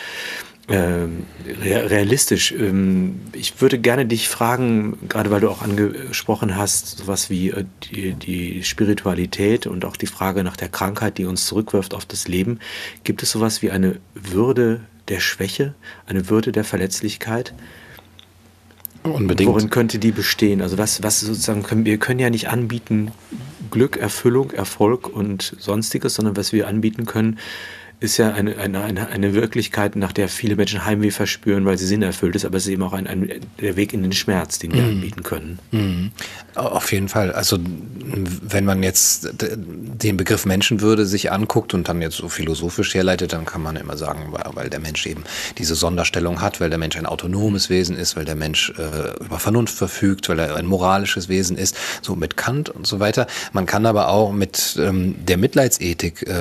realistisch. 0.70 2.54
Ähm, 2.54 3.20
ich 3.34 3.60
würde 3.62 3.80
gerne 3.80 4.06
dich 4.06 4.30
fragen, 4.30 4.98
gerade 5.10 5.30
weil 5.30 5.42
du 5.42 5.50
auch 5.50 5.62
angesprochen 5.62 6.56
hast, 6.56 7.00
sowas 7.00 7.30
wie 7.30 7.50
äh, 7.50 7.66
die, 7.84 8.14
die, 8.14 8.64
Spiritualität 8.64 9.68
und 9.68 9.84
auch 9.84 9.98
die 9.98 10.08
Frage 10.08 10.44
nach 10.44 10.56
der 10.56 10.70
Krankheit, 10.70 11.18
die 11.18 11.26
uns 11.26 11.48
zurückwirft 11.48 11.94
auf 11.94 12.06
das 12.06 12.30
Leben. 12.30 12.60
Gibt 13.04 13.24
es 13.24 13.32
sowas 13.32 13.62
wie 13.62 13.72
eine 13.72 13.98
Würde 14.14 14.82
der 15.10 15.20
Schwäche, 15.20 15.74
eine 16.08 16.30
Würde 16.30 16.54
der 16.54 16.64
Verletzlichkeit? 16.64 17.54
Unbedingt. 19.04 19.50
Worin 19.50 19.70
könnte 19.70 20.00
die 20.00 20.14
bestehen? 20.14 20.62
Also 20.62 20.78
was, 20.78 21.04
was 21.04 21.20
sozusagen 21.20 21.64
können 21.64 21.84
wir 21.84 21.98
können 21.98 22.22
ja 22.22 22.30
nicht 22.30 22.48
anbieten 22.48 23.12
Glück, 23.70 23.98
Erfüllung, 23.98 24.52
Erfolg 24.52 25.10
und 25.10 25.58
sonstiges, 25.60 26.16
sondern 26.16 26.38
was 26.38 26.54
wir 26.54 26.70
anbieten 26.70 27.06
können, 27.06 27.38
ist 28.04 28.18
ja 28.18 28.34
eine, 28.34 28.58
eine, 28.58 29.08
eine 29.08 29.34
Wirklichkeit, 29.34 29.96
nach 29.96 30.12
der 30.12 30.28
viele 30.28 30.58
Menschen 30.58 30.86
Heimweh 30.86 31.10
verspüren, 31.10 31.66
weil 31.66 31.78
sie 31.78 31.88
sinnerfüllt 31.88 32.36
ist, 32.36 32.44
aber 32.44 32.58
es 32.58 32.66
ist 32.66 32.74
eben 32.74 32.84
auch 32.84 32.92
ein, 32.92 33.08
ein 33.08 33.40
der 33.62 33.78
Weg 33.78 33.94
in 33.94 34.04
den 34.04 34.12
Schmerz, 34.12 34.60
den 34.60 34.74
wir 34.74 34.82
mm. 34.82 34.90
anbieten 34.90 35.24
können. 35.24 35.60
Mm. 35.72 36.08
Auf 36.56 36.92
jeden 36.92 37.08
Fall. 37.08 37.32
Also 37.32 37.58
wenn 37.62 38.66
man 38.66 38.84
jetzt 38.84 39.30
den 39.40 40.18
Begriff 40.18 40.46
Menschenwürde 40.46 41.06
sich 41.06 41.32
anguckt 41.32 41.74
und 41.74 41.88
dann 41.88 42.02
jetzt 42.02 42.18
so 42.18 42.28
philosophisch 42.28 42.94
herleitet, 42.94 43.32
dann 43.32 43.46
kann 43.46 43.62
man 43.62 43.78
immer 43.78 43.96
sagen, 43.96 44.34
weil 44.54 44.70
der 44.70 44.82
Mensch 44.82 45.08
eben 45.08 45.24
diese 45.58 45.74
Sonderstellung 45.74 46.42
hat, 46.42 46.60
weil 46.60 46.70
der 46.70 46.80
Mensch 46.80 46.98
ein 46.98 47.06
autonomes 47.06 47.70
Wesen 47.70 47.96
ist, 47.96 48.18
weil 48.18 48.26
der 48.26 48.36
Mensch 48.36 48.74
äh, 48.78 49.24
über 49.24 49.40
Vernunft 49.40 49.76
verfügt, 49.76 50.28
weil 50.28 50.40
er 50.40 50.58
ein 50.58 50.66
moralisches 50.66 51.30
Wesen 51.30 51.58
ist, 51.58 51.78
so 52.02 52.18
mit 52.18 52.36
Kant 52.36 52.70
und 52.70 52.86
so 52.86 53.00
weiter. 53.00 53.28
Man 53.54 53.66
kann 53.66 53.86
aber 53.86 54.10
auch 54.10 54.34
mit 54.34 54.78
ähm, 54.78 55.16
der 55.26 55.38
Mitleidsethik 55.38 56.28
äh, 56.28 56.34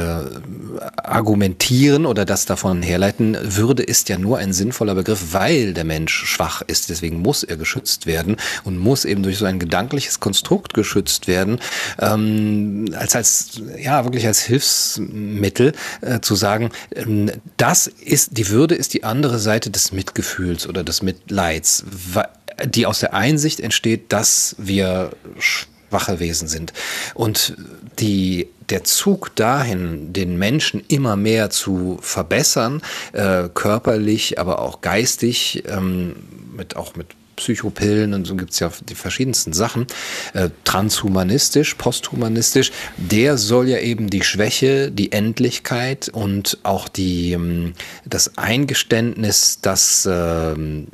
argumentieren, 0.97 1.52
argumentieren 1.53 2.07
oder 2.07 2.25
das 2.25 2.47
davon 2.47 2.83
herleiten, 2.83 3.37
Würde 3.43 3.83
ist 3.83 4.09
ja 4.09 4.19
nur 4.19 4.39
ein 4.39 4.53
sinnvoller 4.53 4.95
Begriff, 4.95 5.33
weil 5.33 5.75
der 5.75 5.85
Mensch 5.85 6.13
schwach 6.13 6.63
ist. 6.63 6.89
Deswegen 6.89 7.21
muss 7.21 7.43
er 7.43 7.57
geschützt 7.57 8.07
werden 8.07 8.37
und 8.65 8.79
muss 8.79 9.05
eben 9.05 9.23
durch 9.23 9.39
so 9.39 9.45
ein 9.45 9.59
gedankliches 9.59 10.21
Konstrukt 10.21 10.75
geschützt 10.75 11.29
werden, 11.29 11.61
ähm, 11.99 12.87
als, 12.97 13.15
als, 13.15 13.63
ja, 13.79 14.05
wirklich 14.05 14.27
als 14.27 14.41
Hilfsmittel 14.43 15.73
äh, 16.01 16.21
zu 16.21 16.35
sagen, 16.35 16.71
ähm, 16.95 17.31
das 17.57 17.87
ist, 17.87 18.39
die 18.39 18.49
Würde 18.49 18.75
ist 18.75 18.95
die 18.95 19.05
andere 19.05 19.39
Seite 19.39 19.71
des 19.71 19.93
Mitgefühls 19.93 20.67
oder 20.67 20.85
des 20.85 21.03
Mitleids, 21.03 21.85
die 22.65 22.87
aus 22.87 23.01
der 23.01 23.15
Einsicht 23.15 23.61
entsteht, 23.61 24.13
dass 24.13 24.57
wir 24.59 25.11
schwache 25.39 26.21
Wesen 26.21 26.49
sind. 26.49 26.73
Und 27.15 27.57
die 27.99 28.49
der 28.73 28.85
Zug 28.85 29.37
dahin, 29.37 30.14
den 30.14 30.39
Menschen 30.39 30.83
immer 30.89 31.14
mehr 31.14 31.51
zu 31.51 31.99
verbessern, 32.01 32.81
äh, 33.12 33.51
körperlich, 33.53 34.39
aber 34.39 34.61
auch 34.61 34.81
geistig, 34.81 35.64
ähm, 35.68 36.16
mit, 36.57 36.75
auch 36.77 36.97
mit 36.97 37.09
Psychopillen 37.37 38.14
und 38.14 38.27
so 38.27 38.35
gibt 38.35 38.53
es 38.53 38.61
ja 38.61 38.70
die 38.89 38.95
verschiedensten 38.95 39.53
Sachen, 39.53 39.87
äh, 40.33 40.49
transhumanistisch, 40.64 41.75
posthumanistisch, 41.75 42.73
der 42.97 43.37
soll 43.37 43.68
ja 43.68 43.79
eben 43.79 44.09
die 44.09 44.23
Schwäche, 44.23 44.91
die 44.91 45.12
Endlichkeit 45.12 46.09
und 46.09 46.59
auch 46.62 46.89
die, 46.89 47.33
ähm, 47.33 47.75
das 48.07 48.39
Eingeständnis, 48.39 49.61
dass 49.61 50.09
ähm, 50.11 50.87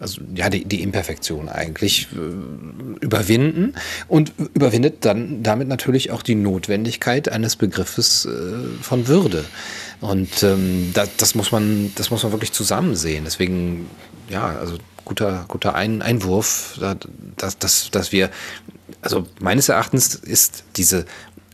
also 0.00 0.20
ja, 0.34 0.50
die, 0.50 0.64
die 0.64 0.82
Imperfektion 0.82 1.48
eigentlich 1.48 2.08
äh, 2.12 3.04
überwinden 3.04 3.74
und 4.08 4.32
überwindet 4.54 5.04
dann 5.04 5.42
damit 5.42 5.68
natürlich 5.68 6.10
auch 6.10 6.22
die 6.22 6.34
Notwendigkeit 6.34 7.28
eines 7.28 7.56
Begriffes 7.56 8.26
äh, 8.26 8.82
von 8.82 9.08
Würde. 9.08 9.44
Und 10.00 10.42
ähm, 10.42 10.90
das, 10.94 11.10
das, 11.16 11.34
muss 11.34 11.52
man, 11.52 11.92
das 11.94 12.10
muss 12.10 12.22
man 12.22 12.32
wirklich 12.32 12.52
zusammen 12.52 12.96
sehen. 12.96 13.24
Deswegen, 13.24 13.86
ja, 14.28 14.46
also 14.46 14.76
guter, 15.04 15.44
guter 15.48 15.74
Ein 15.74 16.02
Einwurf, 16.02 16.78
dass, 17.36 17.58
dass, 17.58 17.90
dass 17.90 18.12
wir, 18.12 18.30
also 19.00 19.26
meines 19.40 19.68
Erachtens 19.68 20.14
ist 20.14 20.64
diese 20.76 21.06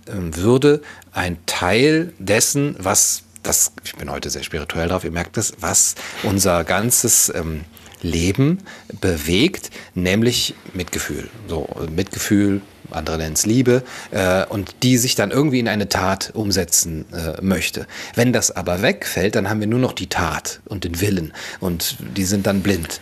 ähm, 0.09 0.36
Würde 0.36 0.82
ein 1.12 1.38
Teil 1.47 2.12
dessen, 2.18 2.76
was 2.78 3.22
das, 3.43 3.72
ich 3.84 3.95
bin 3.97 4.11
heute 4.11 4.30
sehr 4.30 4.43
spirituell 4.43 4.88
drauf, 4.88 5.05
ihr 5.05 5.11
merkt 5.11 5.36
das, 5.36 5.53
was 5.61 5.95
unser 6.22 6.64
ganzes 6.64 7.32
ähm, 7.34 7.64
Leben 8.03 8.59
bewegt, 9.00 9.70
nämlich 9.94 10.55
Mitgefühl. 10.74 11.28
So, 11.48 11.68
Mitgefühl 11.94 12.61
andere 12.94 13.18
nennen 13.18 13.34
es 13.34 13.46
Liebe, 13.46 13.82
äh, 14.11 14.44
und 14.46 14.74
die 14.82 14.96
sich 14.98 15.14
dann 15.14 15.30
irgendwie 15.30 15.59
in 15.59 15.68
eine 15.68 15.88
Tat 15.88 16.30
umsetzen 16.34 17.07
äh, 17.12 17.40
möchte. 17.42 17.86
Wenn 18.14 18.32
das 18.32 18.50
aber 18.50 18.82
wegfällt, 18.82 19.34
dann 19.34 19.48
haben 19.48 19.61
wir 19.61 19.66
nur 19.66 19.78
noch 19.78 19.92
die 19.92 20.09
Tat 20.09 20.61
und 20.66 20.84
den 20.84 21.00
Willen 21.00 21.32
und 21.61 21.96
die 22.16 22.24
sind 22.24 22.46
dann 22.46 22.62
blind, 22.62 23.00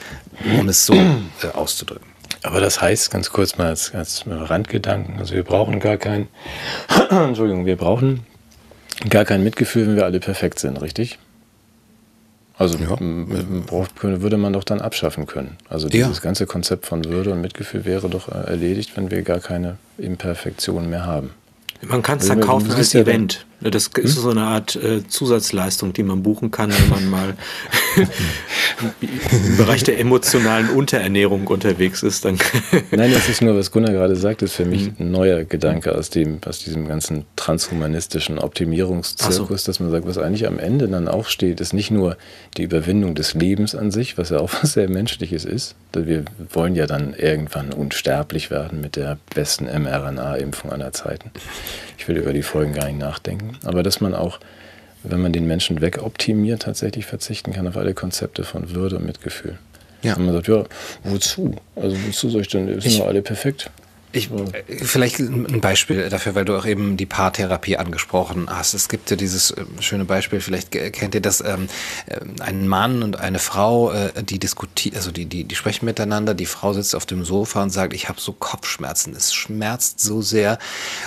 um 0.59 0.69
es 0.69 0.87
so 0.87 0.95
äh, 0.95 1.49
auszudrücken. 1.53 2.09
Aber 2.43 2.61
das 2.61 2.81
heißt, 2.81 3.11
ganz 3.11 3.31
kurz 3.31 3.59
mal 3.59 3.69
als, 3.69 3.95
als 3.95 4.25
Randgedanken, 4.27 5.19
also 5.19 5.35
wir 5.35 5.43
brauchen 5.43 5.79
gar 5.79 5.99
kein, 5.99 6.29
Entschuldigung, 7.11 7.67
wir 7.67 7.77
brauchen 7.77 8.27
gar 9.09 9.25
kein 9.25 9.45
Mitgefühl, 9.45 9.87
wenn 9.87 9.97
wir 9.97 10.05
alle 10.05 10.21
perfekt 10.21 10.59
sind, 10.59 10.81
richtig? 10.81 11.19
Also 12.61 12.77
ja. 12.77 12.95
braucht, 13.67 14.03
würde 14.03 14.37
man 14.37 14.53
doch 14.53 14.65
dann 14.65 14.83
abschaffen 14.83 15.25
können. 15.25 15.57
Also 15.71 15.89
dieses 15.89 16.19
ja. 16.19 16.23
ganze 16.23 16.45
Konzept 16.45 16.85
von 16.85 17.03
Würde 17.07 17.33
und 17.33 17.41
Mitgefühl 17.41 17.87
wäre 17.87 18.11
doch 18.11 18.29
äh, 18.29 18.51
erledigt, 18.51 18.99
wenn 18.99 19.11
wir 19.11 19.23
gar 19.23 19.41
keine 19.41 19.79
Imperfektionen 19.97 20.91
mehr 20.91 21.07
haben. 21.07 21.31
Man 21.81 22.03
kann 22.03 22.19
es 22.19 22.29
dann 22.29 22.41
kaufen 22.41 22.71
als 22.71 22.95
Event. 22.95 23.47
Das 23.63 23.89
ist 23.89 24.17
hm? 24.17 24.23
so 24.23 24.31
eine 24.31 24.43
Art 24.43 24.77
äh, 24.77 25.07
Zusatzleistung, 25.07 25.93
die 25.93 26.03
man 26.03 26.23
buchen 26.23 26.51
kann, 26.51 26.71
wenn 26.73 26.89
man 26.89 27.11
mal 27.11 27.35
im 29.01 29.57
Bereich 29.59 29.83
der 29.85 29.99
emotionalen 29.99 30.71
Unterernährung 30.71 31.47
unterwegs 31.47 32.03
ist. 32.03 32.25
Dann 32.25 32.39
Nein, 32.91 33.13
das 33.13 33.29
ist 33.29 33.43
nur, 33.43 33.55
was 33.57 33.71
Gunnar 33.71 33.93
gerade 33.93 34.17
sagt, 34.17 34.41
ist 34.41 34.55
für 34.55 34.65
mich 34.65 34.87
hm. 34.87 34.95
ein 34.99 35.11
neuer 35.11 35.45
Gedanke 35.45 35.95
aus, 35.95 36.09
dem, 36.09 36.39
aus 36.47 36.61
diesem 36.61 36.89
ganzen 36.89 37.27
transhumanistischen 37.37 38.39
Optimierungszirkus, 38.39 39.65
so. 39.65 39.71
dass 39.71 39.81
man 39.81 39.91
sagt, 39.91 40.07
was 40.07 40.17
eigentlich 40.17 40.47
am 40.47 40.59
Ende 40.59 40.89
dann 40.89 41.09
auch 41.09 41.27
steht, 41.27 41.61
ist 41.61 41.75
nicht 41.75 41.91
nur 41.91 42.17
die 42.57 42.63
Überwindung 42.63 43.15
des 43.15 43.35
Lebens 43.35 43.75
an 43.75 43.91
sich, 43.91 44.17
was 44.17 44.31
ja 44.31 44.39
auch 44.39 44.51
was 44.63 44.73
sehr 44.73 44.89
Menschliches 44.89 45.45
ist. 45.45 45.75
Wir 45.93 46.25
wollen 46.53 46.75
ja 46.75 46.87
dann 46.87 47.15
irgendwann 47.15 47.73
unsterblich 47.73 48.51
werden 48.51 48.81
mit 48.81 48.97
der 48.97 49.19
besten 49.35 49.65
mRNA-Impfung 49.65 50.73
aller 50.73 50.93
Zeiten. 50.93 51.31
Ich 51.99 52.09
will 52.09 52.17
über 52.17 52.33
die 52.33 52.43
Folgen 52.43 52.73
gar 52.73 52.87
nicht 52.87 52.99
nachdenken. 52.99 53.50
Aber 53.65 53.83
dass 53.83 54.01
man 54.01 54.15
auch, 54.15 54.39
wenn 55.03 55.21
man 55.21 55.33
den 55.33 55.47
Menschen 55.47 55.81
wegoptimiert, 55.81 56.63
tatsächlich 56.63 57.07
verzichten 57.07 57.53
kann 57.53 57.67
auf 57.67 57.77
alle 57.77 57.95
Konzepte 57.95 58.45
von 58.45 58.75
Würde 58.75 58.97
und 58.97 59.07
Mitgefühl. 59.07 59.59
Ja. 60.03 60.17
Und 60.17 60.27
man 60.27 60.35
sagt, 60.35 60.49
ja, 60.49 60.65
wozu? 61.05 61.55
Also 61.77 61.97
wozu 62.07 62.31
soll 62.31 62.43
ich 62.43 62.49
denn, 62.49 62.67
wir 62.69 62.81
sind 62.81 62.99
doch 62.99 63.07
alle 63.07 63.23
perfekt. 63.23 63.71
Ich, 64.13 64.31
äh, 64.31 64.85
vielleicht 64.85 65.21
ein 65.21 65.61
Beispiel 65.61 66.09
dafür, 66.09 66.35
weil 66.35 66.45
du 66.45 66.57
auch 66.57 66.67
eben 66.67 66.97
die 66.97 67.07
Paartherapie 67.07 67.77
angesprochen 67.77 68.49
hast. 68.51 68.75
Es 68.75 68.89
gibt 68.89 69.11
ja 69.11 69.17
dieses 69.17 69.53
äh, 69.53 69.65
schöne 69.81 70.05
Beispiel, 70.05 70.41
vielleicht 70.41 70.73
kennt 70.73 71.15
ihr 71.15 71.21
das, 71.21 71.41
ähm, 71.41 71.69
äh, 72.07 72.19
ein 72.41 72.67
Mann 72.67 73.03
und 73.03 73.21
eine 73.21 73.39
Frau, 73.39 73.93
äh, 73.93 74.23
die 74.23 74.39
diskutieren, 74.39 74.97
also 74.97 75.13
die, 75.13 75.27
die, 75.27 75.45
die 75.45 75.55
sprechen 75.55 75.85
miteinander, 75.85 76.35
die 76.35 76.47
Frau 76.47 76.73
sitzt 76.73 76.95
auf 76.95 77.07
dem 77.07 77.25
Sofa 77.25 77.63
und 77.63 77.71
sagt, 77.71 77.95
ich 77.95 78.09
habe 78.09 78.21
so 78.21 78.33
Kopfschmerzen, 78.33 79.15
es 79.15 79.33
schmerzt 79.33 80.01
so 80.01 80.23
sehr. 80.23 80.59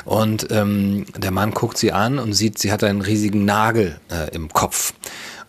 Und 0.05 0.47
ähm, 0.51 1.05
der 1.17 1.31
Mann 1.31 1.51
guckt 1.51 1.77
sie 1.77 1.91
an 1.91 2.19
und 2.19 2.33
sieht, 2.33 2.57
sie 2.57 2.71
hat 2.71 2.83
einen 2.83 3.01
riesigen 3.01 3.43
Nagel 3.43 3.99
äh, 4.09 4.33
im 4.33 4.49
Kopf. 4.49 4.93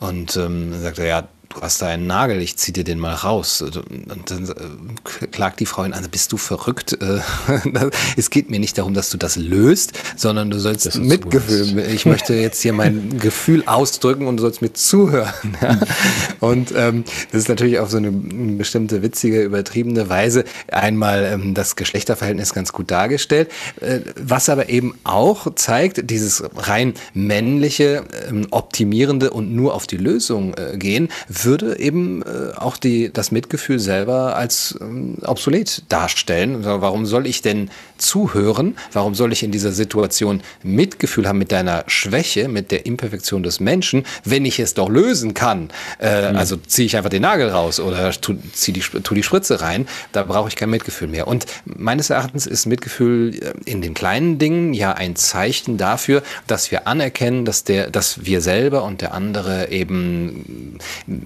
Und 0.01 0.37
ähm, 0.37 0.83
sagt 0.83 0.99
er, 0.99 1.07
ja, 1.07 1.29
du 1.55 1.61
hast 1.61 1.83
da 1.83 1.87
einen 1.87 2.07
Nagel, 2.07 2.41
ich 2.41 2.57
zieh 2.57 2.73
dir 2.73 2.85
den 2.85 2.99
mal 2.99 3.15
raus. 3.15 3.63
Und 3.63 4.31
dann 4.31 4.49
äh, 4.49 5.27
klagt 5.29 5.61
die 5.61 5.67
Frau 5.67 5.85
ihn 5.85 5.93
an, 5.93 6.05
bist 6.11 6.33
du 6.33 6.37
verrückt? 6.37 6.99
Äh, 7.01 7.21
es 8.17 8.31
geht 8.31 8.51
mir 8.51 8.59
nicht 8.59 8.77
darum, 8.79 8.95
dass 8.95 9.11
du 9.11 9.19
das 9.19 9.37
löst, 9.37 9.93
sondern 10.17 10.51
du 10.51 10.59
sollst 10.59 10.95
Mitgefühl, 10.97 11.79
ich 11.79 12.07
möchte 12.07 12.35
jetzt 12.35 12.61
hier 12.61 12.73
mein 12.73 13.19
Gefühl 13.19 13.65
ausdrücken 13.67 14.27
und 14.27 14.37
du 14.37 14.43
sollst 14.43 14.63
mir 14.63 14.73
zuhören. 14.73 15.33
Und 16.41 16.73
ähm, 16.77 17.05
das 17.33 17.43
ist 17.43 17.49
natürlich 17.49 17.79
auf 17.79 17.91
so 17.91 17.97
eine 17.97 18.11
bestimmte 18.11 19.03
witzige, 19.03 19.43
übertriebene 19.43 20.09
Weise 20.09 20.45
einmal 20.71 21.25
ähm, 21.25 21.55
das 21.55 21.77
Geschlechterverhältnis 21.77 22.53
ganz 22.53 22.73
gut 22.73 22.91
dargestellt, 22.91 23.51
äh, 23.81 24.01
was 24.21 24.49
aber 24.49 24.69
eben 24.69 24.95
auch 25.05 25.55
zeigt, 25.55 26.11
dieses 26.11 26.43
rein 26.57 26.95
männliche, 27.15 28.05
ähm, 28.29 28.47
optimierende 28.51 29.31
und 29.31 29.55
nur 29.55 29.75
auf 29.75 29.87
die 29.87 29.97
Lösung 29.97 30.55
gehen, 30.75 31.09
würde 31.45 31.79
eben 31.79 32.23
äh, 32.23 32.53
auch 32.57 32.77
die, 32.77 33.13
das 33.13 33.31
Mitgefühl 33.31 33.79
selber 33.79 34.37
als 34.37 34.79
ähm, 34.81 35.17
obsolet 35.25 35.83
darstellen. 35.89 36.65
Warum 36.65 37.07
soll 37.07 37.27
ich 37.27 37.43
denn 37.43 37.71
zuhören? 37.99 38.77
Warum 38.93 39.15
soll 39.15 39.33
ich 39.33 39.43
in 39.43 39.51
dieser 39.51 39.73
Situation 39.73 40.43
Mitgefühl 40.63 41.29
haben 41.29 41.39
mit 41.39 41.53
deiner 41.53 41.85
Schwäche, 41.87 42.49
mit 42.49 42.71
der 42.71 42.87
Imperfektion 42.87 43.43
des 43.43 43.61
Menschen, 43.61 44.05
wenn 44.25 44.45
ich 44.45 44.59
es 44.59 44.75
doch 44.75 44.89
lösen 44.89 45.35
kann? 45.35 45.71
Äh, 46.01 46.33
mhm. 46.33 46.37
Also 46.37 46.57
ziehe 46.57 46.87
ich 46.87 46.97
einfach 46.97 47.11
den 47.11 47.23
Nagel 47.23 47.49
raus 47.49 47.81
oder 47.81 48.11
tu, 48.13 48.35
die, 48.67 48.81
tu 48.81 49.15
die 49.15 49.23
Spritze 49.23 49.61
rein. 49.61 49.87
Da 50.13 50.23
brauche 50.23 50.49
ich 50.49 50.57
kein 50.57 50.71
Mitgefühl 50.71 51.09
mehr. 51.09 51.29
Und 51.29 51.47
meines 51.65 52.11
Erachtens 52.11 52.47
ist 52.47 52.67
Mitgefühl 52.67 53.35
äh, 53.35 53.53
in 53.65 53.83
den 53.83 53.95
kleinen 53.95 54.39
Dingen 54.39 54.75
ja 54.75 54.93
ein 54.93 55.17
Zeichen 55.17 55.79
dafür, 55.79 56.23
dass 56.47 56.71
wir 56.71 56.87
anerkennen, 56.87 57.45
dass 57.45 57.65
der, 57.65 57.91
dass 57.91 58.25
wir 58.25 58.41
selber 58.41 58.85
und 58.85 59.01
der 59.01 59.15
andere 59.15 59.71
eben 59.71 60.79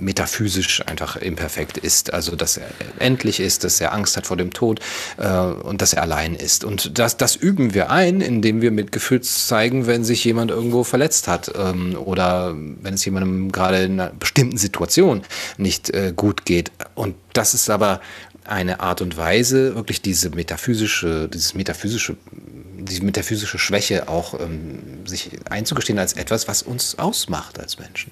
metaphysisch 0.08 0.82
einfach 0.86 1.16
imperfekt 1.16 1.76
ist. 1.76 2.14
Also, 2.14 2.34
dass 2.34 2.56
er 2.56 2.68
endlich 2.98 3.40
ist, 3.40 3.62
dass 3.62 3.78
er 3.78 3.92
Angst 3.92 4.16
hat 4.16 4.26
vor 4.26 4.38
dem 4.38 4.54
Tod 4.54 4.80
äh, 5.18 5.28
und 5.28 5.82
dass 5.82 5.92
er 5.92 6.00
allein 6.00 6.34
ist. 6.34 6.64
Und 6.64 6.98
das, 6.98 7.18
das 7.18 7.36
üben 7.36 7.74
wir 7.74 7.90
ein, 7.90 8.22
indem 8.22 8.62
wir 8.62 8.70
Mitgefühl 8.70 9.20
zeigen, 9.20 9.86
wenn 9.86 10.04
sich 10.04 10.24
jemand 10.24 10.50
irgendwo 10.50 10.82
verletzt 10.82 11.28
hat 11.28 11.52
ähm, 11.54 11.94
oder 11.94 12.54
wenn 12.56 12.94
es 12.94 13.04
jemandem 13.04 13.52
gerade 13.52 13.82
in 13.82 14.00
einer 14.00 14.10
bestimmten 14.18 14.56
Situation 14.56 15.24
nicht 15.58 15.90
äh, 15.90 16.14
gut 16.16 16.46
geht. 16.46 16.72
Und 16.94 17.14
das 17.34 17.52
ist 17.52 17.68
aber 17.68 18.00
eine 18.46 18.80
Art 18.80 19.02
und 19.02 19.18
Weise, 19.18 19.74
wirklich 19.74 20.00
diese 20.00 20.30
metaphysische, 20.30 21.28
dieses 21.28 21.52
metaphysische, 21.52 22.16
diese 22.78 23.04
metaphysische 23.04 23.58
Schwäche 23.58 24.08
auch 24.08 24.40
ähm, 24.40 25.06
sich 25.06 25.32
einzugestehen 25.50 25.98
als 25.98 26.14
etwas, 26.14 26.48
was 26.48 26.62
uns 26.62 26.98
ausmacht 26.98 27.58
als 27.58 27.78
Menschen. 27.78 28.10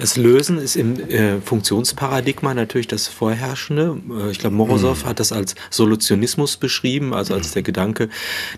Das 0.00 0.16
Lösen 0.16 0.58
ist 0.58 0.76
im 0.76 0.98
äh, 1.10 1.40
Funktionsparadigma 1.42 2.54
natürlich 2.54 2.88
das 2.88 3.06
Vorherrschende. 3.06 3.98
Äh, 4.10 4.30
ich 4.30 4.38
glaube, 4.38 4.56
Morosow 4.56 5.04
mhm. 5.04 5.06
hat 5.06 5.20
das 5.20 5.30
als 5.30 5.54
Solutionismus 5.68 6.56
beschrieben, 6.56 7.12
also 7.12 7.34
als 7.34 7.50
mhm. 7.50 7.52
der 7.52 7.62
Gedanke, 7.62 8.08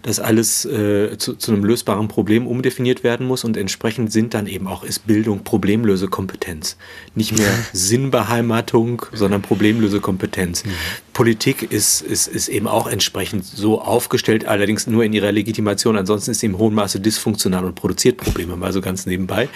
dass 0.03 0.21
alles 0.21 0.65
äh, 0.65 1.19
zu, 1.19 1.35
zu, 1.35 1.53
einem 1.53 1.65
lösbaren 1.65 2.07
Problem 2.07 2.47
umdefiniert 2.47 3.03
werden 3.03 3.27
muss 3.27 3.43
und 3.43 3.57
entsprechend 3.57 4.13
sind 4.13 4.35
dann 4.35 4.47
eben 4.47 4.69
auch 4.69 4.85
ist 4.85 5.07
Bildung 5.07 5.43
Problemlösekompetenz. 5.43 6.77
Nicht 7.17 7.37
mehr 7.37 7.51
Sinnbeheimatung, 7.73 9.05
sondern 9.13 9.43
Problemlösekompetenz. 9.43 10.65
Mhm. 10.65 10.71
Politik 11.13 11.71
ist, 11.71 12.01
ist, 12.01 12.27
ist 12.27 12.49
eben 12.49 12.67
auch 12.67 12.87
entsprechend 12.87 13.45
so 13.45 13.81
aufgestellt, 13.81 14.47
allerdings 14.47 14.87
nur 14.87 15.05
in 15.05 15.13
ihrer 15.13 15.31
Legitimation. 15.31 15.97
Ansonsten 15.97 16.31
ist 16.31 16.41
sie 16.41 16.47
im 16.47 16.59
hohen 16.59 16.75
Maße 16.75 17.01
dysfunktional 17.01 17.65
und 17.65 17.75
produziert 17.75 18.17
Probleme, 18.17 18.57
mal 18.57 18.73
so 18.73 18.81
ganz 18.81 19.05
nebenbei. 19.05 19.49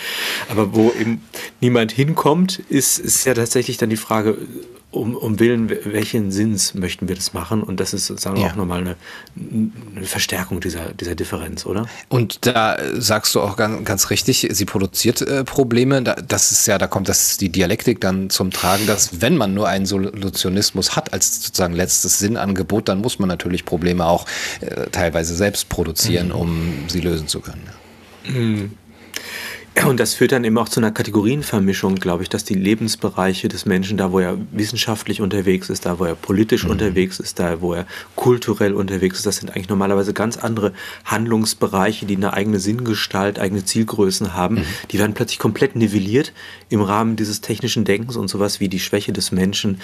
Aber 0.48 0.74
wo 0.74 0.92
eben 0.92 1.22
niemand 1.60 1.92
hinkommt, 1.92 2.58
ist, 2.68 2.98
ist 2.98 3.24
ja 3.24 3.34
tatsächlich 3.34 3.78
dann 3.78 3.90
die 3.90 3.96
Frage, 3.96 4.36
um, 4.96 5.16
um 5.16 5.38
Willen 5.38 5.70
welchen 5.84 6.30
Sinns 6.30 6.74
möchten 6.74 7.08
wir 7.08 7.14
das 7.14 7.32
machen? 7.32 7.62
Und 7.62 7.80
das 7.80 7.94
ist 7.94 8.06
sozusagen 8.06 8.36
ja. 8.38 8.48
auch 8.48 8.56
nochmal 8.56 8.80
eine, 8.80 8.96
eine 9.94 10.06
Verstärkung 10.06 10.60
dieser, 10.60 10.92
dieser 10.92 11.14
Differenz, 11.14 11.66
oder? 11.66 11.86
Und 12.08 12.46
da 12.46 12.76
sagst 12.94 13.34
du 13.34 13.40
auch 13.40 13.56
ganz, 13.56 13.84
ganz 13.84 14.10
richtig, 14.10 14.48
sie 14.50 14.64
produziert 14.64 15.22
äh, 15.22 15.44
Probleme. 15.44 16.02
Da, 16.02 16.14
das 16.14 16.52
ist 16.52 16.66
ja, 16.66 16.78
da 16.78 16.86
kommt 16.86 17.08
das, 17.08 17.36
die 17.36 17.50
Dialektik 17.50 18.00
dann 18.00 18.30
zum 18.30 18.50
Tragen, 18.50 18.86
dass 18.86 19.20
wenn 19.20 19.36
man 19.36 19.54
nur 19.54 19.68
einen 19.68 19.86
Solutionismus 19.86 20.96
hat 20.96 21.12
als 21.12 21.44
sozusagen 21.44 21.74
letztes 21.74 22.18
Sinnangebot, 22.18 22.88
dann 22.88 23.00
muss 23.00 23.18
man 23.18 23.28
natürlich 23.28 23.64
Probleme 23.64 24.06
auch 24.06 24.26
äh, 24.60 24.86
teilweise 24.90 25.34
selbst 25.34 25.68
produzieren, 25.68 26.28
mhm. 26.28 26.34
um 26.34 26.72
sie 26.88 27.00
lösen 27.00 27.28
zu 27.28 27.40
können. 27.40 27.68
Mhm. 28.28 28.70
Und 29.84 30.00
das 30.00 30.14
führt 30.14 30.32
dann 30.32 30.44
eben 30.44 30.56
auch 30.56 30.68
zu 30.68 30.80
einer 30.80 30.90
Kategorienvermischung, 30.90 31.96
glaube 31.96 32.22
ich, 32.22 32.28
dass 32.28 32.44
die 32.44 32.54
Lebensbereiche 32.54 33.48
des 33.48 33.66
Menschen, 33.66 33.98
da 33.98 34.10
wo 34.10 34.20
er 34.20 34.38
wissenschaftlich 34.52 35.20
unterwegs 35.20 35.68
ist, 35.68 35.84
da 35.84 35.98
wo 35.98 36.04
er 36.04 36.14
politisch 36.14 36.64
mhm. 36.64 36.70
unterwegs 36.70 37.20
ist, 37.20 37.38
da 37.38 37.60
wo 37.60 37.74
er 37.74 37.86
kulturell 38.14 38.72
unterwegs 38.72 39.18
ist, 39.18 39.26
das 39.26 39.36
sind 39.36 39.50
eigentlich 39.50 39.68
normalerweise 39.68 40.14
ganz 40.14 40.38
andere 40.38 40.72
Handlungsbereiche, 41.04 42.06
die 42.06 42.16
eine 42.16 42.32
eigene 42.32 42.58
Sinngestalt, 42.58 43.38
eigene 43.38 43.64
Zielgrößen 43.64 44.34
haben. 44.34 44.56
Mhm. 44.56 44.64
Die 44.92 44.98
werden 44.98 45.14
plötzlich 45.14 45.38
komplett 45.38 45.76
nivelliert 45.76 46.32
im 46.70 46.80
Rahmen 46.80 47.16
dieses 47.16 47.42
technischen 47.42 47.84
Denkens 47.84 48.16
und 48.16 48.28
sowas 48.28 48.60
wie 48.60 48.68
die 48.68 48.80
Schwäche 48.80 49.12
des 49.12 49.30
Menschen, 49.30 49.80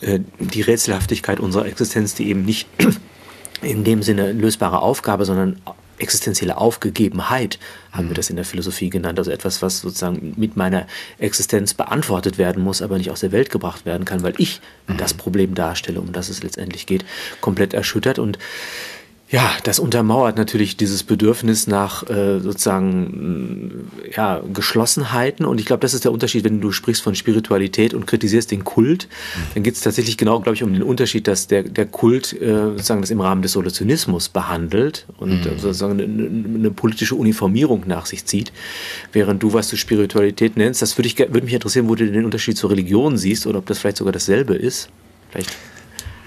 äh, 0.00 0.20
die 0.38 0.62
Rätselhaftigkeit 0.62 1.40
unserer 1.40 1.66
Existenz, 1.66 2.14
die 2.14 2.28
eben 2.28 2.44
nicht 2.44 2.68
in 3.62 3.82
dem 3.82 4.02
Sinne 4.02 4.32
lösbare 4.32 4.80
Aufgabe, 4.80 5.24
sondern 5.24 5.56
existenzielle 5.98 6.56
Aufgegebenheit, 6.56 7.58
haben 7.92 8.08
wir 8.08 8.14
das 8.14 8.30
in 8.30 8.36
der 8.36 8.44
Philosophie 8.44 8.90
genannt. 8.90 9.18
Also 9.18 9.30
etwas, 9.30 9.62
was 9.62 9.80
sozusagen 9.80 10.34
mit 10.36 10.56
meiner 10.56 10.86
Existenz 11.18 11.74
beantwortet 11.74 12.38
werden 12.38 12.62
muss, 12.62 12.82
aber 12.82 12.98
nicht 12.98 13.10
aus 13.10 13.20
der 13.20 13.32
Welt 13.32 13.50
gebracht 13.50 13.86
werden 13.86 14.04
kann, 14.04 14.22
weil 14.22 14.34
ich 14.38 14.60
mhm. 14.86 14.96
das 14.96 15.14
Problem 15.14 15.54
darstelle, 15.54 16.00
um 16.00 16.12
das 16.12 16.28
es 16.28 16.42
letztendlich 16.42 16.86
geht, 16.86 17.04
komplett 17.40 17.74
erschüttert. 17.74 18.18
Und 18.18 18.38
Ja, 19.32 19.50
das 19.62 19.78
untermauert 19.78 20.36
natürlich 20.36 20.76
dieses 20.76 21.04
Bedürfnis 21.04 21.66
nach 21.66 22.08
äh, 22.10 22.38
sozusagen 22.40 23.00
mm, 23.00 24.12
ja, 24.14 24.42
Geschlossenheiten. 24.52 25.46
Und 25.46 25.58
ich 25.58 25.64
glaube, 25.64 25.80
das 25.80 25.94
ist 25.94 26.04
der 26.04 26.12
Unterschied, 26.12 26.44
wenn 26.44 26.60
du 26.60 26.70
sprichst 26.70 27.02
von 27.02 27.14
Spiritualität 27.14 27.94
und 27.94 28.06
kritisierst 28.06 28.50
den 28.50 28.62
Kult. 28.62 29.08
Dann 29.54 29.62
geht 29.62 29.74
es 29.74 29.80
tatsächlich 29.80 30.18
genau, 30.18 30.40
glaube 30.40 30.56
ich, 30.56 30.62
um 30.62 30.74
den 30.74 30.82
Unterschied, 30.82 31.26
dass 31.26 31.46
der, 31.46 31.62
der 31.62 31.86
Kult 31.86 32.38
äh, 32.42 32.72
sozusagen 32.72 33.00
das 33.00 33.10
im 33.10 33.22
Rahmen 33.22 33.40
des 33.40 33.52
Solutionismus 33.52 34.28
behandelt 34.28 35.06
und 35.16 35.46
mhm. 35.46 35.58
sozusagen 35.58 35.98
eine, 35.98 36.04
eine, 36.58 36.70
politische 36.70 37.14
Uniformierung 37.14 37.84
nach 37.86 38.04
sich 38.04 38.26
zieht. 38.26 38.52
Während 39.14 39.42
du, 39.42 39.54
was 39.54 39.68
du 39.68 39.76
Spiritualität 39.76 40.58
nennst, 40.58 40.82
das 40.82 40.98
würde 40.98 41.08
würd 41.32 41.44
mich 41.44 41.54
interessieren, 41.54 41.88
wo 41.88 41.94
du 41.94 42.04
den 42.04 42.26
Unterschied 42.26 42.58
zur 42.58 42.70
Religion 42.70 43.16
siehst 43.16 43.46
oder 43.46 43.60
ob 43.60 43.66
das 43.66 43.78
vielleicht 43.78 43.96
sogar 43.96 44.12
dasselbe 44.12 44.54
ist. 44.54 44.90
Vielleicht. 45.30 45.56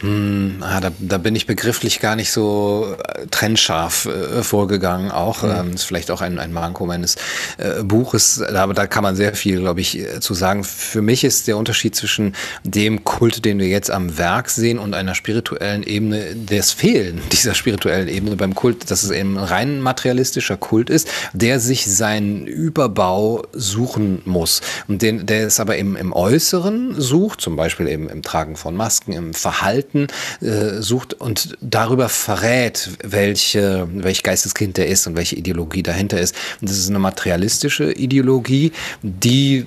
Hm, 0.01 0.57
ah, 0.59 0.81
da, 0.81 0.91
da, 0.99 1.17
bin 1.17 1.35
ich 1.37 1.45
begrifflich 1.45 2.01
gar 2.01 2.17
nicht 2.17 2.31
so 2.31 2.95
äh, 3.01 3.27
trennscharf 3.27 4.05
äh, 4.05 4.43
vorgegangen. 4.43 5.09
Auch 5.09 5.43
mhm. 5.43 5.51
ähm, 5.51 5.73
ist 5.73 5.85
vielleicht 5.85 6.11
auch 6.11 6.21
ein, 6.21 6.37
ein 6.37 6.51
Manko 6.51 6.85
meines 6.85 7.15
äh, 7.57 7.81
Buches, 7.81 8.41
aber 8.41 8.73
da 8.73 8.87
kann 8.87 9.03
man 9.03 9.15
sehr 9.15 9.35
viel, 9.35 9.61
glaube 9.61 9.79
ich, 9.79 9.97
äh, 9.97 10.19
zu 10.19 10.33
sagen. 10.33 10.65
Für 10.65 11.01
mich 11.01 11.23
ist 11.23 11.47
der 11.47 11.55
Unterschied 11.55 11.95
zwischen 11.95 12.35
dem 12.65 13.05
Kult, 13.05 13.45
den 13.45 13.57
wir 13.57 13.69
jetzt 13.69 13.89
am 13.89 14.17
Werk 14.17 14.49
sehen, 14.49 14.79
und 14.79 14.93
einer 14.93 15.15
spirituellen 15.15 15.83
Ebene, 15.83 16.35
das 16.35 16.73
Fehlen 16.73 17.21
dieser 17.31 17.55
spirituellen 17.55 18.09
Ebene 18.09 18.35
beim 18.35 18.53
Kult, 18.53 18.91
dass 18.91 19.03
es 19.03 19.11
eben 19.11 19.37
ein 19.37 19.45
rein 19.45 19.81
materialistischer 19.81 20.57
Kult 20.57 20.89
ist, 20.89 21.07
der 21.31 21.61
sich 21.61 21.85
seinen 21.85 22.47
Überbau 22.47 23.43
suchen 23.53 24.21
muss 24.25 24.61
und 24.89 25.01
den, 25.01 25.25
der 25.25 25.47
es 25.47 25.61
aber 25.61 25.77
eben 25.77 25.95
im 25.95 26.11
Äußeren 26.11 26.99
sucht, 26.99 27.39
zum 27.39 27.55
Beispiel 27.55 27.87
eben 27.87 28.09
im 28.09 28.23
Tragen 28.23 28.57
von 28.57 28.75
Masken, 28.75 29.13
im 29.13 29.33
Verhalten 29.33 29.84
Verhalten 29.85 30.07
äh, 30.41 30.81
sucht 30.81 31.13
und 31.13 31.57
darüber 31.61 32.09
verrät, 32.09 32.91
welche, 33.03 33.87
welch 33.91 34.23
Geisteskind 34.23 34.77
der 34.77 34.87
ist 34.87 35.07
und 35.07 35.15
welche 35.15 35.35
Ideologie 35.35 35.83
dahinter 35.83 36.19
ist. 36.19 36.35
Und 36.61 36.69
das 36.69 36.77
ist 36.77 36.89
eine 36.89 36.99
materialistische 36.99 37.91
Ideologie, 37.91 38.71
die 39.01 39.65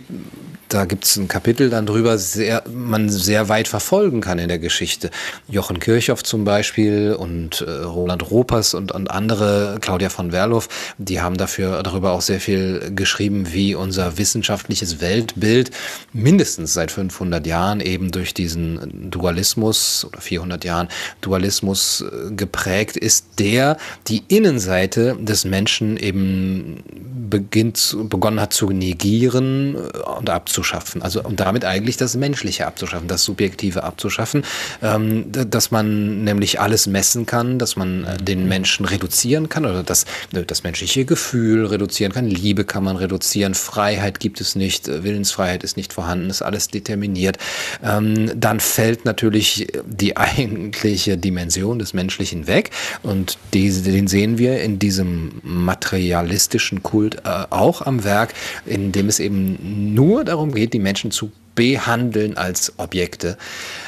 da 0.68 0.84
gibt 0.84 1.04
es 1.04 1.16
ein 1.16 1.28
Kapitel 1.28 1.70
dann 1.70 1.86
drüber, 1.86 2.18
sehr, 2.18 2.62
man 2.72 3.08
sehr 3.08 3.48
weit 3.48 3.68
verfolgen 3.68 4.20
kann 4.20 4.38
in 4.38 4.48
der 4.48 4.58
Geschichte. 4.58 5.10
Jochen 5.48 5.80
Kirchhoff 5.80 6.22
zum 6.22 6.44
Beispiel 6.44 7.14
und 7.18 7.62
äh, 7.62 7.70
Roland 7.70 8.30
Ropers 8.30 8.74
und, 8.74 8.92
und 8.92 9.10
andere, 9.10 9.78
Claudia 9.80 10.10
von 10.10 10.30
Werloff, 10.30 10.68
die 10.98 11.20
haben 11.20 11.36
dafür 11.36 11.82
darüber 11.82 12.12
auch 12.12 12.20
sehr 12.20 12.40
viel 12.40 12.92
geschrieben, 12.94 13.52
wie 13.52 13.74
unser 13.74 14.18
wissenschaftliches 14.18 15.00
Weltbild 15.00 15.70
mindestens 16.12 16.74
seit 16.74 16.90
500 16.90 17.46
Jahren 17.46 17.80
eben 17.80 18.10
durch 18.10 18.34
diesen 18.34 19.10
Dualismus 19.10 20.04
oder 20.04 20.20
400 20.20 20.64
Jahren 20.64 20.88
Dualismus 21.22 22.02
äh, 22.02 22.34
geprägt 22.34 22.96
ist, 22.96 23.38
der 23.38 23.78
die 24.06 24.22
Innenseite 24.28 25.16
des 25.18 25.44
Menschen 25.44 25.96
eben 25.96 26.82
beginnt, 27.30 27.96
begonnen 28.04 28.40
hat 28.40 28.52
zu 28.52 28.70
negieren 28.70 29.76
äh, 29.76 29.98
und 30.18 30.28
abzuschließen 30.28 30.57
abzuschaffen. 30.58 31.02
Also 31.02 31.22
um 31.22 31.36
damit 31.36 31.64
eigentlich 31.64 31.96
das 31.96 32.16
Menschliche 32.16 32.66
abzuschaffen, 32.66 33.06
das 33.08 33.24
Subjektive 33.24 33.84
abzuschaffen, 33.84 34.44
ähm, 34.82 35.26
dass 35.30 35.70
man 35.70 36.24
nämlich 36.24 36.60
alles 36.60 36.86
messen 36.86 37.26
kann, 37.26 37.58
dass 37.58 37.76
man 37.76 38.04
äh, 38.04 38.16
den 38.16 38.48
Menschen 38.48 38.84
reduzieren 38.84 39.48
kann 39.48 39.64
oder 39.64 39.82
das, 39.82 40.04
äh, 40.32 40.44
das 40.44 40.64
menschliche 40.64 41.04
Gefühl 41.04 41.66
reduzieren 41.66 42.12
kann. 42.12 42.26
Liebe 42.26 42.64
kann 42.64 42.84
man 42.84 42.96
reduzieren, 42.96 43.54
Freiheit 43.54 44.18
gibt 44.18 44.40
es 44.40 44.56
nicht, 44.56 44.88
äh, 44.88 45.04
Willensfreiheit 45.04 45.62
ist 45.62 45.76
nicht 45.76 45.92
vorhanden, 45.92 46.28
ist 46.30 46.42
alles 46.42 46.68
determiniert. 46.68 47.38
Ähm, 47.82 48.32
dann 48.34 48.58
fällt 48.58 49.04
natürlich 49.04 49.68
die 49.86 50.16
eigentliche 50.28 51.16
Dimension 51.16 51.78
des 51.78 51.94
Menschlichen 51.94 52.46
weg 52.46 52.70
und 53.02 53.38
diese, 53.52 53.82
den 53.82 54.08
sehen 54.08 54.38
wir 54.38 54.60
in 54.60 54.78
diesem 54.78 55.40
materialistischen 55.42 56.82
Kult 56.82 57.16
äh, 57.24 57.44
auch 57.50 57.82
am 57.82 58.02
Werk, 58.04 58.34
in 58.66 58.92
dem 58.92 59.08
es 59.08 59.20
eben 59.20 59.94
nur 59.94 60.24
darum 60.24 60.47
darum 60.48 60.54
geht, 60.54 60.72
die 60.72 60.78
Menschen 60.78 61.10
zu 61.10 61.30
behandeln 61.54 62.36
als 62.36 62.78
Objekte 62.78 63.36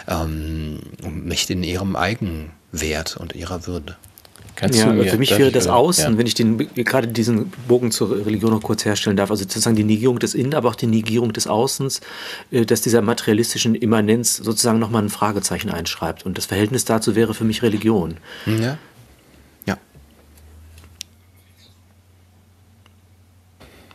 ähm, 0.09 0.81
und 1.03 1.27
nicht 1.27 1.51
in 1.51 1.63
ihrem 1.63 1.97
Eigenwert 1.97 3.17
und 3.17 3.35
ihrer 3.35 3.67
Würde. 3.67 3.97
Kannst 4.57 4.79
ja, 4.79 4.93
für 4.93 5.17
mich 5.17 5.31
wäre 5.39 5.51
das 5.51 5.69
Außen, 5.69 6.13
ja. 6.13 6.19
wenn 6.19 6.27
ich 6.27 6.35
den, 6.35 6.59
gerade 6.75 7.09
diesen 7.09 7.51
Bogen 7.67 7.91
zur 7.93 8.27
Religion 8.27 8.51
noch 8.51 8.61
kurz 8.61 8.85
herstellen 8.85 9.17
darf, 9.17 9.31
also 9.31 9.45
sozusagen 9.45 9.75
die 9.75 9.85
Negierung 9.85 10.19
des 10.19 10.35
Innen, 10.35 10.53
aber 10.53 10.69
auch 10.69 10.75
die 10.75 10.87
Negierung 10.87 11.33
des 11.33 11.47
Außens, 11.47 12.03
äh, 12.51 12.67
dass 12.67 12.83
dieser 12.83 13.01
materialistischen 13.01 13.75
Immanenz 13.75 14.37
sozusagen 14.37 14.79
nochmal 14.79 15.03
ein 15.05 15.09
Fragezeichen 15.09 15.71
einschreibt. 15.71 16.27
Und 16.27 16.37
das 16.37 16.45
Verhältnis 16.45 16.85
dazu 16.85 17.15
wäre 17.15 17.33
für 17.33 17.45
mich 17.45 17.63
Religion. 17.63 18.19
Ja. 18.45 18.77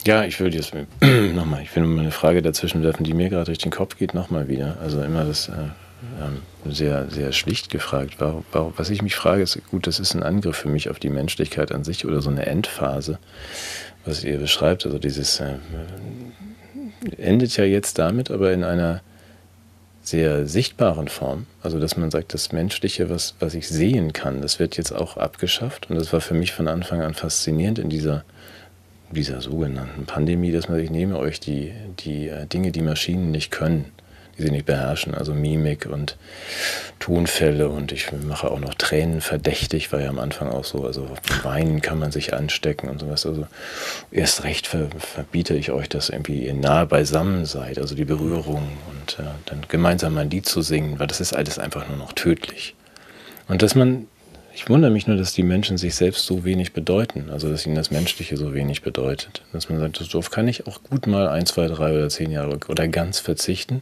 Ja, 0.06 0.24
ich 0.24 0.40
würde 0.40 0.56
jetzt 0.56 0.74
nochmal, 1.34 1.64
ich 1.64 1.76
will 1.76 1.84
mal 1.84 2.02
eine 2.02 2.12
Frage 2.12 2.44
dazwischen 2.44 2.84
werfen, 2.84 3.04
die 3.04 3.16
mir 3.16 3.30
gerade 3.30 3.46
durch 3.46 3.58
den 3.58 3.72
Kopf 3.72 3.98
geht, 3.98 4.14
nochmal 4.14 4.48
wieder. 4.48 4.78
Also 4.82 5.02
immer 5.02 5.26
das 5.26 5.50
äh, 5.50 5.54
ähm, 6.22 6.42
sehr, 6.72 7.10
sehr 7.10 7.32
schlicht 7.32 7.72
gefragt. 7.72 8.16
Warum, 8.20 8.46
warum, 8.52 8.74
was 8.78 8.92
ich 8.92 9.02
mich 9.02 9.16
frage, 9.16 9.42
ist, 9.42 9.60
gut, 9.72 9.88
das 9.88 10.00
ist 10.00 10.14
ein 10.14 10.22
Angriff 10.22 10.58
für 10.58 10.70
mich 10.70 10.90
auf 10.90 11.00
die 11.00 11.10
Menschlichkeit 11.10 11.72
an 11.72 11.84
sich 11.84 12.06
oder 12.06 12.22
so 12.22 12.30
eine 12.30 12.46
Endphase, 12.46 13.18
was 14.06 14.24
ihr 14.24 14.38
beschreibt. 14.38 14.86
Also 14.86 15.00
dieses 15.00 15.40
äh, 15.40 15.56
endet 17.18 17.58
ja 17.58 17.64
jetzt 17.64 17.98
damit, 17.98 18.30
aber 18.30 18.54
in 18.54 18.64
einer 18.64 19.02
sehr 20.04 20.46
sichtbaren 20.46 21.08
Form. 21.08 21.48
Also 21.64 21.80
dass 21.80 21.98
man 21.98 22.12
sagt, 22.12 22.36
das 22.36 22.52
Menschliche, 22.52 23.10
was, 23.10 23.34
was 23.40 23.56
ich 23.56 23.68
sehen 23.68 24.14
kann, 24.14 24.44
das 24.44 24.60
wird 24.60 24.78
jetzt 24.78 24.92
auch 24.92 25.18
abgeschafft. 25.18 25.90
Und 25.90 25.96
das 25.96 26.14
war 26.14 26.22
für 26.22 26.36
mich 26.36 26.52
von 26.52 26.68
Anfang 26.68 27.02
an 27.02 27.16
faszinierend 27.16 27.80
in 27.80 27.90
dieser 27.90 28.24
dieser 29.12 29.42
sogenannten 29.42 30.06
Pandemie, 30.06 30.52
dass 30.52 30.70
man 30.70 30.78
sich 30.80 30.90
nehme 30.90 31.18
euch 31.18 31.40
die, 31.40 31.74
die 32.00 32.30
äh, 32.30 32.46
Dinge, 32.46 32.72
die 32.72 32.82
Maschinen 32.82 33.32
nicht 33.32 33.52
können, 33.52 33.86
die 34.38 34.44
sie 34.44 34.52
nicht 34.52 34.66
beherrschen, 34.66 35.16
also 35.16 35.34
Mimik 35.34 35.86
und 35.86 36.18
Tonfälle 37.00 37.70
und 37.70 37.92
ich 37.92 38.12
mache 38.12 38.52
auch 38.52 38.60
noch 38.60 38.74
Tränen 38.74 39.22
verdächtig, 39.22 39.92
war 39.92 40.02
ja 40.02 40.10
am 40.10 40.20
Anfang 40.20 40.50
auch 40.50 40.66
so, 40.66 40.86
also 40.86 41.08
Weinen 41.44 41.82
kann 41.82 42.00
man 42.00 42.12
sich 42.12 42.34
anstecken 42.34 42.90
und 42.90 43.00
sowas. 43.00 43.26
Also 43.26 43.48
erst 44.12 44.44
recht 44.44 44.68
ver, 44.68 44.90
verbiete 44.98 45.56
ich 45.56 45.72
euch, 45.72 45.88
dass 45.88 46.10
irgendwie 46.10 46.46
ihr 46.46 46.54
nahe 46.54 46.86
beisammen 46.86 47.46
seid, 47.46 47.78
also 47.78 47.96
die 47.96 48.06
Berührung 48.06 48.68
und 48.92 49.20
äh, 49.20 49.30
dann 49.46 49.62
gemeinsam 49.70 50.18
ein 50.18 50.30
Lied 50.30 50.46
zu 50.46 50.62
singen, 50.62 51.00
weil 51.00 51.08
das 51.08 51.22
ist 51.22 51.34
alles 51.34 51.60
einfach 51.60 51.88
nur 51.88 51.98
noch 51.98 52.14
tödlich. 52.14 52.76
Und 53.48 53.62
dass 53.62 53.76
man 53.76 54.08
ich 54.56 54.70
wundere 54.70 54.90
mich 54.90 55.06
nur, 55.06 55.18
dass 55.18 55.34
die 55.34 55.44
Menschen 55.44 55.78
sich 55.78 55.96
selbst 55.96 56.26
so 56.26 56.46
wenig 56.46 56.72
bedeuten, 56.72 57.30
also 57.30 57.50
dass 57.50 57.66
ihnen 57.66 57.76
das 57.76 57.92
Menschliche 57.92 58.38
so 58.38 58.54
wenig 58.54 58.84
bedeutet. 58.84 59.42
Dass 59.52 59.68
man 59.68 59.80
sagt, 59.80 60.00
darauf 60.00 60.32
kann 60.32 60.48
ich 60.48 60.66
auch 60.66 60.82
gut 60.82 61.08
mal 61.08 61.28
ein, 61.28 61.46
zwei, 61.46 61.68
drei 61.68 61.92
oder 61.92 62.08
zehn 62.08 62.32
Jahre 62.32 62.58
oder 62.70 62.88
ganz 62.88 63.20
verzichten, 63.20 63.82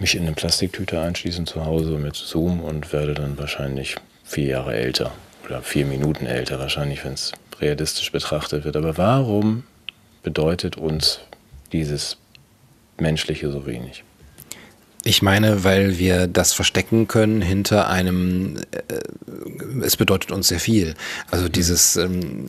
mich 0.00 0.16
in 0.16 0.22
eine 0.22 0.32
Plastiktüte 0.32 1.00
einschließen 1.00 1.46
zu 1.46 1.64
Hause 1.64 1.92
mit 1.92 2.16
Zoom 2.16 2.60
und 2.60 2.92
werde 2.92 3.14
dann 3.14 3.38
wahrscheinlich 3.38 3.94
vier 4.24 4.46
Jahre 4.46 4.74
älter 4.74 5.12
oder 5.46 5.62
vier 5.62 5.86
Minuten 5.86 6.26
älter, 6.26 6.58
wahrscheinlich, 6.58 7.04
wenn 7.04 7.12
es 7.12 7.32
realistisch 7.60 8.10
betrachtet 8.10 8.64
wird. 8.64 8.76
Aber 8.76 8.98
warum 8.98 9.62
bedeutet 10.24 10.76
uns 10.76 11.20
dieses 11.72 12.16
Menschliche 12.98 13.52
so 13.52 13.66
wenig? 13.66 14.02
Ich 15.04 15.22
meine, 15.22 15.64
weil 15.64 15.98
wir 15.98 16.26
das 16.26 16.52
verstecken 16.52 17.08
können 17.08 17.40
hinter 17.40 17.88
einem, 17.88 18.56
äh, 18.72 19.82
es 19.82 19.96
bedeutet 19.96 20.32
uns 20.32 20.48
sehr 20.48 20.58
viel. 20.58 20.94
Also 21.30 21.48
dieses 21.48 21.96
ähm, 21.96 22.48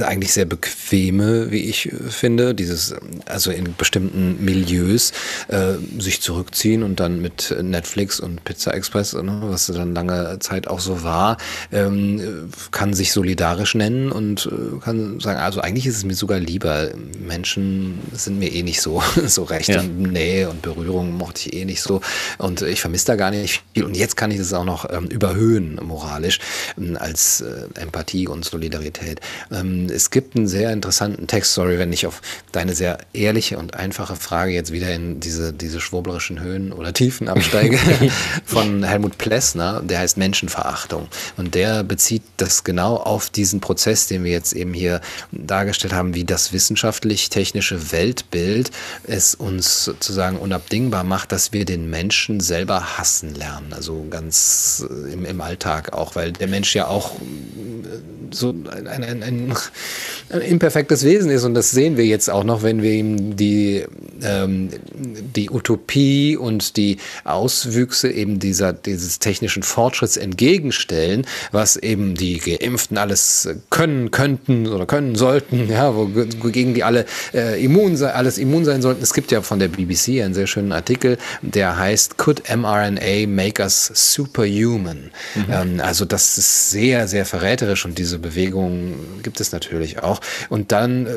eigentlich 0.00 0.32
sehr 0.32 0.46
bequeme, 0.46 1.50
wie 1.50 1.60
ich 1.60 1.90
finde, 2.08 2.54
dieses, 2.54 2.94
also 3.26 3.50
in 3.50 3.74
bestimmten 3.76 4.44
Milieus 4.44 5.12
äh, 5.48 5.74
sich 5.98 6.20
zurückziehen 6.20 6.82
und 6.82 6.98
dann 6.98 7.22
mit 7.22 7.54
Netflix 7.62 8.18
und 8.18 8.44
Pizza 8.44 8.74
Express, 8.74 9.14
ne, 9.14 9.38
was 9.42 9.66
dann 9.66 9.94
lange 9.94 10.38
Zeit 10.40 10.66
auch 10.66 10.80
so 10.80 11.04
war, 11.04 11.36
ähm, 11.72 12.50
kann 12.72 12.94
sich 12.94 13.12
solidarisch 13.12 13.74
nennen 13.76 14.10
und 14.10 14.46
äh, 14.46 14.80
kann 14.80 15.20
sagen, 15.20 15.38
also 15.38 15.60
eigentlich 15.60 15.86
ist 15.86 15.96
es 15.96 16.04
mir 16.04 16.14
sogar 16.14 16.40
lieber. 16.40 16.90
Menschen 17.20 18.00
sind 18.12 18.38
mir 18.38 18.52
eh 18.52 18.62
nicht 18.62 18.82
so, 18.82 19.02
so 19.26 19.44
recht 19.44 19.68
ja. 19.68 19.80
und 19.80 20.02
Nähe 20.12 20.50
und 20.50 20.62
Berührung 20.62 21.16
mochte 21.16 21.48
ich 21.48 21.54
eh 21.54 21.64
nicht 21.64 21.80
so 21.80 21.85
so. 21.86 22.00
Und 22.38 22.62
ich 22.62 22.80
vermisse 22.80 23.06
da 23.06 23.16
gar 23.16 23.30
nicht 23.30 23.62
viel. 23.74 23.84
Und 23.84 23.96
jetzt 23.96 24.16
kann 24.16 24.30
ich 24.30 24.38
das 24.38 24.52
auch 24.52 24.64
noch 24.64 24.88
ähm, 24.90 25.06
überhöhen, 25.06 25.78
moralisch, 25.82 26.38
ähm, 26.78 26.96
als 26.98 27.40
äh, 27.40 27.80
Empathie 27.80 28.28
und 28.28 28.44
Solidarität. 28.44 29.20
Ähm, 29.50 29.86
es 29.90 30.10
gibt 30.10 30.36
einen 30.36 30.48
sehr 30.48 30.72
interessanten 30.72 31.26
Text, 31.26 31.54
sorry, 31.54 31.78
wenn 31.78 31.92
ich 31.92 32.06
auf 32.06 32.22
deine 32.52 32.74
sehr 32.74 32.98
ehrliche 33.12 33.58
und 33.58 33.74
einfache 33.74 34.16
Frage 34.16 34.52
jetzt 34.52 34.72
wieder 34.72 34.92
in 34.92 35.20
diese, 35.20 35.52
diese 35.52 35.80
schwurblerischen 35.80 36.40
Höhen 36.40 36.72
oder 36.72 36.92
Tiefen 36.92 37.28
absteige, 37.28 37.78
von 38.44 38.82
Helmut 38.82 39.18
Plessner, 39.18 39.82
der 39.82 40.00
heißt 40.00 40.16
Menschenverachtung. 40.16 41.08
Und 41.36 41.54
der 41.54 41.84
bezieht 41.84 42.22
das 42.36 42.64
genau 42.64 42.96
auf 42.96 43.30
diesen 43.30 43.60
Prozess, 43.60 44.06
den 44.06 44.24
wir 44.24 44.32
jetzt 44.32 44.52
eben 44.52 44.74
hier 44.74 45.00
dargestellt 45.32 45.92
haben, 45.92 46.14
wie 46.14 46.24
das 46.24 46.52
wissenschaftlich-technische 46.52 47.92
Weltbild 47.92 48.70
es 49.04 49.34
uns 49.34 49.84
sozusagen 49.84 50.38
unabdingbar 50.38 51.04
macht, 51.04 51.32
dass 51.32 51.52
wir 51.52 51.64
den 51.66 51.90
Menschen 51.90 52.40
selber 52.40 52.98
hassen 52.98 53.34
lernen. 53.34 53.72
Also 53.72 54.06
ganz 54.08 54.86
äh, 54.88 55.12
im, 55.12 55.24
im 55.24 55.40
Alltag 55.40 55.92
auch, 55.92 56.14
weil 56.14 56.32
der 56.32 56.48
Mensch 56.48 56.74
ja 56.74 56.88
auch 56.88 57.14
äh, 57.16 58.16
so 58.30 58.50
ein, 58.50 58.86
ein, 58.86 59.04
ein, 59.04 59.22
ein, 59.22 60.40
imperfektes 60.40 61.04
Wesen 61.04 61.30
ist. 61.30 61.44
Und 61.44 61.54
das 61.54 61.70
sehen 61.70 61.96
wir 61.96 62.04
jetzt 62.04 62.28
auch 62.28 62.44
noch, 62.44 62.62
wenn 62.62 62.82
wir 62.82 62.92
ihm 62.92 63.36
die, 63.36 63.84
ähm, 64.22 64.70
die 64.92 65.50
Utopie 65.50 66.36
und 66.36 66.76
die 66.76 66.98
Auswüchse 67.24 68.10
eben 68.10 68.38
dieser, 68.38 68.72
dieses 68.72 69.18
technischen 69.18 69.62
Fortschritts 69.62 70.16
entgegenstellen, 70.16 71.26
was 71.52 71.76
eben 71.76 72.14
die 72.14 72.38
Geimpften 72.38 72.98
alles 72.98 73.48
können 73.70 74.10
könnten 74.10 74.66
oder 74.66 74.86
können 74.86 75.14
sollten, 75.16 75.70
ja, 75.70 75.94
wogegen 75.94 76.74
die 76.74 76.84
alle 76.84 77.06
äh, 77.34 77.62
immun 77.62 77.96
alles 78.02 78.38
immun 78.38 78.64
sein 78.64 78.82
sollten. 78.82 79.02
Es 79.02 79.14
gibt 79.14 79.30
ja 79.30 79.42
von 79.42 79.58
der 79.58 79.68
BBC 79.68 80.22
einen 80.22 80.34
sehr 80.34 80.46
schönen 80.46 80.72
Artikel, 80.72 81.18
der 81.56 81.78
heißt 81.78 82.18
Could 82.18 82.42
mRNA 82.54 83.26
make 83.26 83.60
us 83.62 83.90
superhuman? 83.94 85.10
Mhm. 85.34 85.44
Ähm, 85.50 85.80
also 85.80 86.04
das 86.04 86.38
ist 86.38 86.70
sehr, 86.70 87.08
sehr 87.08 87.24
verräterisch 87.24 87.84
und 87.86 87.98
diese 87.98 88.18
Bewegung 88.18 88.94
gibt 89.22 89.40
es 89.40 89.52
natürlich 89.52 90.02
auch. 90.02 90.20
Und 90.50 90.70
dann 90.70 91.06
äh, 91.06 91.10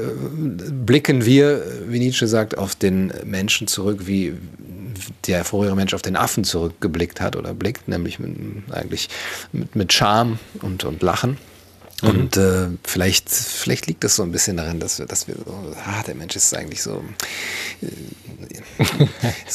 blicken 0.72 1.26
wir, 1.26 1.64
wie 1.88 2.00
Nietzsche 2.00 2.28
sagt, 2.28 2.58
auf 2.58 2.74
den 2.74 3.12
Menschen 3.26 3.68
zurück, 3.68 4.08
wie 4.08 4.34
der 5.28 5.44
vorherige 5.44 5.76
Mensch 5.76 5.94
auf 5.94 6.02
den 6.02 6.16
Affen 6.16 6.44
zurückgeblickt 6.46 7.20
hat 7.22 7.36
oder 7.36 7.54
blickt, 7.54 7.88
nämlich 7.88 8.20
mit, 8.20 8.36
eigentlich 8.72 9.10
mit, 9.52 9.76
mit 9.76 9.94
Scham 9.94 10.40
und, 10.62 10.86
und 10.86 11.02
Lachen. 11.04 11.38
Mhm. 12.02 12.10
Und 12.10 12.38
äh, 12.38 12.68
vielleicht, 12.84 13.30
vielleicht 13.30 13.88
liegt 13.88 14.04
das 14.04 14.16
so 14.16 14.24
ein 14.24 14.32
bisschen 14.32 14.58
darin, 14.58 14.80
dass 14.80 15.00
wir, 15.00 15.06
dass 15.06 15.28
wir 15.28 15.36
so, 15.36 15.76
ah, 15.86 16.04
der 16.06 16.16
Mensch 16.16 16.36
ist 16.36 16.56
eigentlich 16.56 16.82
so. 16.82 17.04
Äh, 17.82 17.88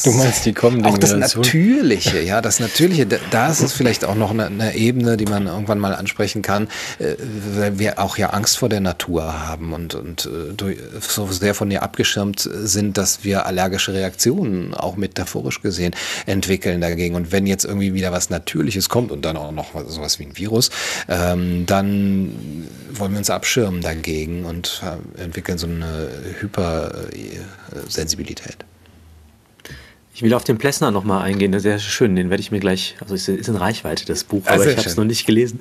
du 0.03 0.11
meinst 0.11 0.45
die 0.45 0.53
kommende 0.53 0.89
Auch 0.89 0.97
das 0.97 1.13
Natürliche, 1.13 2.21
ja, 2.21 2.41
das 2.41 2.59
Natürliche, 2.59 3.05
da, 3.05 3.17
da 3.31 3.49
ist 3.49 3.61
es 3.61 3.73
vielleicht 3.85 4.05
auch 4.05 4.15
noch 4.15 4.31
eine, 4.31 4.45
eine, 4.45 4.75
Ebene, 4.75 5.17
die 5.17 5.25
man 5.25 5.47
irgendwann 5.47 5.79
mal 5.79 5.95
ansprechen 5.95 6.41
kann, 6.41 6.67
äh, 6.99 7.15
weil 7.55 7.79
wir 7.79 7.99
auch 7.99 8.17
ja 8.17 8.29
Angst 8.29 8.57
vor 8.57 8.69
der 8.69 8.81
Natur 8.81 9.47
haben 9.47 9.73
und, 9.73 9.95
und 9.95 10.25
äh, 10.25 10.53
durch, 10.53 10.77
so 10.99 11.31
sehr 11.31 11.55
von 11.55 11.71
ihr 11.71 11.83
abgeschirmt 11.83 12.47
sind, 12.51 12.97
dass 12.97 13.23
wir 13.23 13.45
allergische 13.45 13.93
Reaktionen, 13.93 14.73
auch 14.73 14.95
metaphorisch 14.95 15.61
gesehen, 15.61 15.95
entwickeln 16.25 16.81
dagegen. 16.81 17.15
Und 17.15 17.31
wenn 17.31 17.47
jetzt 17.47 17.65
irgendwie 17.65 17.93
wieder 17.93 18.11
was 18.11 18.29
Natürliches 18.29 18.89
kommt 18.89 19.11
und 19.11 19.25
dann 19.25 19.37
auch 19.37 19.51
noch 19.51 19.69
sowas 19.87 20.19
wie 20.19 20.25
ein 20.25 20.37
Virus, 20.37 20.69
ähm, 21.07 21.65
dann 21.65 22.34
wollen 22.91 23.11
wir 23.11 23.19
uns 23.19 23.29
abschirmen 23.29 23.81
dagegen 23.81 24.45
und 24.45 24.81
entwickeln 25.17 25.57
so 25.57 25.67
eine 25.67 26.09
Hypersensibilität. 26.39 28.57
Ich 30.15 30.21
will 30.21 30.33
auf 30.33 30.45
den 30.45 30.57
Plessner 30.57 30.91
nochmal 30.91 31.23
eingehen, 31.23 31.59
sehr 31.59 31.77
schön, 31.77 32.15
den 32.15 32.29
werde 32.29 32.39
ich 32.39 32.49
mir 32.49 32.61
gleich, 32.61 32.95
also 33.01 33.15
es 33.15 33.27
ist 33.27 33.49
in 33.49 33.57
Reichweite 33.57 34.05
das 34.05 34.23
Buch, 34.23 34.43
aber 34.45 34.63
ah, 34.63 34.65
ich 34.65 34.77
habe 34.77 34.87
es 34.87 34.95
noch 34.95 35.03
nicht 35.03 35.25
gelesen. 35.25 35.59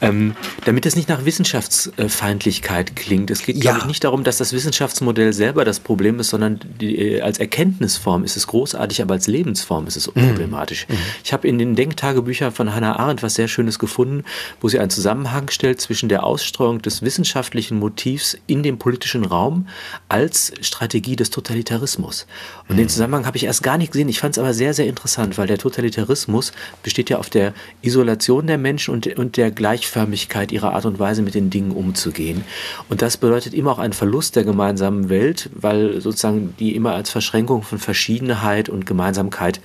Ähm, 0.00 0.34
damit 0.64 0.86
es 0.86 0.96
nicht 0.96 1.10
nach 1.10 1.26
Wissenschaftsfeindlichkeit 1.26 2.96
klingt. 2.96 3.30
Es 3.30 3.42
geht, 3.42 3.56
ja. 3.56 3.72
glaube 3.72 3.80
ich, 3.80 3.84
nicht 3.84 4.02
darum, 4.04 4.24
dass 4.24 4.38
das 4.38 4.54
Wissenschaftsmodell 4.54 5.34
selber 5.34 5.66
das 5.66 5.78
Problem 5.78 6.18
ist, 6.20 6.30
sondern 6.30 6.60
die, 6.80 6.96
äh, 6.96 7.20
als 7.20 7.38
Erkenntnisform 7.38 8.24
ist 8.24 8.38
es 8.38 8.46
großartig, 8.46 9.02
aber 9.02 9.12
als 9.12 9.26
Lebensform 9.26 9.86
ist 9.86 9.96
es 9.96 10.06
mhm. 10.06 10.28
problematisch. 10.28 10.86
Mhm. 10.88 10.96
Ich 11.22 11.34
habe 11.34 11.46
in 11.46 11.58
den 11.58 11.74
Denktagebüchern 11.74 12.50
von 12.50 12.74
Hannah 12.74 12.98
Arendt 12.98 13.22
was 13.22 13.34
sehr 13.34 13.46
Schönes 13.46 13.78
gefunden, 13.78 14.24
wo 14.62 14.70
sie 14.70 14.78
einen 14.78 14.88
Zusammenhang 14.88 15.50
stellt 15.50 15.82
zwischen 15.82 16.08
der 16.08 16.24
Ausstreuung 16.24 16.80
des 16.80 17.02
wissenschaftlichen 17.02 17.78
Motivs 17.78 18.38
in 18.46 18.62
dem 18.62 18.78
politischen 18.78 19.26
Raum 19.26 19.68
als 20.08 20.54
Strategie 20.62 21.14
des 21.14 21.28
Totalitarismus. 21.28 22.26
Und 22.68 22.76
mhm. 22.76 22.78
den 22.78 22.88
Zusammenhang 22.88 23.26
habe 23.26 23.36
ich 23.36 23.44
erst 23.44 23.62
gar 23.62 23.76
nicht 23.76 23.81
nicht 23.82 23.92
gesehen. 23.92 24.08
Ich 24.08 24.20
fand 24.20 24.34
es 24.34 24.38
aber 24.38 24.54
sehr, 24.54 24.72
sehr 24.74 24.86
interessant, 24.86 25.36
weil 25.36 25.46
der 25.46 25.58
Totalitarismus 25.58 26.52
besteht 26.82 27.10
ja 27.10 27.18
auf 27.18 27.28
der 27.28 27.52
Isolation 27.82 28.46
der 28.46 28.58
Menschen 28.58 28.94
und, 28.94 29.06
und 29.18 29.36
der 29.36 29.50
Gleichförmigkeit 29.50 30.52
ihrer 30.52 30.72
Art 30.72 30.86
und 30.86 30.98
Weise, 30.98 31.22
mit 31.22 31.34
den 31.34 31.50
Dingen 31.50 31.72
umzugehen. 31.72 32.44
Und 32.88 33.02
das 33.02 33.16
bedeutet 33.16 33.54
immer 33.54 33.72
auch 33.72 33.78
einen 33.78 33.92
Verlust 33.92 34.36
der 34.36 34.44
gemeinsamen 34.44 35.08
Welt, 35.08 35.50
weil 35.54 36.00
sozusagen 36.00 36.54
die 36.58 36.74
immer 36.74 36.94
als 36.94 37.10
Verschränkung 37.10 37.62
von 37.62 37.78
Verschiedenheit 37.78 38.68
und 38.68 38.86
Gemeinsamkeit 38.86 39.60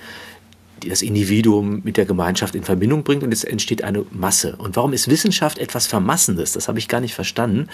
das 0.86 1.02
Individuum 1.02 1.80
mit 1.84 1.96
der 1.96 2.04
Gemeinschaft 2.04 2.54
in 2.54 2.62
Verbindung 2.62 3.02
bringt 3.02 3.22
und 3.22 3.32
es 3.32 3.44
entsteht 3.44 3.82
eine 3.82 4.04
Masse. 4.10 4.56
Und 4.56 4.76
warum 4.76 4.92
ist 4.92 5.08
Wissenschaft 5.08 5.58
etwas 5.58 5.86
Vermassendes? 5.86 6.52
Das 6.52 6.68
habe 6.68 6.78
ich 6.78 6.88
gar 6.88 7.00
nicht 7.00 7.14
verstanden. 7.14 7.68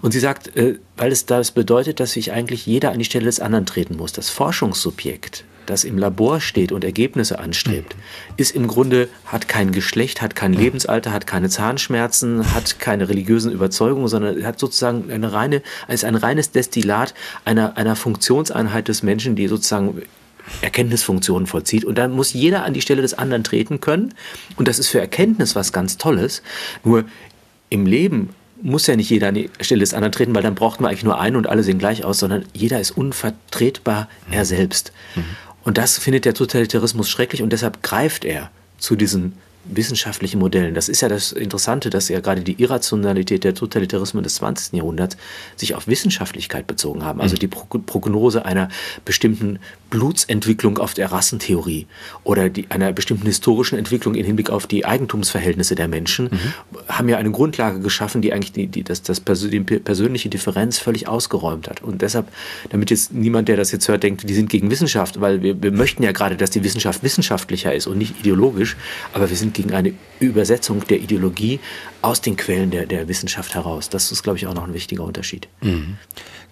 Und 0.00 0.12
sie 0.12 0.20
sagt, 0.20 0.56
äh, 0.56 0.78
weil 0.96 1.12
es 1.12 1.26
das 1.26 1.50
bedeutet, 1.50 2.00
dass 2.00 2.12
sich 2.12 2.32
eigentlich 2.32 2.66
jeder 2.66 2.92
an 2.92 2.98
die 2.98 3.04
Stelle 3.04 3.26
des 3.26 3.40
anderen 3.40 3.66
treten 3.66 3.96
muss. 3.96 4.12
Das 4.12 4.30
Forschungssubjekt 4.30 5.44
das 5.68 5.84
im 5.84 5.98
Labor 5.98 6.40
steht 6.40 6.72
und 6.72 6.84
Ergebnisse 6.84 7.38
anstrebt, 7.38 7.94
ist 8.36 8.54
im 8.54 8.66
Grunde, 8.66 9.08
hat 9.26 9.48
kein 9.48 9.72
Geschlecht, 9.72 10.22
hat 10.22 10.34
kein 10.34 10.52
Lebensalter, 10.52 11.12
hat 11.12 11.26
keine 11.26 11.48
Zahnschmerzen, 11.48 12.54
hat 12.54 12.78
keine 12.78 13.08
religiösen 13.08 13.52
Überzeugungen, 13.52 14.08
sondern 14.08 14.44
hat 14.44 14.58
sozusagen 14.58 15.10
eine 15.10 15.32
reine, 15.32 15.62
ist 15.88 16.04
ein 16.04 16.14
reines 16.14 16.50
Destillat 16.50 17.14
einer, 17.44 17.76
einer 17.76 17.96
Funktionseinheit 17.96 18.88
des 18.88 19.02
Menschen, 19.02 19.36
die 19.36 19.48
sozusagen 19.48 20.02
Erkenntnisfunktionen 20.62 21.46
vollzieht. 21.46 21.84
Und 21.84 21.98
dann 21.98 22.12
muss 22.12 22.32
jeder 22.32 22.64
an 22.64 22.72
die 22.72 22.80
Stelle 22.80 23.02
des 23.02 23.14
anderen 23.14 23.44
treten 23.44 23.80
können. 23.80 24.14
Und 24.56 24.68
das 24.68 24.78
ist 24.78 24.88
für 24.88 25.00
Erkenntnis 25.00 25.54
was 25.54 25.72
ganz 25.72 25.98
Tolles. 25.98 26.42
Nur 26.84 27.04
im 27.68 27.86
Leben 27.86 28.30
muss 28.62 28.86
ja 28.86 28.96
nicht 28.96 29.10
jeder 29.10 29.28
an 29.28 29.34
die 29.34 29.50
Stelle 29.60 29.80
des 29.80 29.94
anderen 29.94 30.12
treten, 30.12 30.34
weil 30.34 30.42
dann 30.42 30.54
braucht 30.54 30.80
man 30.80 30.90
eigentlich 30.90 31.04
nur 31.04 31.20
einen 31.20 31.36
und 31.36 31.46
alle 31.46 31.62
sehen 31.62 31.78
gleich 31.78 32.04
aus, 32.04 32.18
sondern 32.18 32.44
jeder 32.52 32.80
ist 32.80 32.90
unvertretbar 32.90 34.08
er 34.30 34.44
selbst. 34.44 34.92
Mhm. 35.14 35.24
Und 35.68 35.76
das 35.76 35.98
findet 35.98 36.24
der 36.24 36.32
Totalitarismus 36.32 37.10
schrecklich 37.10 37.42
und 37.42 37.52
deshalb 37.52 37.82
greift 37.82 38.24
er 38.24 38.50
zu 38.78 38.96
diesen 38.96 39.34
wissenschaftlichen 39.64 40.38
Modellen. 40.38 40.74
Das 40.74 40.88
ist 40.88 41.00
ja 41.00 41.08
das 41.08 41.32
Interessante, 41.32 41.90
dass 41.90 42.08
ja 42.08 42.20
gerade 42.20 42.42
die 42.42 42.60
Irrationalität 42.60 43.44
der 43.44 43.54
Totalitarismen 43.54 44.22
des 44.22 44.36
20. 44.36 44.74
Jahrhunderts 44.74 45.16
sich 45.56 45.74
auf 45.74 45.86
Wissenschaftlichkeit 45.86 46.66
bezogen 46.66 47.04
haben. 47.04 47.20
Also 47.20 47.34
mhm. 47.34 47.40
die 47.40 47.48
Prognose 47.48 48.44
einer 48.44 48.68
bestimmten 49.04 49.58
Blutsentwicklung 49.90 50.78
auf 50.78 50.94
der 50.94 51.12
Rassentheorie 51.12 51.86
oder 52.24 52.48
die, 52.48 52.70
einer 52.70 52.92
bestimmten 52.92 53.26
historischen 53.26 53.78
Entwicklung 53.78 54.14
im 54.14 54.24
Hinblick 54.24 54.50
auf 54.50 54.66
die 54.66 54.84
Eigentumsverhältnisse 54.84 55.74
der 55.74 55.88
Menschen 55.88 56.26
mhm. 56.26 56.88
haben 56.88 57.08
ja 57.08 57.16
eine 57.16 57.30
Grundlage 57.30 57.80
geschaffen, 57.80 58.22
die 58.22 58.32
eigentlich 58.32 58.52
die, 58.52 58.66
die, 58.66 58.82
das, 58.82 59.02
das 59.02 59.22
die 59.24 59.60
persönliche 59.60 60.28
Differenz 60.28 60.78
völlig 60.78 61.08
ausgeräumt 61.08 61.68
hat. 61.68 61.82
Und 61.82 62.02
deshalb, 62.02 62.28
damit 62.70 62.90
jetzt 62.90 63.12
niemand, 63.12 63.48
der 63.48 63.56
das 63.56 63.72
jetzt 63.72 63.88
hört, 63.88 64.02
denkt, 64.02 64.28
die 64.28 64.34
sind 64.34 64.50
gegen 64.50 64.70
Wissenschaft, 64.70 65.20
weil 65.20 65.42
wir, 65.42 65.62
wir 65.62 65.72
möchten 65.72 66.02
ja 66.02 66.12
gerade, 66.12 66.36
dass 66.36 66.50
die 66.50 66.64
Wissenschaft 66.64 67.02
wissenschaftlicher 67.02 67.74
ist 67.74 67.86
und 67.86 67.98
nicht 67.98 68.20
ideologisch, 68.20 68.76
aber 69.12 69.28
wir 69.30 69.36
sind 69.36 69.47
gegen 69.52 69.72
eine 69.72 69.94
Übersetzung 70.20 70.86
der 70.86 70.98
Ideologie 70.98 71.60
aus 72.02 72.20
den 72.20 72.36
Quellen 72.36 72.70
der, 72.70 72.86
der 72.86 73.08
Wissenschaft 73.08 73.54
heraus. 73.54 73.88
Das 73.88 74.12
ist, 74.12 74.22
glaube 74.22 74.38
ich, 74.38 74.46
auch 74.46 74.54
noch 74.54 74.64
ein 74.64 74.74
wichtiger 74.74 75.04
Unterschied. 75.04 75.48
Mhm. 75.60 75.96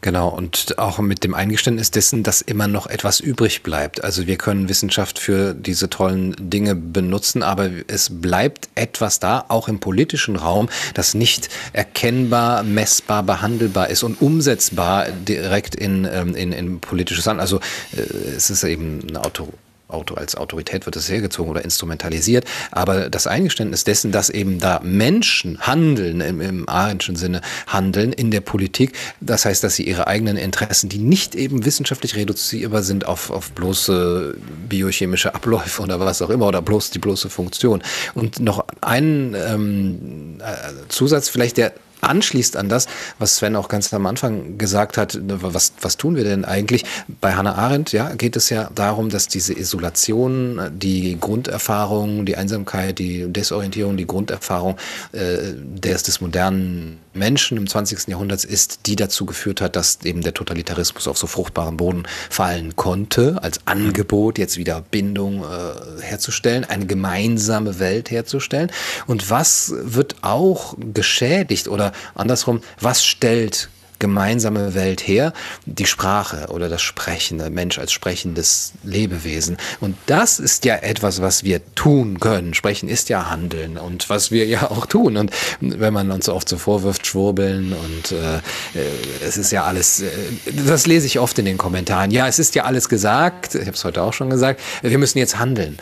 Genau, 0.03 0.29
und 0.29 0.79
auch 0.79 0.99
mit 0.99 1.25
dem 1.25 1.35
Eingeständnis 1.35 1.91
dessen, 1.91 2.23
dass 2.23 2.41
immer 2.41 2.69
noch 2.69 2.87
etwas 2.87 3.19
übrig 3.19 3.63
bleibt. 3.63 4.05
Also 4.05 4.27
wir 4.27 4.37
können 4.37 4.69
Wissenschaft 4.69 5.19
für 5.19 5.55
diese 5.55 5.89
tollen 5.89 6.37
Dinge 6.39 6.75
benutzen, 6.75 7.43
aber 7.43 7.71
es 7.89 8.21
bleibt 8.21 8.69
etwas 8.75 9.21
da, 9.21 9.47
auch 9.49 9.69
im 9.69 9.81
politischen 9.81 10.37
Raum, 10.37 10.69
das 10.95 11.15
nicht 11.15 11.49
erkennbar, 11.73 12.63
messbar, 12.63 13.23
behandelbar 13.23 13.89
ist 13.89 14.03
und 14.03 14.21
umsetzbar 14.21 15.11
direkt 15.11 15.75
in, 15.75 16.07
ähm, 16.11 16.37
in, 16.37 16.53
in 16.53 16.81
politisches 16.81 17.27
Handeln. 17.27 17.41
Also 17.41 17.61
äh, 17.97 18.01
es 18.37 18.51
ist 18.51 18.65
eben 18.65 19.03
eine 19.09 19.25
Auto 19.25 19.49
Auto 19.89 20.14
als 20.14 20.34
Autorität 20.34 20.87
wird 20.87 20.97
es 20.97 21.09
hergezogen 21.09 21.51
oder 21.51 21.64
instrumentalisiert, 21.64 22.45
aber 22.72 23.09
das 23.09 23.26
Eingeständnis 23.26 23.84
dessen, 23.84 24.12
dass 24.12 24.30
eben 24.30 24.59
da 24.59 24.80
Menschen 24.82 25.61
handeln, 25.61 26.20
im, 26.20 26.41
im 26.41 26.68
Arendtschen 26.68 27.16
Sinne 27.16 27.41
handeln 27.66 28.12
in 28.12 28.30
der 28.30 28.41
Politik, 28.41 28.93
das 29.20 29.45
heißt, 29.45 29.62
dass 29.62 29.76
sie 29.76 29.87
ihre 29.87 30.07
eigenen 30.07 30.37
Interessen, 30.37 30.89
die 30.89 30.99
nicht 30.99 31.34
eben 31.34 31.64
wissenschaftlich 31.64 32.16
reduzierbar 32.16 32.82
sind 32.82 33.07
auf, 33.07 33.30
auf 33.30 33.53
bloße 33.53 34.37
biochemische 34.68 35.34
Abläufe 35.34 35.82
oder 35.82 36.01
was 36.01 36.20
auch 36.22 36.30
immer 36.30 36.49
oder 36.49 36.62
bloß 36.62 36.91
die 36.91 36.99
bloße 36.99 37.30
Funktion. 37.30 37.82
Und 38.14 38.41
noch 38.41 38.64
ein 38.80 39.37
ähm, 39.37 40.39
äh, 40.41 40.89
Zusatz 40.89 41.28
vielleicht, 41.28 41.57
der 41.57 41.72
anschließt 42.07 42.57
an 42.57 42.69
das, 42.69 42.87
was 43.19 43.37
Sven 43.37 43.57
auch 43.57 43.69
ganz 43.69 43.93
am 43.93 44.07
Anfang 44.07 44.59
gesagt 44.59 44.97
hat, 44.97 45.19
was, 45.23 45.73
was 45.81 45.97
tun 45.97 46.17
wir 46.17 46.25
denn 46.25 46.45
eigentlich? 46.45 46.85
Bei 47.21 47.35
Hannah 47.35 47.55
Arendt 47.57 47.93
ja, 47.93 48.15
geht 48.15 48.37
es 48.37 48.51
ja 48.51 48.71
darum, 48.75 49.11
dass 49.11 49.29
diese 49.29 49.53
Isolation, 49.53 50.61
die 50.73 51.19
Grunderfahrung, 51.21 52.27
die 52.27 52.37
Einsamkeit, 52.37 52.99
die 52.99 53.31
Desorientierung, 53.33 53.97
die 53.97 54.07
Grunderfahrung 54.07 54.77
äh, 55.13 55.53
des, 55.55 56.03
des 56.05 56.21
modernen 56.21 56.99
Menschen 57.17 57.57
im 57.57 57.67
20. 57.67 58.09
Jahrhundert 58.09 58.45
ist, 58.45 58.81
die 58.87 58.97
dazu 58.97 59.27
geführt 59.27 59.61
hat, 59.61 59.77
dass 59.77 59.99
eben 60.05 60.23
der 60.23 60.35
Totalitarismus 60.35 61.09
auf 61.09 61.19
so 61.19 61.27
fruchtbaren 61.27 61.77
Boden 61.77 62.05
fallen 62.31 62.77
konnte, 62.77 63.43
als 63.43 63.61
Angebot 63.67 64.39
jetzt 64.39 64.57
wieder 64.57 64.83
Bindung 64.91 65.43
äh, 65.43 66.03
herzustellen, 66.03 66.64
eine 66.64 66.87
gemeinsame 66.87 67.79
Welt 67.79 68.11
herzustellen. 68.11 68.71
Und 69.07 69.31
was 69.31 69.73
wird 69.77 70.17
auch 70.23 70.77
geschädigt 70.95 71.69
oder 71.69 71.93
andersrum, 72.14 72.61
was 72.81 73.05
stellt 73.05 73.69
gemeinsame 73.99 74.75
Welt 74.75 75.07
her? 75.07 75.33
Die 75.65 75.87
Sprache 75.87 76.49
oder 76.51 76.69
das 76.69 76.83
Sprechen, 76.83 77.39
der 77.39 77.51
Mensch 77.51 77.79
als 77.79 77.93
sprechendes 77.93 78.73
Lebewesen. 78.83 79.57
Und 79.81 79.97
das 80.07 80.39
ist 80.39 80.65
ja 80.65 80.77
etwas, 80.77 81.21
was 81.21 81.45
wir 81.45 81.61
tun 81.75 82.21
können. 82.21 82.55
Sprechen 82.55 82.89
ist 82.89 83.09
ja 83.09 83.31
Handeln 83.31 83.79
und 83.79 84.09
was 84.09 84.31
wir 84.31 84.47
ja 84.47 84.71
auch 84.71 84.87
tun. 84.87 85.17
Und 85.17 85.31
wenn 85.61 85.93
man 85.93 86.11
uns 86.11 86.29
oft 86.29 86.49
so 86.49 86.57
vorwirft, 86.57 87.07
schwurbeln 87.07 87.73
und 87.73 88.13
äh, 88.13 88.41
es 89.27 89.37
ist 89.37 89.53
ja 89.53 89.65
alles, 89.65 90.01
äh, 90.01 90.09
das 90.67 90.87
lese 90.87 91.07
ich 91.07 91.19
oft 91.19 91.39
in 91.39 91.45
den 91.45 91.59
Kommentaren. 91.59 92.11
Ja, 92.11 92.29
es 92.29 92.39
ist 92.39 92.55
ja 92.55 92.65
alles 92.65 92.89
gesagt. 92.89 93.55
Ich 93.55 93.63
habe 93.63 93.73
es 93.73 93.85
heute 93.85 94.03
auch 94.03 94.13
schon 94.13 94.31
gesagt. 94.31 94.61
Wir 94.83 94.99
müssen 94.99 95.19
jetzt 95.19 95.39
handeln. 95.39 95.79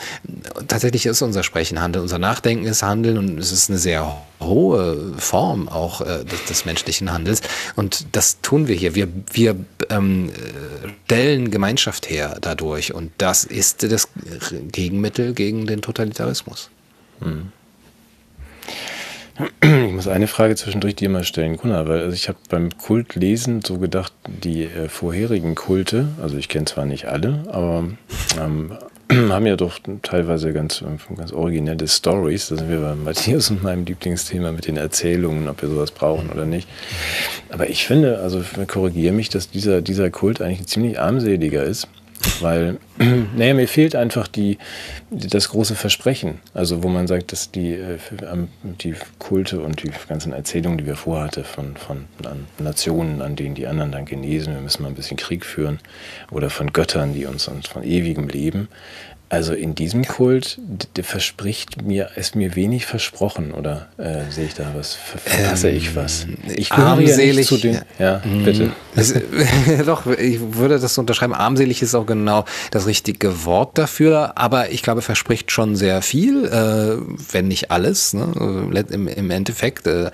Tatsächlich 0.68 1.06
ist 1.06 1.22
unser 1.22 1.42
Sprechen 1.42 1.80
Handeln, 1.80 2.02
unser 2.02 2.18
Nachdenken 2.18 2.66
ist 2.66 2.82
Handeln 2.82 3.18
und 3.18 3.38
es 3.38 3.52
ist 3.52 3.70
eine 3.70 3.78
sehr 3.78 4.16
hohe 4.44 5.14
Form 5.18 5.68
auch 5.68 6.00
äh, 6.00 6.24
des, 6.24 6.44
des, 6.46 6.64
menschlichen 6.64 7.12
Handels. 7.12 7.42
Und 7.76 8.06
das 8.12 8.40
tun 8.40 8.68
wir 8.68 8.76
hier. 8.76 8.94
Wir, 8.94 9.08
wir 9.32 9.56
ähm, 9.90 10.30
stellen 11.06 11.50
Gemeinschaft 11.50 12.10
her 12.10 12.38
dadurch. 12.40 12.94
Und 12.94 13.12
das 13.18 13.44
ist 13.44 13.82
das 13.90 14.08
Gegenmittel 14.72 15.34
gegen 15.34 15.66
den 15.66 15.82
Totalitarismus. 15.82 16.70
Hm. 17.20 17.52
Ich 19.60 19.92
muss 19.92 20.06
eine 20.06 20.28
Frage 20.28 20.54
zwischendurch 20.54 20.94
dir 20.94 21.08
mal 21.08 21.24
stellen, 21.24 21.56
Gunnar, 21.56 21.88
weil 21.88 22.02
also 22.02 22.14
ich 22.14 22.28
habe 22.28 22.38
beim 22.48 22.70
Kultlesen 22.78 23.62
so 23.62 23.78
gedacht, 23.78 24.12
die 24.28 24.62
äh, 24.62 24.88
vorherigen 24.88 25.56
Kulte, 25.56 26.08
also 26.22 26.36
ich 26.36 26.48
kenne 26.48 26.66
zwar 26.66 26.84
nicht 26.86 27.06
alle, 27.06 27.42
aber 27.48 27.88
ähm, 28.40 28.76
haben 29.30 29.46
ja 29.46 29.56
doch 29.56 29.78
teilweise 30.02 30.52
ganz, 30.52 30.82
ganz 31.16 31.32
originelle 31.32 31.86
Stories. 31.86 32.48
Da 32.48 32.56
sind 32.56 32.70
wir 32.70 32.80
bei 32.80 32.94
Matthias 32.94 33.50
und 33.50 33.62
meinem 33.62 33.84
Lieblingsthema 33.84 34.52
mit 34.52 34.66
den 34.66 34.76
Erzählungen, 34.76 35.48
ob 35.48 35.62
wir 35.62 35.68
sowas 35.68 35.90
brauchen 35.90 36.30
oder 36.30 36.46
nicht. 36.46 36.68
Aber 37.50 37.68
ich 37.68 37.86
finde, 37.86 38.18
also 38.18 38.42
korrigiere 38.66 39.12
mich, 39.12 39.28
dass 39.28 39.50
dieser, 39.50 39.82
dieser 39.82 40.10
Kult 40.10 40.40
eigentlich 40.40 40.66
ziemlich 40.66 40.98
armseliger 40.98 41.64
ist. 41.64 41.88
Weil, 42.40 42.78
naja, 43.36 43.54
mir 43.54 43.68
fehlt 43.68 43.94
einfach 43.94 44.28
die, 44.28 44.58
das 45.10 45.48
große 45.48 45.74
Versprechen. 45.74 46.40
Also, 46.52 46.82
wo 46.82 46.88
man 46.88 47.06
sagt, 47.06 47.32
dass 47.32 47.50
die, 47.50 47.72
äh, 47.72 47.98
die 48.62 48.94
Kulte 49.18 49.60
und 49.60 49.82
die 49.82 49.90
ganzen 50.08 50.32
Erzählungen, 50.32 50.78
die 50.78 50.86
wir 50.86 50.96
vorhatte 50.96 51.44
von, 51.44 51.76
von 51.76 52.06
Nationen, 52.58 53.22
an 53.22 53.36
denen 53.36 53.54
die 53.54 53.66
anderen 53.66 53.92
dann 53.92 54.04
genesen, 54.04 54.54
wir 54.54 54.60
müssen 54.60 54.82
mal 54.82 54.88
ein 54.88 54.94
bisschen 54.94 55.16
Krieg 55.16 55.44
führen, 55.44 55.80
oder 56.30 56.50
von 56.50 56.72
Göttern, 56.72 57.14
die 57.14 57.26
uns, 57.26 57.48
uns 57.48 57.68
von 57.68 57.84
ewigem 57.84 58.28
Leben, 58.28 58.68
also 59.30 59.54
in 59.54 59.74
diesem 59.74 60.04
Kult 60.04 60.60
verspricht 61.02 61.82
mir, 61.82 62.10
ist 62.14 62.36
mir 62.36 62.54
wenig 62.54 62.86
versprochen 62.86 63.52
oder 63.52 63.88
äh, 63.96 64.30
sehe 64.30 64.46
ich 64.46 64.54
da 64.54 64.72
was? 64.76 64.94
Verpasse 64.94 65.70
ähm, 65.70 65.76
ich 65.76 65.96
was? 65.96 66.26
Ich 66.54 66.68
gehöre 66.70 67.00
ja 67.00 67.16
den. 67.16 67.80
Ja, 67.98 68.22
mhm. 68.24 68.44
bitte. 68.44 68.72
Es, 68.94 69.14
doch, 69.86 70.06
ich 70.06 70.38
würde 70.54 70.78
das 70.78 70.98
unterschreiben. 70.98 71.34
Armselig 71.34 71.82
ist 71.82 71.94
auch 71.94 72.06
genau 72.06 72.44
das 72.70 72.86
richtige 72.86 73.44
Wort 73.44 73.78
dafür, 73.78 74.36
aber 74.36 74.70
ich 74.70 74.82
glaube, 74.82 75.02
verspricht 75.02 75.50
schon 75.50 75.74
sehr 75.74 76.02
viel, 76.02 76.44
äh, 76.44 77.32
wenn 77.32 77.48
nicht 77.48 77.70
alles. 77.70 78.12
Ne? 78.12 78.32
Im, 78.90 79.08
Im, 79.08 79.30
Endeffekt 79.30 79.86
äh, 79.86 80.10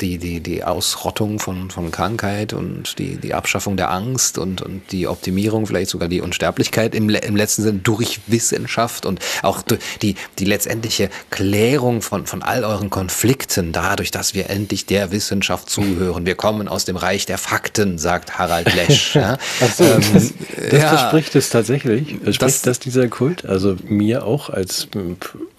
die, 0.00 0.18
die, 0.18 0.40
die 0.40 0.64
Ausrottung 0.64 1.38
von, 1.38 1.70
von 1.70 1.90
Krankheit 1.90 2.52
und 2.52 2.98
die, 2.98 3.16
die 3.16 3.34
Abschaffung 3.34 3.76
der 3.76 3.90
Angst 3.90 4.38
und, 4.38 4.62
und 4.62 4.92
die 4.92 5.06
Optimierung, 5.06 5.66
vielleicht 5.66 5.90
sogar 5.90 6.08
die 6.08 6.20
Unsterblichkeit 6.20 6.94
im, 6.94 7.10
im 7.10 7.36
letzten 7.36 7.62
Sinn 7.62 7.80
durch 7.82 7.95
durch 7.96 8.20
Wissenschaft 8.26 9.06
und 9.06 9.20
auch 9.42 9.62
die, 10.02 10.16
die 10.38 10.44
letztendliche 10.44 11.08
Klärung 11.30 12.02
von, 12.02 12.26
von 12.26 12.42
all 12.42 12.64
euren 12.64 12.90
Konflikten 12.90 13.72
dadurch, 13.72 14.10
dass 14.10 14.34
wir 14.34 14.50
endlich 14.50 14.86
der 14.86 15.12
Wissenschaft 15.12 15.70
zuhören. 15.70 16.26
Wir 16.26 16.34
kommen 16.34 16.68
aus 16.68 16.84
dem 16.84 16.96
Reich 16.96 17.26
der 17.26 17.38
Fakten, 17.38 17.98
sagt 17.98 18.38
Harald 18.38 18.72
Lesch. 18.74 19.16
Ja. 19.16 19.38
so, 19.76 19.84
ähm, 19.84 20.02
das, 20.12 20.32
das 20.70 20.82
ja, 20.82 20.88
verspricht 20.88 21.34
es 21.36 21.48
tatsächlich. 21.48 22.16
Verspricht 22.22 22.40
das, 22.42 22.62
das 22.62 22.78
dieser 22.80 23.08
Kult? 23.08 23.46
Also 23.46 23.76
mir 23.84 24.26
auch 24.26 24.50
als 24.50 24.88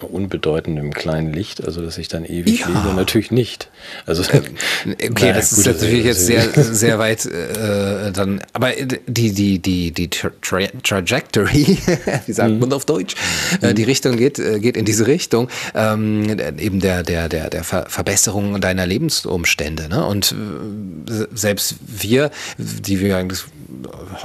unbedeutendem 0.00 0.92
kleinen 0.92 1.32
Licht, 1.32 1.64
also 1.64 1.82
dass 1.82 1.98
ich 1.98 2.08
dann 2.08 2.24
ewig 2.24 2.60
ja. 2.60 2.68
lebe, 2.68 2.94
natürlich 2.94 3.30
nicht. 3.32 3.68
Also 4.06 4.22
ähm, 4.32 4.44
okay, 5.10 5.32
das 5.32 5.50
gut, 5.50 5.66
ist 5.66 5.66
natürlich 5.66 6.04
jetzt 6.04 6.24
sehr 6.26 6.48
sehr 6.54 6.98
weit 6.98 7.26
äh, 7.26 8.12
dann, 8.12 8.40
aber 8.52 8.72
die 9.06 9.32
die 9.32 9.58
die 9.58 9.90
die 9.90 10.08
Tra 10.08 10.30
Trajectory 10.40 11.78
wie 12.28 12.32
sagt 12.32 12.52
mhm. 12.52 12.60
man 12.60 12.72
auf 12.72 12.84
Deutsch? 12.84 13.14
Äh, 13.60 13.74
die 13.74 13.84
Richtung 13.84 14.16
geht, 14.16 14.38
äh, 14.38 14.60
geht 14.60 14.76
in 14.76 14.84
diese 14.84 15.06
Richtung, 15.06 15.48
ähm, 15.74 16.38
eben 16.58 16.80
der, 16.80 17.02
der, 17.02 17.28
der, 17.28 17.50
der 17.50 17.64
Ver 17.64 17.86
Verbesserung 17.88 18.60
deiner 18.60 18.86
Lebensumstände. 18.86 19.88
Ne? 19.88 20.04
Und 20.04 20.32
äh, 20.32 21.26
selbst 21.34 21.76
wir, 21.86 22.30
die 22.58 23.00
wir 23.00 23.16
eigentlich 23.16 23.44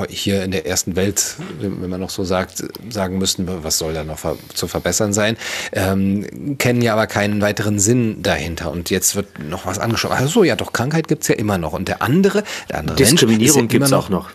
hier 0.10 0.44
in 0.44 0.52
der 0.52 0.66
ersten 0.66 0.96
Welt, 0.96 1.36
wenn 1.60 1.90
man 1.90 2.00
noch 2.00 2.10
so 2.10 2.24
sagt, 2.24 2.64
sagen 2.90 3.18
müssten, 3.18 3.48
was 3.48 3.78
soll 3.78 3.94
da 3.94 4.04
noch 4.04 4.20
zu 4.54 4.68
verbessern 4.68 5.14
sein, 5.14 5.38
ähm, 5.74 6.58
kennen 6.58 6.82
ja 6.82 6.94
aber 6.94 7.08
keinen 7.08 7.42
weiteren 7.42 7.80
Sinn 7.80 8.24
dahinter. 8.24 8.72
Und 8.72 8.90
jetzt 8.90 9.16
wird 9.16 9.28
noch 9.40 9.66
was 9.66 9.80
angeschaut. 9.80 10.12
Ach 10.14 10.28
so, 10.28 10.44
ja, 10.44 10.56
doch, 10.56 10.74
Krankheit 10.74 11.08
gibt 11.08 11.24
es 11.24 11.28
ja 11.28 11.36
immer 11.36 11.58
noch. 11.58 11.74
Und 11.74 11.88
der 11.88 12.02
andere, 12.02 12.44
der 12.70 12.80
andere 12.80 12.96
Diskriminierung 12.96 13.64
ja 13.64 13.68
gibt 13.68 13.86
es 13.86 13.94
auch 13.94 14.10
noch. 14.10 14.30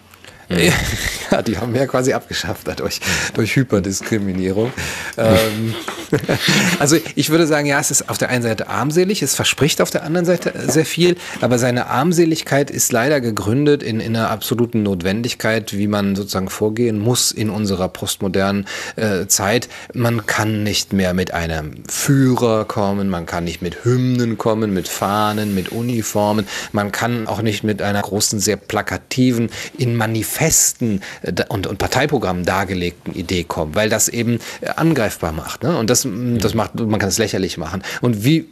Ja, 1.30 1.42
die 1.42 1.58
haben 1.58 1.74
wir 1.74 1.82
ja 1.82 1.86
quasi 1.86 2.14
abgeschafft 2.14 2.62
dadurch, 2.66 3.00
durch 3.34 3.54
Hyperdiskriminierung. 3.54 4.72
ähm, 5.18 5.74
also 6.78 6.96
ich 7.16 7.28
würde 7.28 7.46
sagen, 7.46 7.66
ja, 7.66 7.78
es 7.78 7.90
ist 7.90 8.08
auf 8.08 8.16
der 8.16 8.30
einen 8.30 8.42
Seite 8.42 8.68
armselig, 8.68 9.22
es 9.22 9.34
verspricht 9.34 9.82
auf 9.82 9.90
der 9.90 10.04
anderen 10.04 10.24
Seite 10.24 10.54
sehr 10.68 10.86
viel, 10.86 11.16
aber 11.42 11.58
seine 11.58 11.88
Armseligkeit 11.88 12.70
ist 12.70 12.92
leider 12.92 13.20
gegründet 13.20 13.82
in, 13.82 14.00
in 14.00 14.16
einer 14.16 14.30
absoluten 14.30 14.82
Notwendigkeit, 14.82 15.76
wie 15.76 15.86
man 15.86 16.16
sozusagen 16.16 16.48
vorgehen 16.48 16.98
muss 16.98 17.30
in 17.30 17.50
unserer 17.50 17.88
postmodernen 17.88 18.66
äh, 18.96 19.26
Zeit. 19.26 19.68
Man 19.92 20.26
kann 20.26 20.62
nicht 20.62 20.94
mehr 20.94 21.12
mit 21.12 21.34
einem 21.34 21.82
Führer 21.88 22.64
kommen, 22.64 23.10
man 23.10 23.26
kann 23.26 23.44
nicht 23.44 23.60
mit 23.60 23.84
Hymnen 23.84 24.38
kommen, 24.38 24.72
mit 24.72 24.88
Fahnen, 24.88 25.54
mit 25.54 25.72
Uniformen, 25.72 26.46
man 26.72 26.90
kann 26.90 27.26
auch 27.26 27.42
nicht 27.42 27.64
mit 27.64 27.82
einer 27.82 28.00
großen, 28.00 28.40
sehr 28.40 28.56
plakativen, 28.56 29.50
in 29.76 29.94
Manifest 29.94 30.37
festen 30.38 31.00
äh, 31.22 31.32
und, 31.48 31.66
und 31.66 31.78
Parteiprogrammen 31.78 32.44
dargelegten 32.44 33.14
Idee 33.14 33.44
kommen, 33.44 33.74
weil 33.74 33.88
das 33.88 34.08
eben 34.08 34.38
äh, 34.60 34.68
angreifbar 34.76 35.32
macht. 35.32 35.64
Ne? 35.64 35.76
Und 35.76 35.90
das, 35.90 36.06
das 36.06 36.54
macht, 36.54 36.74
man 36.74 36.98
kann 37.00 37.08
es 37.08 37.18
lächerlich 37.18 37.58
machen. 37.58 37.82
Und 38.00 38.24
wie 38.24 38.48